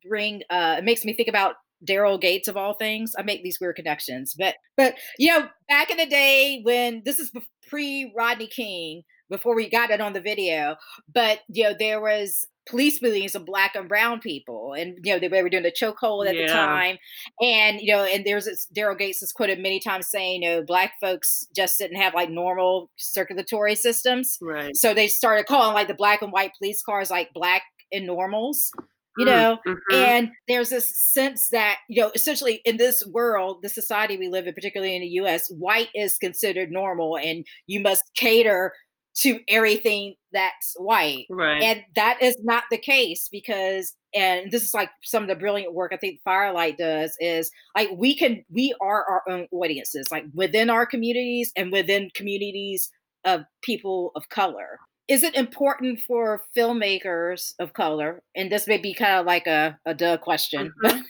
bring 0.07 0.41
uh 0.49 0.75
it 0.79 0.83
makes 0.83 1.05
me 1.05 1.13
think 1.13 1.29
about 1.29 1.55
Daryl 1.87 2.19
Gates 2.19 2.47
of 2.47 2.57
all 2.57 2.73
things. 2.73 3.13
I 3.17 3.21
make 3.21 3.43
these 3.43 3.59
weird 3.59 3.75
connections, 3.75 4.35
but 4.37 4.55
but 4.75 4.95
you 5.17 5.31
know, 5.31 5.47
back 5.69 5.91
in 5.91 5.97
the 5.97 6.05
day 6.05 6.61
when 6.63 7.01
this 7.05 7.19
is 7.19 7.31
pre 7.69 8.11
Rodney 8.15 8.47
King, 8.47 9.03
before 9.29 9.55
we 9.55 9.69
got 9.69 9.89
it 9.89 10.01
on 10.01 10.13
the 10.13 10.21
video, 10.21 10.75
but 11.13 11.39
you 11.49 11.63
know, 11.63 11.75
there 11.77 12.01
was 12.01 12.45
police 12.67 12.99
beatings 12.99 13.35
of 13.35 13.45
black 13.45 13.75
and 13.75 13.87
brown 13.87 14.19
people, 14.19 14.73
and 14.77 14.97
you 15.03 15.13
know 15.13 15.19
they 15.19 15.41
were 15.41 15.49
doing 15.49 15.63
the 15.63 15.71
chokehold 15.71 16.27
at 16.27 16.35
yeah. 16.35 16.47
the 16.47 16.53
time, 16.53 16.97
and 17.41 17.79
you 17.81 17.93
know, 17.93 18.03
and 18.03 18.25
there's 18.25 18.45
this 18.45 18.67
Daryl 18.75 18.97
Gates 18.97 19.21
is 19.21 19.31
quoted 19.31 19.59
many 19.59 19.79
times 19.79 20.07
saying, 20.07 20.43
you 20.43 20.49
know, 20.49 20.63
black 20.63 20.93
folks 20.99 21.47
just 21.55 21.77
didn't 21.77 22.01
have 22.01 22.13
like 22.13 22.29
normal 22.29 22.89
circulatory 22.97 23.75
systems, 23.75 24.37
right? 24.41 24.75
So 24.75 24.93
they 24.93 25.07
started 25.07 25.45
calling 25.45 25.73
like 25.73 25.87
the 25.87 25.93
black 25.93 26.21
and 26.21 26.31
white 26.31 26.51
police 26.57 26.81
cars 26.81 27.11
like 27.11 27.29
black 27.33 27.63
and 27.91 28.05
normals 28.05 28.71
you 29.17 29.25
mm, 29.25 29.29
know 29.29 29.57
mm-hmm. 29.65 29.95
and 29.95 30.29
there's 30.47 30.69
this 30.69 30.95
sense 30.97 31.49
that 31.49 31.77
you 31.89 32.01
know 32.01 32.11
essentially 32.15 32.61
in 32.65 32.77
this 32.77 33.05
world 33.07 33.61
the 33.61 33.69
society 33.69 34.17
we 34.17 34.27
live 34.27 34.47
in 34.47 34.53
particularly 34.53 34.95
in 34.95 35.01
the 35.01 35.07
us 35.09 35.49
white 35.49 35.89
is 35.95 36.17
considered 36.17 36.71
normal 36.71 37.17
and 37.17 37.45
you 37.65 37.79
must 37.79 38.03
cater 38.15 38.73
to 39.15 39.39
everything 39.47 40.13
that's 40.31 40.75
white 40.77 41.25
right 41.29 41.61
and 41.63 41.81
that 41.95 42.21
is 42.21 42.37
not 42.43 42.63
the 42.69 42.77
case 42.77 43.27
because 43.31 43.93
and 44.13 44.51
this 44.51 44.63
is 44.63 44.73
like 44.73 44.89
some 45.03 45.23
of 45.23 45.29
the 45.29 45.35
brilliant 45.35 45.73
work 45.73 45.91
i 45.93 45.97
think 45.97 46.19
firelight 46.23 46.77
does 46.77 47.15
is 47.19 47.49
like 47.75 47.89
we 47.95 48.15
can 48.15 48.43
we 48.49 48.75
are 48.79 49.03
our 49.09 49.23
own 49.27 49.47
audiences 49.51 50.07
like 50.11 50.25
within 50.33 50.69
our 50.69 50.85
communities 50.85 51.51
and 51.55 51.71
within 51.71 52.09
communities 52.13 52.91
of 53.25 53.41
people 53.63 54.11
of 54.15 54.29
color 54.29 54.77
is 55.07 55.23
it 55.23 55.35
important 55.35 56.01
for 56.01 56.43
filmmakers 56.55 57.53
of 57.59 57.73
color, 57.73 58.21
and 58.35 58.51
this 58.51 58.67
may 58.67 58.77
be 58.77 58.93
kind 58.93 59.19
of 59.19 59.25
like 59.25 59.47
a, 59.47 59.77
a 59.85 59.93
duh 59.93 60.17
question, 60.17 60.73
mm-hmm. 60.83 61.01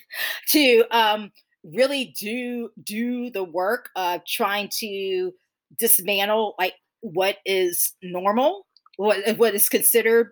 to 0.51 0.83
um, 0.91 1.31
really 1.63 2.13
do 2.19 2.69
do 2.83 3.29
the 3.31 3.43
work 3.43 3.89
of 3.95 4.21
trying 4.25 4.69
to 4.79 5.31
dismantle 5.79 6.55
like 6.59 6.75
what 7.01 7.37
is 7.45 7.93
normal, 8.03 8.67
what 8.97 9.37
what 9.37 9.55
is 9.55 9.69
considered 9.69 10.31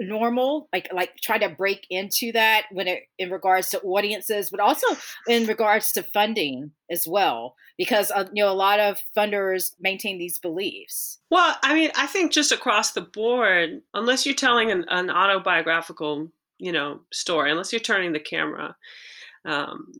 normal 0.00 0.68
like 0.72 0.88
like 0.92 1.16
try 1.16 1.38
to 1.38 1.48
break 1.48 1.86
into 1.90 2.30
that 2.32 2.66
when 2.70 2.86
it 2.86 3.04
in 3.18 3.30
regards 3.30 3.70
to 3.70 3.80
audiences 3.80 4.50
but 4.50 4.60
also 4.60 4.86
in 5.26 5.46
regards 5.46 5.92
to 5.92 6.02
funding 6.02 6.70
as 6.90 7.06
well 7.06 7.56
because 7.76 8.10
uh, 8.12 8.24
you 8.32 8.42
know 8.42 8.50
a 8.50 8.54
lot 8.54 8.78
of 8.78 8.98
funders 9.16 9.72
maintain 9.80 10.18
these 10.18 10.38
beliefs. 10.38 11.18
Well 11.30 11.56
i 11.62 11.74
mean 11.74 11.90
i 11.96 12.06
think 12.06 12.32
just 12.32 12.52
across 12.52 12.92
the 12.92 13.00
board 13.00 13.82
unless 13.94 14.24
you're 14.24 14.34
telling 14.34 14.70
an, 14.70 14.84
an 14.88 15.10
autobiographical 15.10 16.30
you 16.58 16.72
know 16.72 17.00
story 17.12 17.50
unless 17.50 17.72
you're 17.72 17.80
turning 17.80 18.12
the 18.12 18.20
camera 18.20 18.76
um, 19.44 19.92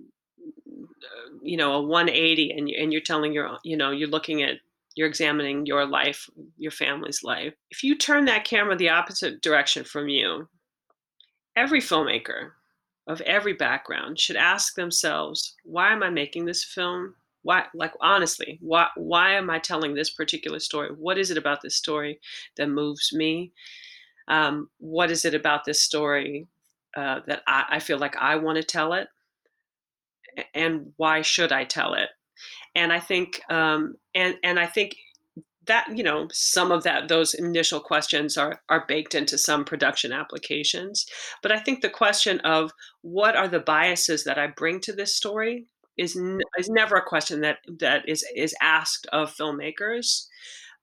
you 1.42 1.56
know 1.56 1.74
a 1.74 1.82
180 1.82 2.50
and, 2.52 2.68
and 2.68 2.92
you're 2.92 3.02
telling 3.02 3.32
your 3.32 3.58
you 3.64 3.76
know 3.76 3.90
you're 3.90 4.08
looking 4.08 4.42
at 4.42 4.58
you're 4.98 5.06
examining 5.06 5.64
your 5.64 5.86
life, 5.86 6.28
your 6.56 6.72
family's 6.72 7.22
life. 7.22 7.54
If 7.70 7.84
you 7.84 7.96
turn 7.96 8.24
that 8.24 8.44
camera 8.44 8.74
the 8.74 8.88
opposite 8.88 9.40
direction 9.42 9.84
from 9.84 10.08
you, 10.08 10.48
every 11.54 11.80
filmmaker 11.80 12.50
of 13.06 13.20
every 13.20 13.52
background 13.52 14.18
should 14.18 14.34
ask 14.34 14.74
themselves, 14.74 15.54
why 15.62 15.92
am 15.92 16.02
I 16.02 16.10
making 16.10 16.46
this 16.46 16.64
film? 16.64 17.14
Why, 17.42 17.66
like 17.74 17.92
honestly, 18.00 18.58
why, 18.60 18.88
why 18.96 19.34
am 19.34 19.50
I 19.50 19.60
telling 19.60 19.94
this 19.94 20.10
particular 20.10 20.58
story? 20.58 20.88
What 20.88 21.16
is 21.16 21.30
it 21.30 21.38
about 21.38 21.62
this 21.62 21.76
story 21.76 22.18
that 22.56 22.68
moves 22.68 23.12
me? 23.12 23.52
Um, 24.26 24.68
what 24.78 25.12
is 25.12 25.24
it 25.24 25.32
about 25.32 25.64
this 25.64 25.80
story 25.80 26.48
uh, 26.96 27.20
that 27.28 27.42
I, 27.46 27.66
I 27.70 27.78
feel 27.78 27.98
like 27.98 28.16
I 28.16 28.34
want 28.34 28.56
to 28.56 28.64
tell 28.64 28.94
it? 28.94 29.06
And 30.54 30.92
why 30.96 31.22
should 31.22 31.52
I 31.52 31.62
tell 31.62 31.94
it? 31.94 32.08
And 32.74 32.92
I 32.92 33.00
think 33.00 33.40
um, 33.50 33.94
and 34.14 34.36
and 34.42 34.58
I 34.58 34.66
think 34.66 34.96
that 35.66 35.86
you 35.96 36.02
know 36.02 36.28
some 36.32 36.72
of 36.72 36.82
that 36.84 37.08
those 37.08 37.34
initial 37.34 37.80
questions 37.80 38.36
are 38.36 38.60
are 38.68 38.84
baked 38.88 39.14
into 39.14 39.38
some 39.38 39.64
production 39.64 40.12
applications. 40.12 41.06
But 41.42 41.52
i 41.52 41.58
think 41.58 41.82
the 41.82 41.90
question 41.90 42.40
of 42.40 42.72
what 43.02 43.36
are 43.36 43.48
the 43.48 43.60
biases 43.60 44.24
that 44.24 44.38
i 44.38 44.46
bring 44.46 44.80
to 44.80 44.92
this 44.92 45.14
story 45.14 45.66
is 45.98 46.16
n- 46.16 46.40
is 46.58 46.70
never 46.70 46.96
a 46.96 47.04
question 47.04 47.40
that 47.42 47.58
that 47.80 48.08
is 48.08 48.24
is 48.34 48.54
asked 48.62 49.06
of 49.12 49.34
filmmakers, 49.34 50.26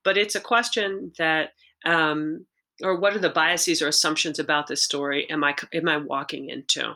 but 0.03 0.17
it's 0.17 0.35
a 0.35 0.41
question 0.41 1.13
that 1.17 1.51
um, 1.85 2.45
or 2.83 2.99
what 2.99 3.15
are 3.15 3.19
the 3.19 3.29
biases 3.29 3.81
or 3.81 3.87
assumptions 3.87 4.37
about 4.37 4.67
this 4.67 4.83
story 4.83 5.27
am 5.29 5.43
I 5.43 5.55
am 5.73 5.87
I 5.87 5.97
walking 5.97 6.49
into, 6.49 6.93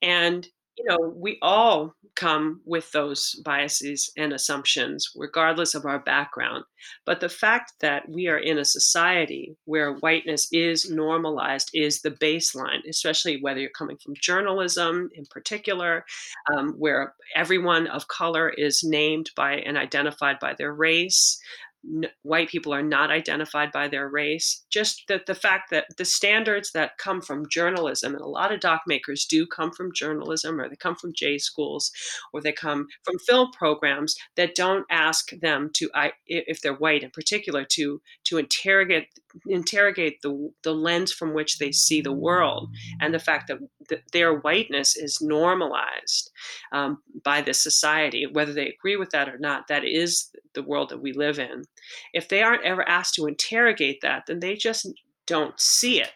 and 0.00 0.46
you 0.76 0.84
know 0.84 1.12
we 1.16 1.38
all 1.42 1.94
come 2.14 2.60
with 2.64 2.90
those 2.92 3.34
biases 3.44 4.10
and 4.16 4.32
assumptions 4.32 5.10
regardless 5.14 5.74
of 5.74 5.84
our 5.84 5.98
background. 5.98 6.64
But 7.04 7.20
the 7.20 7.28
fact 7.28 7.74
that 7.80 8.08
we 8.08 8.28
are 8.28 8.38
in 8.38 8.58
a 8.58 8.64
society 8.64 9.56
where 9.64 9.94
whiteness 9.94 10.48
is 10.52 10.90
normalized 10.90 11.70
is 11.74 12.00
the 12.00 12.10
baseline 12.10 12.80
especially 12.88 13.40
whether 13.40 13.60
you're 13.60 13.70
coming 13.70 13.96
from 13.98 14.14
journalism 14.20 15.10
in 15.14 15.26
particular 15.26 16.04
um, 16.52 16.74
where 16.78 17.14
everyone 17.34 17.86
of 17.88 18.08
color 18.08 18.48
is 18.48 18.82
named 18.82 19.30
by 19.36 19.54
and 19.54 19.76
identified 19.76 20.38
by 20.40 20.54
their 20.54 20.72
race 20.72 21.38
n- 21.86 22.10
white 22.22 22.48
people 22.48 22.72
are 22.72 22.82
not 22.82 23.10
identified 23.10 23.72
by 23.72 23.88
their 23.88 24.08
race. 24.08 24.64
Just 24.70 25.04
that 25.08 25.26
the 25.26 25.34
fact 25.34 25.70
that 25.70 25.86
the 25.96 26.04
standards 26.04 26.72
that 26.72 26.98
come 26.98 27.20
from 27.20 27.48
journalism, 27.48 28.14
and 28.14 28.22
a 28.22 28.28
lot 28.28 28.52
of 28.52 28.60
doc 28.60 28.82
makers 28.86 29.24
do 29.24 29.46
come 29.46 29.72
from 29.72 29.92
journalism, 29.94 30.60
or 30.60 30.68
they 30.68 30.76
come 30.76 30.96
from 30.96 31.12
J 31.14 31.38
schools, 31.38 31.92
or 32.32 32.40
they 32.40 32.52
come 32.52 32.86
from 33.04 33.18
film 33.18 33.50
programs 33.52 34.16
that 34.36 34.54
don't 34.54 34.86
ask 34.90 35.30
them 35.30 35.70
to, 35.74 35.90
I, 35.94 36.12
if 36.26 36.60
they're 36.60 36.74
white 36.74 37.02
in 37.02 37.10
particular, 37.10 37.64
to 37.70 38.00
to 38.24 38.38
interrogate 38.38 39.08
interrogate 39.46 40.22
the 40.22 40.50
the 40.62 40.72
lens 40.72 41.12
from 41.12 41.34
which 41.34 41.58
they 41.58 41.72
see 41.72 42.00
the 42.00 42.12
world, 42.12 42.70
and 43.00 43.12
the 43.12 43.18
fact 43.18 43.48
that, 43.48 43.58
that 43.88 44.02
their 44.12 44.38
whiteness 44.40 44.96
is 44.96 45.20
normalized 45.20 46.30
um, 46.72 46.98
by 47.24 47.40
this 47.40 47.62
society, 47.62 48.26
whether 48.26 48.52
they 48.52 48.68
agree 48.68 48.96
with 48.96 49.10
that 49.10 49.28
or 49.28 49.38
not. 49.38 49.68
That 49.68 49.84
is 49.84 50.30
the 50.54 50.62
world 50.62 50.88
that 50.90 51.02
we 51.02 51.12
live 51.12 51.38
in. 51.38 51.64
If 52.12 52.28
they 52.28 52.42
aren't 52.42 52.64
ever 52.64 52.88
asked 52.88 53.14
to 53.14 53.26
interrogate 53.26 54.00
that, 54.02 54.24
then 54.26 54.40
they 54.40 54.56
just 54.56 54.86
don't 55.26 55.58
see 55.60 56.00
it. 56.00 56.10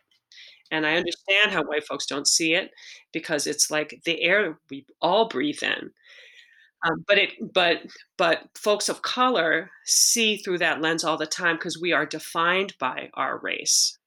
And 0.71 0.87
I 0.87 0.97
understand 0.97 1.51
how 1.51 1.65
white 1.65 1.85
folks 1.85 2.07
don't 2.07 2.29
see 2.29 2.55
it 2.55 2.71
because 3.13 3.47
it's 3.47 3.71
like 3.71 4.01
the 4.05 4.23
air 4.23 4.59
we 4.71 4.87
all 5.03 5.29
breathe 5.29 5.63
in. 5.63 5.91
Um, 6.87 7.05
but 7.07 7.19
it, 7.19 7.33
but, 7.53 7.79
but 8.17 8.45
folks 8.55 8.89
of 8.89 9.03
color 9.03 9.71
see 9.85 10.39
through 10.39 10.59
that 10.59 10.81
lens 10.81 11.05
all 11.05 11.19
the 11.19 11.27
time 11.27 11.57
because 11.57 11.79
we 11.81 11.93
are 11.93 12.07
defined 12.07 12.75
by 12.79 13.11
our 13.15 13.39
race 13.39 14.00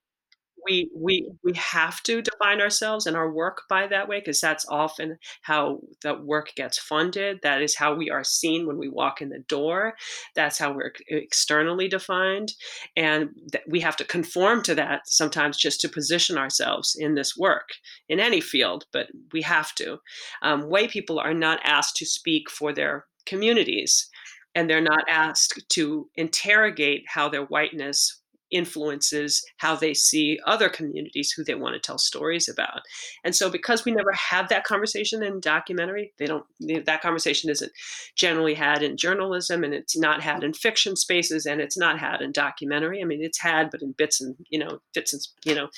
we 0.65 0.89
we 0.95 1.29
we 1.43 1.53
have 1.53 2.01
to 2.03 2.21
define 2.21 2.61
ourselves 2.61 3.05
and 3.05 3.15
our 3.15 3.31
work 3.31 3.63
by 3.69 3.87
that 3.87 4.07
way 4.07 4.19
because 4.19 4.41
that's 4.41 4.65
often 4.69 5.17
how 5.41 5.79
the 6.01 6.15
work 6.15 6.53
gets 6.55 6.77
funded. 6.77 7.39
That 7.43 7.61
is 7.61 7.75
how 7.75 7.93
we 7.95 8.09
are 8.09 8.23
seen 8.23 8.67
when 8.67 8.77
we 8.77 8.89
walk 8.89 9.21
in 9.21 9.29
the 9.29 9.43
door. 9.47 9.95
That's 10.35 10.57
how 10.57 10.73
we're 10.73 10.93
externally 11.07 11.87
defined. 11.87 12.53
And 12.95 13.29
we 13.67 13.79
have 13.81 13.97
to 13.97 14.05
conform 14.05 14.63
to 14.63 14.75
that 14.75 15.01
sometimes 15.05 15.57
just 15.57 15.81
to 15.81 15.89
position 15.89 16.37
ourselves 16.37 16.95
in 16.97 17.15
this 17.15 17.35
work 17.37 17.69
in 18.09 18.19
any 18.19 18.41
field 18.41 18.85
but 18.91 19.07
we 19.31 19.41
have 19.41 19.73
to. 19.75 19.97
Um, 20.41 20.69
white 20.69 20.89
people 20.89 21.19
are 21.19 21.33
not 21.33 21.59
asked 21.63 21.95
to 21.97 22.05
speak 22.05 22.49
for 22.49 22.73
their 22.73 23.05
communities 23.25 24.09
and 24.55 24.69
they're 24.69 24.81
not 24.81 25.03
asked 25.09 25.63
to 25.69 26.09
interrogate 26.15 27.03
how 27.07 27.29
their 27.29 27.45
whiteness 27.45 28.21
influences 28.53 29.43
how 29.57 29.75
they 29.75 29.93
see 29.93 30.39
other 30.45 30.69
communities 30.69 31.31
who 31.31 31.43
they 31.43 31.55
want 31.55 31.73
to 31.73 31.79
tell 31.79 31.97
stories 31.97 32.47
about. 32.47 32.81
And 33.23 33.35
so 33.35 33.49
because 33.49 33.83
we 33.83 33.91
never 33.91 34.13
have 34.13 34.49
that 34.49 34.63
conversation 34.63 35.23
in 35.23 35.39
documentary, 35.39 36.13
they 36.19 36.27
don't 36.27 36.45
that 36.85 37.01
conversation 37.01 37.49
isn't 37.49 37.71
generally 38.15 38.53
had 38.53 38.83
in 38.83 38.95
journalism 38.95 39.63
and 39.63 39.73
it's 39.73 39.97
not 39.97 40.21
had 40.21 40.43
in 40.43 40.53
fiction 40.53 40.95
spaces 40.95 41.45
and 41.45 41.59
it's 41.59 41.77
not 41.77 41.99
had 41.99 42.21
in 42.21 42.31
documentary. 42.31 43.01
I 43.01 43.05
mean 43.05 43.23
it's 43.23 43.39
had 43.39 43.71
but 43.71 43.81
in 43.81 43.93
bits 43.97 44.21
and 44.21 44.35
you 44.49 44.59
know 44.59 44.79
bits 44.93 45.13
and 45.13 45.21
you 45.45 45.55
know 45.55 45.69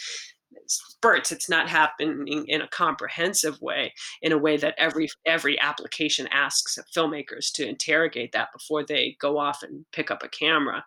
spurts 0.68 1.32
it's 1.32 1.50
not 1.50 1.70
happening 1.70 2.46
in 2.48 2.62
a 2.62 2.68
comprehensive 2.68 3.62
way 3.62 3.94
in 4.22 4.32
a 4.32 4.38
way 4.38 4.58
that 4.58 4.74
every 4.78 5.08
every 5.26 5.60
application 5.60 6.28
asks 6.32 6.80
filmmakers 6.96 7.52
to 7.52 7.68
interrogate 7.68 8.32
that 8.32 8.50
before 8.54 8.84
they 8.84 9.16
go 9.20 9.38
off 9.38 9.62
and 9.64 9.86
pick 9.92 10.10
up 10.10 10.24
a 10.24 10.30
camera 10.30 10.84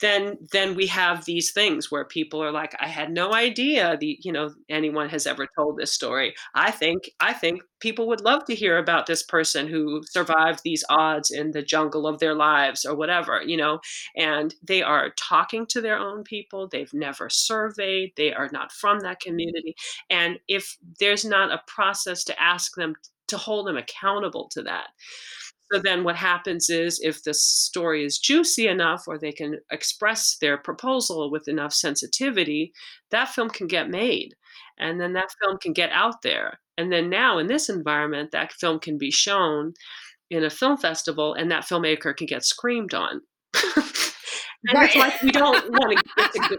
then 0.00 0.38
then 0.52 0.74
we 0.74 0.86
have 0.86 1.24
these 1.24 1.52
things 1.52 1.90
where 1.90 2.04
people 2.04 2.42
are 2.42 2.52
like 2.52 2.74
i 2.80 2.86
had 2.88 3.10
no 3.12 3.32
idea 3.34 3.96
the 4.00 4.18
you 4.22 4.32
know 4.32 4.52
anyone 4.68 5.08
has 5.08 5.26
ever 5.26 5.46
told 5.56 5.76
this 5.76 5.92
story. 5.92 6.34
I 6.54 6.70
think 6.70 7.10
i 7.20 7.32
think 7.32 7.62
people 7.80 8.06
would 8.08 8.20
love 8.20 8.44
to 8.44 8.54
hear 8.54 8.78
about 8.78 9.06
this 9.06 9.22
person 9.22 9.66
who 9.66 10.02
survived 10.10 10.60
these 10.62 10.84
odds 10.90 11.30
in 11.30 11.50
the 11.52 11.62
jungle 11.62 12.06
of 12.06 12.18
their 12.18 12.34
lives 12.34 12.84
or 12.84 12.94
whatever 12.94 13.42
you 13.42 13.56
know? 13.56 13.80
And 14.16 14.54
they 14.62 14.82
are 14.82 15.10
talking 15.18 15.66
to 15.66 15.80
their 15.80 15.98
own 15.98 16.24
people. 16.24 16.68
They've 16.68 16.92
never 16.94 17.28
surveyed. 17.28 18.12
They 18.16 18.32
are 18.32 18.48
not 18.52 18.72
from 18.72 19.00
that 19.00 19.20
community. 19.20 19.74
And 20.08 20.38
if 20.48 20.76
there's 20.98 21.24
not 21.24 21.52
a 21.52 21.62
process 21.66 22.24
to 22.24 22.42
ask 22.42 22.74
them 22.76 22.94
to 23.28 23.36
hold 23.36 23.66
them 23.66 23.76
accountable 23.76 24.48
to 24.48 24.62
that 24.62 24.88
so 25.72 25.78
then 25.78 26.02
what 26.02 26.16
happens 26.16 26.68
is 26.68 27.00
if 27.00 27.22
the 27.22 27.34
story 27.34 28.04
is 28.04 28.18
juicy 28.18 28.66
enough 28.66 29.04
or 29.06 29.18
they 29.18 29.32
can 29.32 29.58
express 29.70 30.36
their 30.40 30.58
proposal 30.58 31.30
with 31.30 31.46
enough 31.46 31.72
sensitivity, 31.72 32.72
that 33.10 33.28
film 33.28 33.50
can 33.50 33.68
get 33.68 33.88
made. 33.88 34.34
And 34.78 35.00
then 35.00 35.12
that 35.12 35.32
film 35.42 35.58
can 35.58 35.72
get 35.72 35.90
out 35.92 36.22
there. 36.22 36.58
And 36.76 36.90
then 36.90 37.08
now 37.08 37.38
in 37.38 37.46
this 37.46 37.68
environment, 37.68 38.32
that 38.32 38.52
film 38.52 38.80
can 38.80 38.98
be 38.98 39.10
shown 39.10 39.74
in 40.30 40.44
a 40.44 40.50
film 40.50 40.76
festival 40.76 41.34
and 41.34 41.50
that 41.50 41.64
filmmaker 41.64 42.16
can 42.16 42.26
get 42.26 42.44
screamed 42.44 42.94
on. 42.94 43.20
and 43.76 44.74
right. 44.74 44.86
it's 44.86 44.96
like 44.96 45.22
we 45.22 45.30
don't 45.30 45.70
want 45.70 45.98
to. 46.16 46.58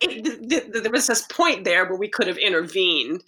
It, 0.00 0.82
there 0.82 0.92
was 0.92 1.06
this 1.06 1.22
point 1.22 1.64
there 1.64 1.84
where 1.86 1.98
we 1.98 2.08
could 2.08 2.26
have 2.26 2.38
intervened 2.38 3.22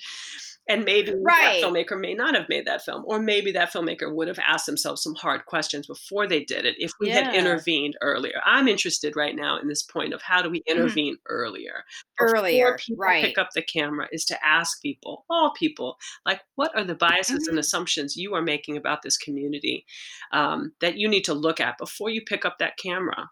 and 0.69 0.85
maybe 0.85 1.12
right. 1.23 1.61
that 1.61 1.67
filmmaker 1.67 1.99
may 1.99 2.14
not 2.14 2.35
have 2.35 2.49
made 2.49 2.67
that 2.67 2.83
film 2.83 3.05
or 3.07 3.21
maybe 3.21 3.53
that 3.53 3.73
filmmaker 3.73 4.12
would 4.12 4.29
have 4.29 4.39
asked 4.47 4.67
themselves 4.67 5.03
some 5.03 5.14
hard 5.14 5.45
questions 5.47 5.87
before 5.87 6.27
they 6.27 6.45
did 6.45 6.64
it 6.64 6.75
if 6.79 6.93
we 7.01 7.09
yeah. 7.09 7.25
had 7.25 7.35
intervened 7.35 7.97
earlier 8.01 8.41
i'm 8.45 8.69
interested 8.69 9.14
right 9.17 9.37
now 9.37 9.59
in 9.59 9.69
this 9.69 9.83
point 9.83 10.12
of 10.12 10.23
how 10.23 10.43
do 10.43 10.51
we 10.51 10.61
mm-hmm. 10.61 10.79
intervene 10.79 11.14
mm-hmm. 11.14 11.33
earlier 11.33 11.85
before 12.19 12.37
earlier 12.37 12.77
people 12.79 12.97
right 12.97 13.25
pick 13.25 13.39
up 13.39 13.49
the 13.55 13.62
camera 13.62 14.07
is 14.12 14.25
to 14.25 14.37
ask 14.45 14.81
people 14.83 15.25
all 15.31 15.53
people 15.57 15.97
like 16.25 16.41
what 16.57 16.77
are 16.77 16.85
the 16.85 16.95
biases 16.95 17.41
mm-hmm. 17.41 17.51
and 17.51 17.59
assumptions 17.59 18.17
you 18.17 18.35
are 18.35 18.43
making 18.43 18.77
about 18.77 19.03
this 19.03 19.17
community 19.17 19.85
um, 20.33 20.73
that 20.81 20.97
you 20.97 21.09
need 21.09 21.25
to 21.25 21.35
look 21.35 21.61
at 21.61 21.79
before 21.79 22.11
you 22.11 22.23
pick 22.23 22.45
up 22.45 22.59
that 22.59 22.77
camera 22.77 23.31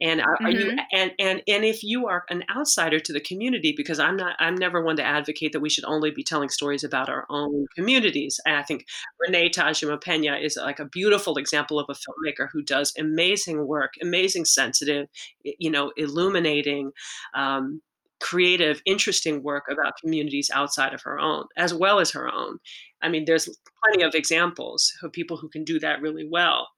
and 0.00 0.20
are, 0.20 0.34
mm-hmm. 0.36 0.46
are, 0.46 0.50
you 0.50 0.66
mm-hmm. 0.66 0.78
and 0.92 1.12
and 1.18 1.42
and 1.46 1.64
if 1.64 1.82
you 1.82 2.06
are 2.06 2.24
an 2.30 2.44
outsider 2.54 2.98
to 2.98 3.12
the 3.12 3.20
community 3.20 3.72
because 3.76 3.98
i'm 3.98 4.16
not 4.16 4.34
i'm 4.38 4.54
never 4.54 4.82
one 4.82 4.96
to 4.96 5.02
advocate 5.02 5.52
that 5.52 5.60
we 5.60 5.70
should 5.70 5.84
only 5.84 6.10
be 6.10 6.22
telling 6.22 6.48
stories 6.48 6.84
about 6.84 7.08
our 7.08 7.26
own 7.28 7.66
communities 7.74 8.40
and 8.46 8.56
i 8.56 8.62
think 8.62 8.86
renee 9.20 9.48
tajima 9.48 10.00
pena 10.00 10.36
is 10.36 10.56
like 10.56 10.78
a 10.78 10.84
beautiful 10.84 11.36
example 11.36 11.78
of 11.78 11.86
a 11.88 11.92
filmmaker 11.92 12.48
who 12.52 12.62
does 12.62 12.92
amazing 12.98 13.66
work 13.66 13.94
amazing 14.02 14.44
sensitive 14.44 15.06
you 15.44 15.70
know 15.70 15.92
illuminating 15.96 16.90
um, 17.34 17.80
creative 18.20 18.82
interesting 18.84 19.42
work 19.42 19.64
about 19.70 19.94
communities 20.02 20.50
outside 20.54 20.92
of 20.92 21.00
her 21.02 21.18
own 21.18 21.44
as 21.56 21.72
well 21.72 22.00
as 22.00 22.10
her 22.10 22.30
own 22.30 22.58
i 23.02 23.08
mean 23.08 23.24
there's 23.24 23.48
plenty 23.82 24.02
of 24.02 24.14
examples 24.14 24.92
of 25.02 25.10
people 25.10 25.38
who 25.38 25.48
can 25.48 25.64
do 25.64 25.78
that 25.80 26.02
really 26.02 26.28
well 26.30 26.68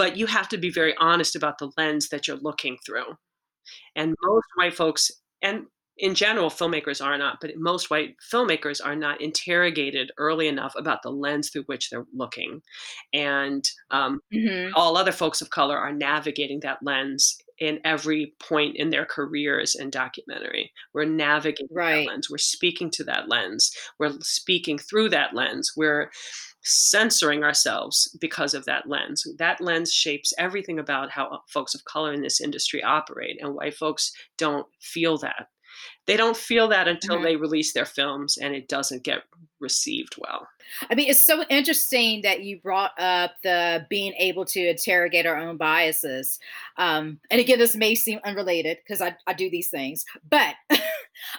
but 0.00 0.16
you 0.16 0.24
have 0.24 0.48
to 0.48 0.56
be 0.56 0.70
very 0.70 0.96
honest 0.96 1.36
about 1.36 1.58
the 1.58 1.70
lens 1.76 2.08
that 2.08 2.26
you're 2.26 2.38
looking 2.38 2.78
through. 2.86 3.04
And 3.94 4.14
most 4.22 4.46
white 4.54 4.74
folks, 4.74 5.10
and 5.42 5.66
in 5.98 6.14
general, 6.14 6.48
filmmakers 6.48 7.04
are 7.04 7.18
not, 7.18 7.36
but 7.42 7.54
most 7.58 7.90
white 7.90 8.16
filmmakers 8.32 8.80
are 8.82 8.96
not 8.96 9.20
interrogated 9.20 10.10
early 10.16 10.48
enough 10.48 10.72
about 10.74 11.02
the 11.02 11.10
lens 11.10 11.50
through 11.50 11.64
which 11.64 11.90
they're 11.90 12.06
looking. 12.14 12.62
And 13.12 13.62
um, 13.90 14.20
mm-hmm. 14.32 14.72
all 14.74 14.96
other 14.96 15.12
folks 15.12 15.42
of 15.42 15.50
color 15.50 15.76
are 15.76 15.92
navigating 15.92 16.60
that 16.60 16.82
lens 16.82 17.36
in 17.58 17.78
every 17.84 18.32
point 18.40 18.76
in 18.76 18.88
their 18.88 19.04
careers 19.04 19.74
in 19.74 19.90
documentary. 19.90 20.72
We're 20.94 21.04
navigating 21.04 21.68
right. 21.70 22.06
that 22.06 22.12
lens. 22.12 22.30
We're 22.30 22.38
speaking 22.38 22.90
to 22.92 23.04
that 23.04 23.28
lens. 23.28 23.70
We're 23.98 24.14
speaking 24.22 24.78
through 24.78 25.10
that 25.10 25.34
lens. 25.34 25.74
We're 25.76 26.10
censoring 26.62 27.42
ourselves 27.42 28.16
because 28.20 28.54
of 28.54 28.64
that 28.66 28.88
lens. 28.88 29.26
That 29.38 29.60
lens 29.60 29.92
shapes 29.92 30.32
everything 30.38 30.78
about 30.78 31.10
how 31.10 31.40
folks 31.48 31.74
of 31.74 31.84
color 31.84 32.12
in 32.12 32.22
this 32.22 32.40
industry 32.40 32.82
operate, 32.82 33.38
and 33.40 33.54
white 33.54 33.74
folks 33.74 34.12
don't 34.36 34.66
feel 34.80 35.18
that. 35.18 35.48
They 36.06 36.16
don't 36.16 36.36
feel 36.36 36.68
that 36.68 36.88
until 36.88 37.16
mm-hmm. 37.16 37.24
they 37.24 37.36
release 37.36 37.72
their 37.72 37.84
films 37.84 38.36
and 38.36 38.54
it 38.54 38.68
doesn't 38.68 39.04
get 39.04 39.22
received 39.60 40.16
well. 40.18 40.48
I 40.90 40.94
mean, 40.94 41.08
it's 41.08 41.20
so 41.20 41.44
interesting 41.48 42.22
that 42.22 42.42
you 42.42 42.60
brought 42.60 42.98
up 42.98 43.32
the 43.42 43.86
being 43.88 44.12
able 44.18 44.44
to 44.46 44.70
interrogate 44.70 45.26
our 45.26 45.36
own 45.36 45.56
biases. 45.56 46.38
Um, 46.76 47.20
and 47.30 47.40
again, 47.40 47.58
this 47.58 47.76
may 47.76 47.94
seem 47.94 48.18
unrelated 48.24 48.78
because 48.82 49.00
I, 49.00 49.16
I 49.26 49.34
do 49.34 49.50
these 49.50 49.68
things, 49.68 50.04
but 50.28 50.54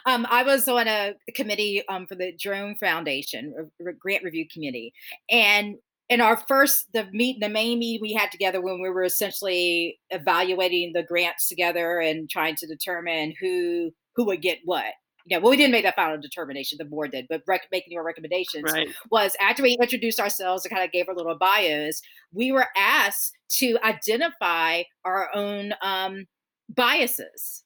um, 0.05 0.25
I 0.29 0.43
was 0.43 0.67
on 0.67 0.87
a 0.87 1.13
committee 1.35 1.83
um, 1.87 2.07
for 2.07 2.15
the 2.15 2.33
Drone 2.39 2.75
Foundation, 2.75 3.53
a 3.87 3.93
grant 3.93 4.23
review 4.23 4.45
committee, 4.51 4.93
and 5.29 5.75
in 6.09 6.19
our 6.19 6.37
first 6.47 6.91
the 6.93 7.07
meet 7.11 7.39
the 7.39 7.49
main 7.49 7.79
meeting 7.79 8.01
we 8.01 8.13
had 8.13 8.31
together 8.31 8.61
when 8.61 8.81
we 8.81 8.89
were 8.89 9.03
essentially 9.03 9.99
evaluating 10.09 10.91
the 10.93 11.03
grants 11.03 11.47
together 11.47 11.99
and 11.99 12.29
trying 12.29 12.55
to 12.55 12.67
determine 12.67 13.33
who 13.39 13.91
who 14.15 14.25
would 14.25 14.41
get 14.41 14.59
what 14.65 14.93
yeah, 15.25 15.37
well, 15.37 15.51
we 15.51 15.57
didn't 15.57 15.71
make 15.71 15.83
that 15.83 15.95
final 15.95 16.19
determination. 16.19 16.77
The 16.79 16.85
board 16.85 17.11
did, 17.11 17.27
but 17.29 17.41
rec- 17.47 17.67
making 17.71 17.97
our 17.97 18.03
recommendations 18.03 18.71
right. 18.71 18.89
was 19.11 19.35
after 19.39 19.61
we 19.63 19.77
introduced 19.79 20.19
ourselves 20.19 20.65
and 20.65 20.73
kind 20.73 20.83
of 20.83 20.91
gave 20.91 21.07
our 21.07 21.15
little 21.15 21.37
bios, 21.37 22.01
we 22.33 22.51
were 22.51 22.67
asked 22.75 23.33
to 23.59 23.77
identify 23.83 24.83
our 25.05 25.29
own 25.35 25.73
um, 25.81 26.25
biases. 26.69 27.63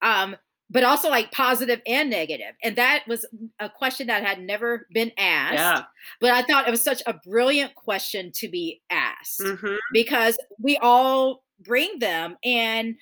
Um, 0.00 0.36
but 0.72 0.82
also 0.84 1.10
like 1.10 1.30
positive 1.32 1.80
and 1.86 2.08
negative. 2.08 2.54
And 2.64 2.76
that 2.76 3.04
was 3.06 3.26
a 3.60 3.68
question 3.68 4.06
that 4.06 4.24
had 4.24 4.40
never 4.40 4.86
been 4.92 5.12
asked. 5.18 5.54
Yeah. 5.54 5.82
But 6.20 6.30
I 6.30 6.42
thought 6.42 6.66
it 6.66 6.70
was 6.70 6.82
such 6.82 7.02
a 7.06 7.14
brilliant 7.14 7.74
question 7.74 8.32
to 8.36 8.48
be 8.48 8.80
asked 8.90 9.40
Mhm. 9.40 9.76
because 9.92 10.38
we 10.58 10.78
all 10.78 11.44
bring 11.60 11.98
them 11.98 12.36
and 12.42 12.96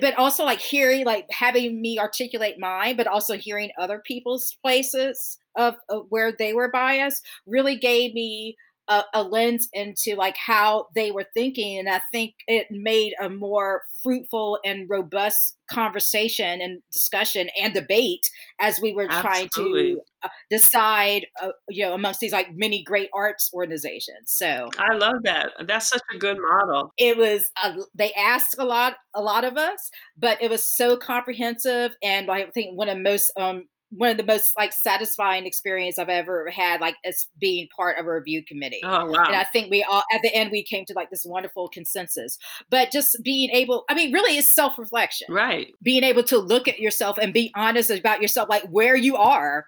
but 0.00 0.14
also 0.16 0.44
like 0.44 0.60
hearing 0.60 1.04
like 1.04 1.26
having 1.32 1.82
me 1.82 1.98
articulate 1.98 2.58
mine 2.60 2.96
but 2.96 3.08
also 3.08 3.36
hearing 3.36 3.70
other 3.76 3.98
people's 4.06 4.56
places 4.62 5.36
of, 5.56 5.74
of 5.88 6.06
where 6.10 6.32
they 6.32 6.52
were 6.52 6.70
biased 6.70 7.26
really 7.44 7.76
gave 7.76 8.14
me 8.14 8.56
a, 8.90 9.04
a 9.14 9.22
lens 9.22 9.68
into 9.72 10.16
like 10.16 10.36
how 10.36 10.88
they 10.94 11.10
were 11.12 11.24
thinking 11.32 11.78
and 11.78 11.88
i 11.88 12.00
think 12.12 12.34
it 12.46 12.66
made 12.70 13.14
a 13.22 13.28
more 13.30 13.82
fruitful 14.02 14.58
and 14.64 14.90
robust 14.90 15.56
conversation 15.70 16.60
and 16.60 16.82
discussion 16.92 17.48
and 17.60 17.72
debate 17.72 18.28
as 18.60 18.80
we 18.80 18.92
were 18.92 19.06
trying 19.06 19.48
to 19.54 20.00
uh, 20.24 20.28
decide 20.50 21.26
uh, 21.40 21.50
you 21.68 21.84
know 21.84 21.94
amongst 21.94 22.18
these 22.20 22.32
like 22.32 22.48
many 22.54 22.82
great 22.82 23.08
arts 23.14 23.50
organizations 23.54 24.26
so 24.26 24.68
I 24.78 24.94
love 24.94 25.22
that. 25.22 25.52
That's 25.66 25.88
such 25.88 26.02
a 26.14 26.18
good 26.18 26.38
model. 26.40 26.92
it 26.98 27.16
was 27.16 27.50
uh, 27.62 27.74
they 27.94 28.12
asked 28.14 28.56
a 28.58 28.64
lot 28.64 28.96
a 29.14 29.22
lot 29.22 29.44
of 29.44 29.56
us 29.56 29.90
but 30.18 30.42
it 30.42 30.50
was 30.50 30.66
so 30.66 30.96
comprehensive 30.96 31.94
and 32.02 32.30
i 32.30 32.46
think 32.46 32.76
one 32.76 32.88
of 32.88 32.96
the 32.96 33.02
most 33.02 33.30
um 33.38 33.64
one 33.90 34.10
of 34.10 34.16
the 34.16 34.24
most 34.24 34.52
like 34.56 34.72
satisfying 34.72 35.46
experience 35.46 35.98
i've 35.98 36.08
ever 36.08 36.48
had 36.50 36.80
like 36.80 36.96
as 37.04 37.26
being 37.40 37.66
part 37.76 37.98
of 37.98 38.06
a 38.06 38.12
review 38.14 38.42
committee 38.44 38.80
Oh, 38.84 39.06
wow! 39.06 39.24
and 39.26 39.36
i 39.36 39.44
think 39.44 39.70
we 39.70 39.82
all 39.82 40.02
at 40.12 40.22
the 40.22 40.34
end 40.34 40.50
we 40.50 40.62
came 40.62 40.84
to 40.86 40.94
like 40.94 41.10
this 41.10 41.24
wonderful 41.24 41.68
consensus 41.68 42.38
but 42.70 42.90
just 42.90 43.16
being 43.22 43.50
able 43.50 43.84
i 43.88 43.94
mean 43.94 44.12
really 44.12 44.36
it's 44.38 44.48
self-reflection 44.48 45.26
Right. 45.32 45.74
being 45.82 46.04
able 46.04 46.22
to 46.24 46.38
look 46.38 46.68
at 46.68 46.78
yourself 46.78 47.18
and 47.20 47.32
be 47.32 47.50
honest 47.56 47.90
about 47.90 48.22
yourself 48.22 48.48
like 48.48 48.62
where 48.64 48.96
you 48.96 49.16
are 49.16 49.64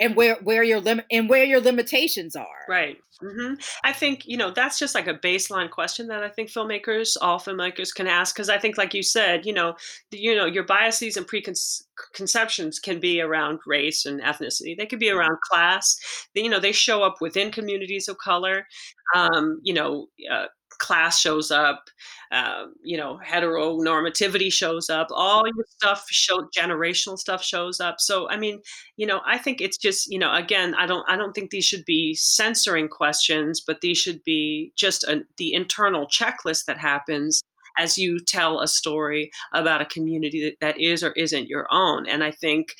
and 0.00 0.16
where 0.16 0.36
where 0.42 0.62
your 0.62 0.80
limit 0.80 1.06
and 1.10 1.28
where 1.28 1.44
your 1.44 1.60
limitations 1.60 2.34
are 2.34 2.46
Right. 2.68 2.98
hmm 3.20 3.54
I 3.84 3.92
think, 3.92 4.26
you 4.26 4.36
know, 4.36 4.50
that's 4.50 4.78
just 4.78 4.94
like 4.94 5.06
a 5.08 5.14
baseline 5.14 5.70
question 5.70 6.06
that 6.08 6.22
I 6.22 6.28
think 6.28 6.50
filmmakers, 6.50 7.16
all 7.20 7.38
filmmakers 7.38 7.94
can 7.94 8.06
ask. 8.06 8.34
Cause 8.36 8.48
I 8.48 8.58
think, 8.58 8.78
like 8.78 8.94
you 8.94 9.02
said, 9.02 9.44
you 9.44 9.52
know, 9.52 9.74
you 10.10 10.34
know, 10.36 10.46
your 10.46 10.64
biases 10.64 11.16
and 11.16 11.26
preconceptions 11.26 12.78
can 12.78 13.00
be 13.00 13.20
around 13.20 13.60
race 13.66 14.06
and 14.06 14.20
ethnicity. 14.22 14.76
They 14.76 14.86
could 14.86 14.98
be 15.00 15.10
around 15.10 15.38
class. 15.50 15.96
They, 16.34 16.42
you 16.42 16.48
know, 16.50 16.60
they 16.60 16.72
show 16.72 17.02
up 17.02 17.16
within 17.20 17.50
communities 17.50 18.08
of 18.08 18.18
color. 18.18 18.66
Um, 19.14 19.60
you 19.62 19.74
know, 19.74 20.06
uh, 20.30 20.46
class 20.80 21.20
shows 21.20 21.50
up, 21.52 21.88
um, 22.32 22.74
you 22.82 22.96
know, 22.96 23.20
heteronormativity 23.24 24.52
shows 24.52 24.90
up, 24.90 25.08
all 25.10 25.44
your 25.46 25.64
stuff 25.68 26.06
show 26.10 26.48
generational 26.56 27.18
stuff 27.18 27.42
shows 27.42 27.80
up. 27.80 28.00
So 28.00 28.28
I 28.28 28.36
mean, 28.36 28.60
you 28.96 29.06
know, 29.06 29.20
I 29.26 29.38
think 29.38 29.60
it's 29.60 29.78
just, 29.78 30.10
you 30.10 30.18
know, 30.18 30.32
again, 30.34 30.74
I 30.74 30.86
don't 30.86 31.08
I 31.08 31.16
don't 31.16 31.32
think 31.34 31.50
these 31.50 31.64
should 31.64 31.84
be 31.84 32.14
censoring 32.14 32.88
questions, 32.88 33.60
but 33.60 33.80
these 33.80 33.98
should 33.98 34.24
be 34.24 34.72
just 34.76 35.04
a, 35.04 35.22
the 35.36 35.52
internal 35.54 36.06
checklist 36.06 36.64
that 36.64 36.78
happens 36.78 37.42
as 37.78 37.96
you 37.96 38.18
tell 38.20 38.60
a 38.60 38.68
story 38.68 39.30
about 39.54 39.80
a 39.80 39.86
community 39.86 40.44
that, 40.44 40.56
that 40.60 40.80
is 40.80 41.02
or 41.02 41.12
isn't 41.12 41.48
your 41.48 41.66
own. 41.70 42.06
And 42.06 42.24
I 42.24 42.30
think 42.30 42.74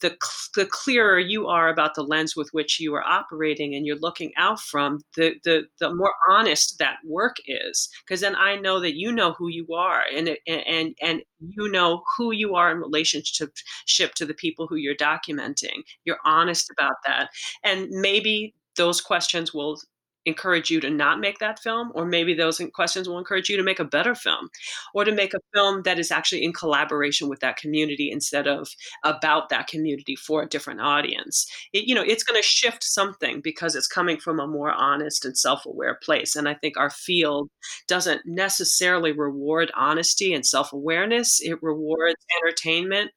the, 0.00 0.16
the 0.54 0.66
clearer 0.66 1.18
you 1.18 1.46
are 1.46 1.68
about 1.68 1.94
the 1.94 2.02
lens 2.02 2.34
with 2.36 2.48
which 2.52 2.80
you 2.80 2.94
are 2.94 3.04
operating 3.04 3.74
and 3.74 3.86
you're 3.86 3.98
looking 3.98 4.32
out 4.36 4.60
from, 4.60 5.00
the 5.16 5.34
the, 5.44 5.64
the 5.78 5.94
more 5.94 6.12
honest 6.28 6.78
that 6.78 6.96
work 7.06 7.36
is. 7.46 7.88
Because 8.04 8.20
then 8.20 8.36
I 8.36 8.56
know 8.56 8.80
that 8.80 8.96
you 8.96 9.12
know 9.12 9.32
who 9.32 9.48
you 9.48 9.66
are, 9.74 10.02
and 10.14 10.36
and 10.46 10.94
and 11.00 11.22
you 11.40 11.70
know 11.70 12.02
who 12.16 12.32
you 12.32 12.54
are 12.54 12.70
in 12.70 12.78
relationship 12.78 14.14
to 14.14 14.26
the 14.26 14.34
people 14.34 14.66
who 14.66 14.76
you're 14.76 14.94
documenting. 14.94 15.82
You're 16.04 16.18
honest 16.24 16.70
about 16.70 16.96
that, 17.06 17.30
and 17.62 17.88
maybe 17.90 18.54
those 18.76 19.00
questions 19.00 19.52
will 19.52 19.80
encourage 20.26 20.70
you 20.70 20.80
to 20.80 20.90
not 20.90 21.20
make 21.20 21.38
that 21.38 21.58
film 21.58 21.90
or 21.94 22.04
maybe 22.04 22.34
those 22.34 22.60
questions 22.74 23.08
will 23.08 23.18
encourage 23.18 23.48
you 23.48 23.56
to 23.56 23.62
make 23.62 23.80
a 23.80 23.84
better 23.84 24.14
film 24.14 24.48
or 24.94 25.04
to 25.04 25.12
make 25.12 25.34
a 25.34 25.40
film 25.54 25.82
that 25.82 25.98
is 25.98 26.10
actually 26.10 26.44
in 26.44 26.52
collaboration 26.52 27.28
with 27.28 27.40
that 27.40 27.56
community 27.56 28.10
instead 28.10 28.46
of 28.46 28.68
about 29.04 29.48
that 29.48 29.66
community 29.66 30.16
for 30.16 30.42
a 30.42 30.48
different 30.48 30.80
audience. 30.80 31.46
It, 31.72 31.84
you 31.86 31.94
know 31.94 32.02
it's 32.02 32.22
going 32.22 32.40
to 32.40 32.46
shift 32.46 32.84
something 32.84 33.40
because 33.40 33.74
it's 33.74 33.86
coming 33.86 34.18
from 34.18 34.38
a 34.38 34.46
more 34.46 34.72
honest 34.72 35.24
and 35.24 35.36
self-aware 35.36 35.98
place 36.02 36.36
and 36.36 36.48
i 36.48 36.54
think 36.54 36.76
our 36.76 36.90
field 36.90 37.50
doesn't 37.88 38.22
necessarily 38.24 39.12
reward 39.12 39.70
honesty 39.76 40.32
and 40.32 40.46
self-awareness 40.46 41.40
it 41.40 41.58
rewards 41.62 42.24
entertainment 42.42 43.10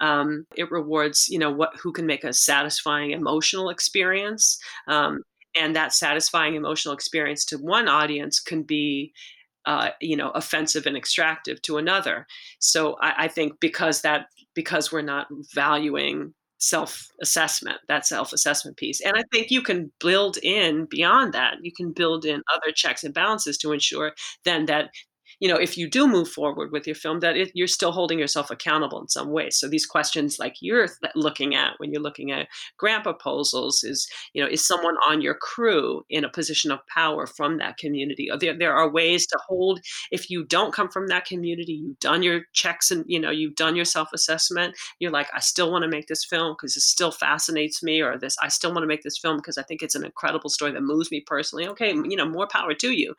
um, 0.00 0.46
it 0.56 0.70
rewards 0.70 1.28
you 1.28 1.38
know 1.38 1.50
what 1.50 1.70
who 1.80 1.92
can 1.92 2.06
make 2.06 2.24
a 2.24 2.32
satisfying 2.32 3.12
emotional 3.12 3.70
experience 3.70 4.58
um, 4.88 5.22
and 5.58 5.74
that 5.76 5.92
satisfying 5.92 6.54
emotional 6.54 6.94
experience 6.94 7.44
to 7.46 7.56
one 7.58 7.88
audience 7.88 8.40
can 8.40 8.62
be 8.62 9.12
uh, 9.66 9.90
you 10.00 10.16
know 10.16 10.30
offensive 10.30 10.86
and 10.86 10.96
extractive 10.96 11.60
to 11.62 11.76
another. 11.76 12.26
So 12.58 12.96
I, 13.00 13.24
I 13.24 13.28
think 13.28 13.60
because 13.60 14.02
that 14.02 14.26
because 14.54 14.90
we're 14.90 15.02
not 15.02 15.26
valuing 15.54 16.34
self-assessment 16.60 17.78
that 17.86 18.04
self-assessment 18.04 18.76
piece. 18.76 19.00
And 19.00 19.16
i 19.16 19.22
think 19.32 19.50
you 19.50 19.62
can 19.62 19.92
build 20.00 20.38
in 20.42 20.86
beyond 20.86 21.32
that. 21.34 21.54
You 21.62 21.70
can 21.72 21.92
build 21.92 22.24
in 22.24 22.42
other 22.52 22.72
checks 22.74 23.04
and 23.04 23.14
balances 23.14 23.56
to 23.58 23.72
ensure 23.72 24.12
then 24.44 24.66
that 24.66 24.90
you 25.40 25.48
know 25.48 25.56
if 25.56 25.76
you 25.76 25.88
do 25.88 26.06
move 26.06 26.28
forward 26.28 26.72
with 26.72 26.86
your 26.86 26.96
film 26.96 27.20
that 27.20 27.36
it, 27.36 27.50
you're 27.54 27.66
still 27.66 27.92
holding 27.92 28.18
yourself 28.18 28.50
accountable 28.50 29.00
in 29.00 29.08
some 29.08 29.30
way. 29.30 29.50
So 29.50 29.68
these 29.68 29.86
questions 29.86 30.38
like 30.38 30.56
you're 30.60 30.88
looking 31.14 31.54
at 31.54 31.74
when 31.78 31.92
you're 31.92 32.02
looking 32.02 32.32
at 32.32 32.48
grant 32.76 33.04
proposals 33.04 33.84
is 33.84 34.08
you 34.32 34.42
know 34.42 34.48
is 34.48 34.66
someone 34.66 34.96
on 35.06 35.20
your 35.20 35.34
crew 35.34 36.04
in 36.10 36.24
a 36.24 36.28
position 36.28 36.70
of 36.70 36.86
power 36.86 37.26
from 37.26 37.58
that 37.58 37.76
community? 37.76 38.28
There, 38.40 38.56
there 38.56 38.74
are 38.74 38.90
ways 38.90 39.26
to 39.26 39.38
hold 39.46 39.80
if 40.10 40.30
you 40.30 40.44
don't 40.44 40.72
come 40.72 40.88
from 40.88 41.08
that 41.08 41.26
community 41.26 41.72
you've 41.72 41.98
done 41.98 42.22
your 42.22 42.42
checks 42.52 42.90
and 42.90 43.04
you 43.06 43.20
know 43.20 43.30
you've 43.30 43.54
done 43.54 43.76
your 43.76 43.84
self-assessment 43.84 44.74
you're 44.98 45.10
like 45.10 45.28
i 45.34 45.40
still 45.40 45.70
want 45.70 45.82
to 45.82 45.88
make 45.88 46.06
this 46.06 46.24
film 46.24 46.54
because 46.54 46.76
it 46.76 46.80
still 46.80 47.10
fascinates 47.10 47.82
me 47.82 48.00
or 48.00 48.16
this 48.18 48.36
i 48.42 48.48
still 48.48 48.72
want 48.72 48.82
to 48.82 48.86
make 48.86 49.02
this 49.02 49.18
film 49.18 49.36
because 49.36 49.58
i 49.58 49.62
think 49.62 49.82
it's 49.82 49.94
an 49.94 50.04
incredible 50.04 50.50
story 50.50 50.72
that 50.72 50.82
moves 50.82 51.10
me 51.10 51.20
personally. 51.20 51.66
Okay 51.66 51.92
you 52.04 52.16
know 52.16 52.28
more 52.28 52.46
power 52.46 52.74
to 52.74 52.92
you. 52.92 53.14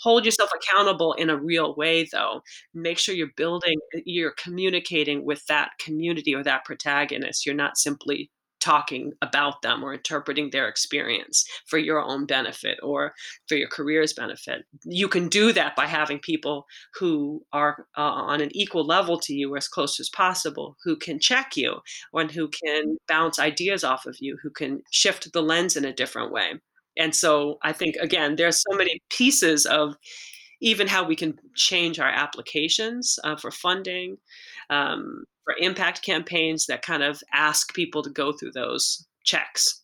Hold 0.00 0.24
yourself 0.24 0.50
accountable 0.54 1.12
in 1.14 1.30
a 1.30 1.36
real 1.36 1.53
way 1.76 2.08
though. 2.10 2.42
Make 2.72 2.98
sure 2.98 3.14
you're 3.14 3.28
building 3.36 3.78
you're 4.04 4.32
communicating 4.32 5.24
with 5.24 5.44
that 5.46 5.70
community 5.78 6.34
or 6.34 6.42
that 6.42 6.64
protagonist. 6.64 7.46
You're 7.46 7.54
not 7.54 7.76
simply 7.76 8.30
talking 8.64 9.12
about 9.20 9.60
them 9.60 9.84
or 9.84 9.92
interpreting 9.92 10.48
their 10.50 10.66
experience 10.68 11.44
for 11.66 11.78
your 11.78 12.00
own 12.00 12.24
benefit 12.24 12.78
or 12.82 13.12
for 13.46 13.56
your 13.56 13.68
career's 13.68 14.14
benefit. 14.14 14.64
You 14.84 15.06
can 15.06 15.28
do 15.28 15.52
that 15.52 15.76
by 15.76 15.86
having 15.86 16.18
people 16.18 16.64
who 16.94 17.44
are 17.52 17.86
uh, 17.98 18.00
on 18.00 18.40
an 18.40 18.48
equal 18.56 18.86
level 18.86 19.20
to 19.20 19.34
you 19.34 19.52
or 19.52 19.58
as 19.58 19.68
close 19.68 20.00
as 20.00 20.08
possible 20.08 20.76
who 20.82 20.96
can 20.96 21.20
check 21.20 21.58
you 21.58 21.80
and 22.14 22.30
who 22.30 22.48
can 22.48 22.96
bounce 23.06 23.38
ideas 23.38 23.84
off 23.84 24.06
of 24.06 24.16
you 24.18 24.38
who 24.42 24.50
can 24.50 24.80
shift 24.90 25.30
the 25.34 25.42
lens 25.42 25.76
in 25.76 25.84
a 25.84 25.92
different 25.92 26.32
way. 26.32 26.54
And 26.96 27.14
so 27.14 27.58
i 27.62 27.72
think 27.72 27.96
again 27.96 28.36
there's 28.36 28.62
so 28.62 28.76
many 28.76 29.00
pieces 29.10 29.66
of 29.66 29.96
even 30.64 30.86
how 30.86 31.04
we 31.04 31.14
can 31.14 31.38
change 31.54 32.00
our 32.00 32.08
applications 32.08 33.18
uh, 33.22 33.36
for 33.36 33.50
funding 33.50 34.16
um, 34.70 35.24
for 35.44 35.54
impact 35.60 36.02
campaigns 36.02 36.66
that 36.66 36.82
kind 36.82 37.02
of 37.02 37.22
ask 37.32 37.74
people 37.74 38.02
to 38.02 38.10
go 38.10 38.32
through 38.32 38.52
those 38.52 39.06
checks 39.24 39.82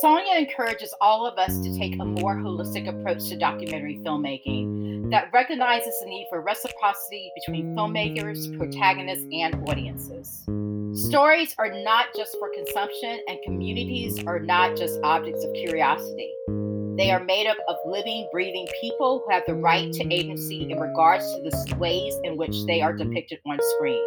Sonya 0.00 0.34
encourages 0.36 0.92
all 1.00 1.24
of 1.26 1.38
us 1.38 1.60
to 1.60 1.78
take 1.78 1.94
a 1.94 2.04
more 2.04 2.36
holistic 2.36 2.88
approach 2.88 3.28
to 3.28 3.38
documentary 3.38 4.00
filmmaking 4.04 5.10
that 5.10 5.30
recognizes 5.32 5.94
the 6.00 6.06
need 6.06 6.26
for 6.28 6.42
reciprocity 6.42 7.30
between 7.36 7.74
filmmakers, 7.76 8.54
protagonists, 8.58 9.26
and 9.32 9.54
audiences. 9.68 10.42
Stories 11.08 11.54
are 11.58 11.70
not 11.82 12.06
just 12.16 12.36
for 12.38 12.50
consumption, 12.54 13.20
and 13.28 13.38
communities 13.44 14.22
are 14.26 14.40
not 14.40 14.76
just 14.76 14.98
objects 15.02 15.44
of 15.44 15.52
curiosity. 15.54 16.32
They 16.96 17.10
are 17.10 17.20
mm. 17.20 17.26
made 17.26 17.46
up 17.46 17.56
of 17.68 17.76
living, 17.86 18.28
breathing 18.30 18.68
people 18.80 19.22
who 19.24 19.32
have 19.32 19.42
the 19.46 19.54
right 19.54 19.92
to 19.92 20.14
agency 20.14 20.70
in 20.70 20.78
regards 20.78 21.24
to 21.34 21.42
the 21.42 21.76
ways 21.76 22.14
in 22.22 22.36
which 22.36 22.54
they 22.66 22.82
are 22.82 22.92
depicted 22.92 23.40
on 23.46 23.58
screen. 23.76 24.04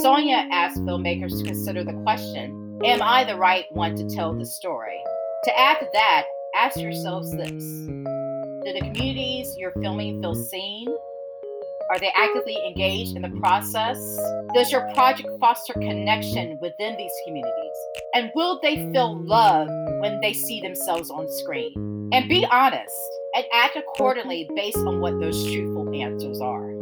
Sonya 0.00 0.46
asks 0.52 0.78
filmmakers 0.80 1.36
to 1.38 1.44
consider 1.44 1.82
the 1.82 1.94
question 2.04 2.80
Am 2.84 3.02
I 3.02 3.24
the 3.24 3.36
right 3.36 3.64
one 3.72 3.96
to 3.96 4.08
tell 4.08 4.32
the 4.36 4.46
story? 4.46 4.98
To 5.44 5.58
add 5.58 5.80
to 5.80 5.86
that, 5.92 6.24
ask 6.54 6.78
yourselves 6.78 7.30
this 7.32 7.64
Do 7.64 8.72
the 8.72 8.80
communities 8.80 9.54
you're 9.58 9.74
filming 9.82 10.22
feel 10.22 10.34
seen? 10.34 10.86
Are 11.92 11.98
they 11.98 12.12
actively 12.16 12.56
engaged 12.66 13.16
in 13.16 13.22
the 13.22 13.28
process? 13.38 13.98
Does 14.54 14.72
your 14.72 14.80
project 14.94 15.28
foster 15.38 15.74
connection 15.74 16.58
within 16.62 16.96
these 16.96 17.12
communities? 17.26 17.76
And 18.14 18.30
will 18.34 18.58
they 18.62 18.90
feel 18.94 19.22
love 19.22 19.68
when 20.00 20.18
they 20.22 20.32
see 20.32 20.62
themselves 20.62 21.10
on 21.10 21.30
screen? 21.30 22.08
And 22.14 22.30
be 22.30 22.46
honest 22.50 22.96
and 23.34 23.44
act 23.52 23.76
accordingly 23.76 24.48
based 24.56 24.78
on 24.78 25.00
what 25.00 25.20
those 25.20 25.44
truthful 25.44 25.94
answers 25.94 26.40
are. 26.40 26.72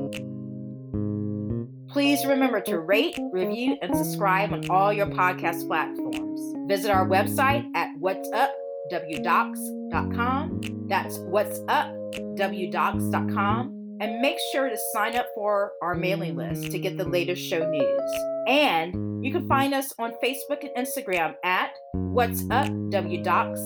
Please 1.89 2.25
remember 2.25 2.61
to 2.61 2.79
rate, 2.79 3.19
review, 3.33 3.77
and 3.83 3.97
subscribe 3.97 4.53
on 4.53 4.71
all 4.71 4.93
your 4.93 5.07
podcast 5.07 5.67
platforms. 5.67 6.41
Visit 6.69 6.93
our 6.93 7.05
website 7.05 7.69
at 7.75 7.89
whatsupwithdocs.com. 8.01 10.61
That's 10.87 11.19
whatsupwithdocs.com. 11.19 13.80
And 14.01 14.21
make 14.23 14.39
sure 14.51 14.71
to 14.71 14.79
sign 14.95 15.15
up 15.15 15.27
for 15.35 15.73
our 15.83 15.95
mailing 15.95 16.35
list 16.35 16.71
to 16.71 16.79
get 16.79 16.97
the 16.97 17.05
latest 17.05 17.43
show 17.43 17.69
news. 17.69 18.13
And 18.47 19.23
you 19.23 19.31
can 19.31 19.47
find 19.47 19.75
us 19.75 19.93
on 19.99 20.13
Facebook 20.25 20.63
and 20.63 20.71
Instagram 20.75 21.35
at 21.45 21.73
What's 21.93 22.43
Up 22.51 22.71
With 22.71 23.25
Docs. 23.25 23.61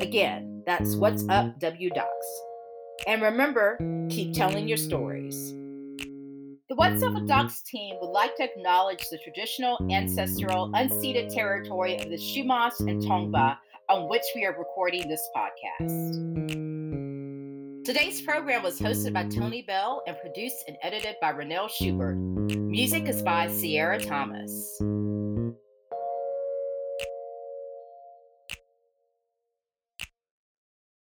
Again, 0.00 0.64
that's 0.66 0.96
What's 0.96 1.24
Up 1.28 1.54
With 1.62 1.94
Docs. 1.94 2.42
And 3.06 3.22
remember, 3.22 3.78
keep 4.10 4.34
telling 4.34 4.66
your 4.66 4.76
stories. 4.76 5.52
The 6.68 6.74
What's 6.74 7.04
Up 7.04 7.14
with 7.14 7.28
Docs 7.28 7.62
team 7.62 7.94
would 8.00 8.10
like 8.10 8.36
to 8.38 8.42
acknowledge 8.42 9.08
the 9.08 9.18
traditional, 9.22 9.78
ancestral, 9.88 10.68
unceded 10.72 11.32
territory 11.32 11.94
of 11.94 12.10
the 12.10 12.16
Chumash 12.16 12.80
and 12.80 13.00
Tongva 13.02 13.56
on 13.88 14.08
which 14.08 14.24
we 14.34 14.44
are 14.44 14.58
recording 14.58 15.08
this 15.08 15.22
podcast. 15.36 16.85
Today's 17.86 18.20
program 18.20 18.64
was 18.64 18.80
hosted 18.80 19.12
by 19.12 19.28
Tony 19.28 19.62
Bell 19.62 20.02
and 20.08 20.16
produced 20.18 20.64
and 20.66 20.76
edited 20.82 21.14
by 21.20 21.32
Renelle 21.32 21.70
Schubert. 21.70 22.16
Music 22.16 23.08
is 23.08 23.22
by 23.22 23.46
Sierra 23.46 24.00
Thomas. 24.00 24.76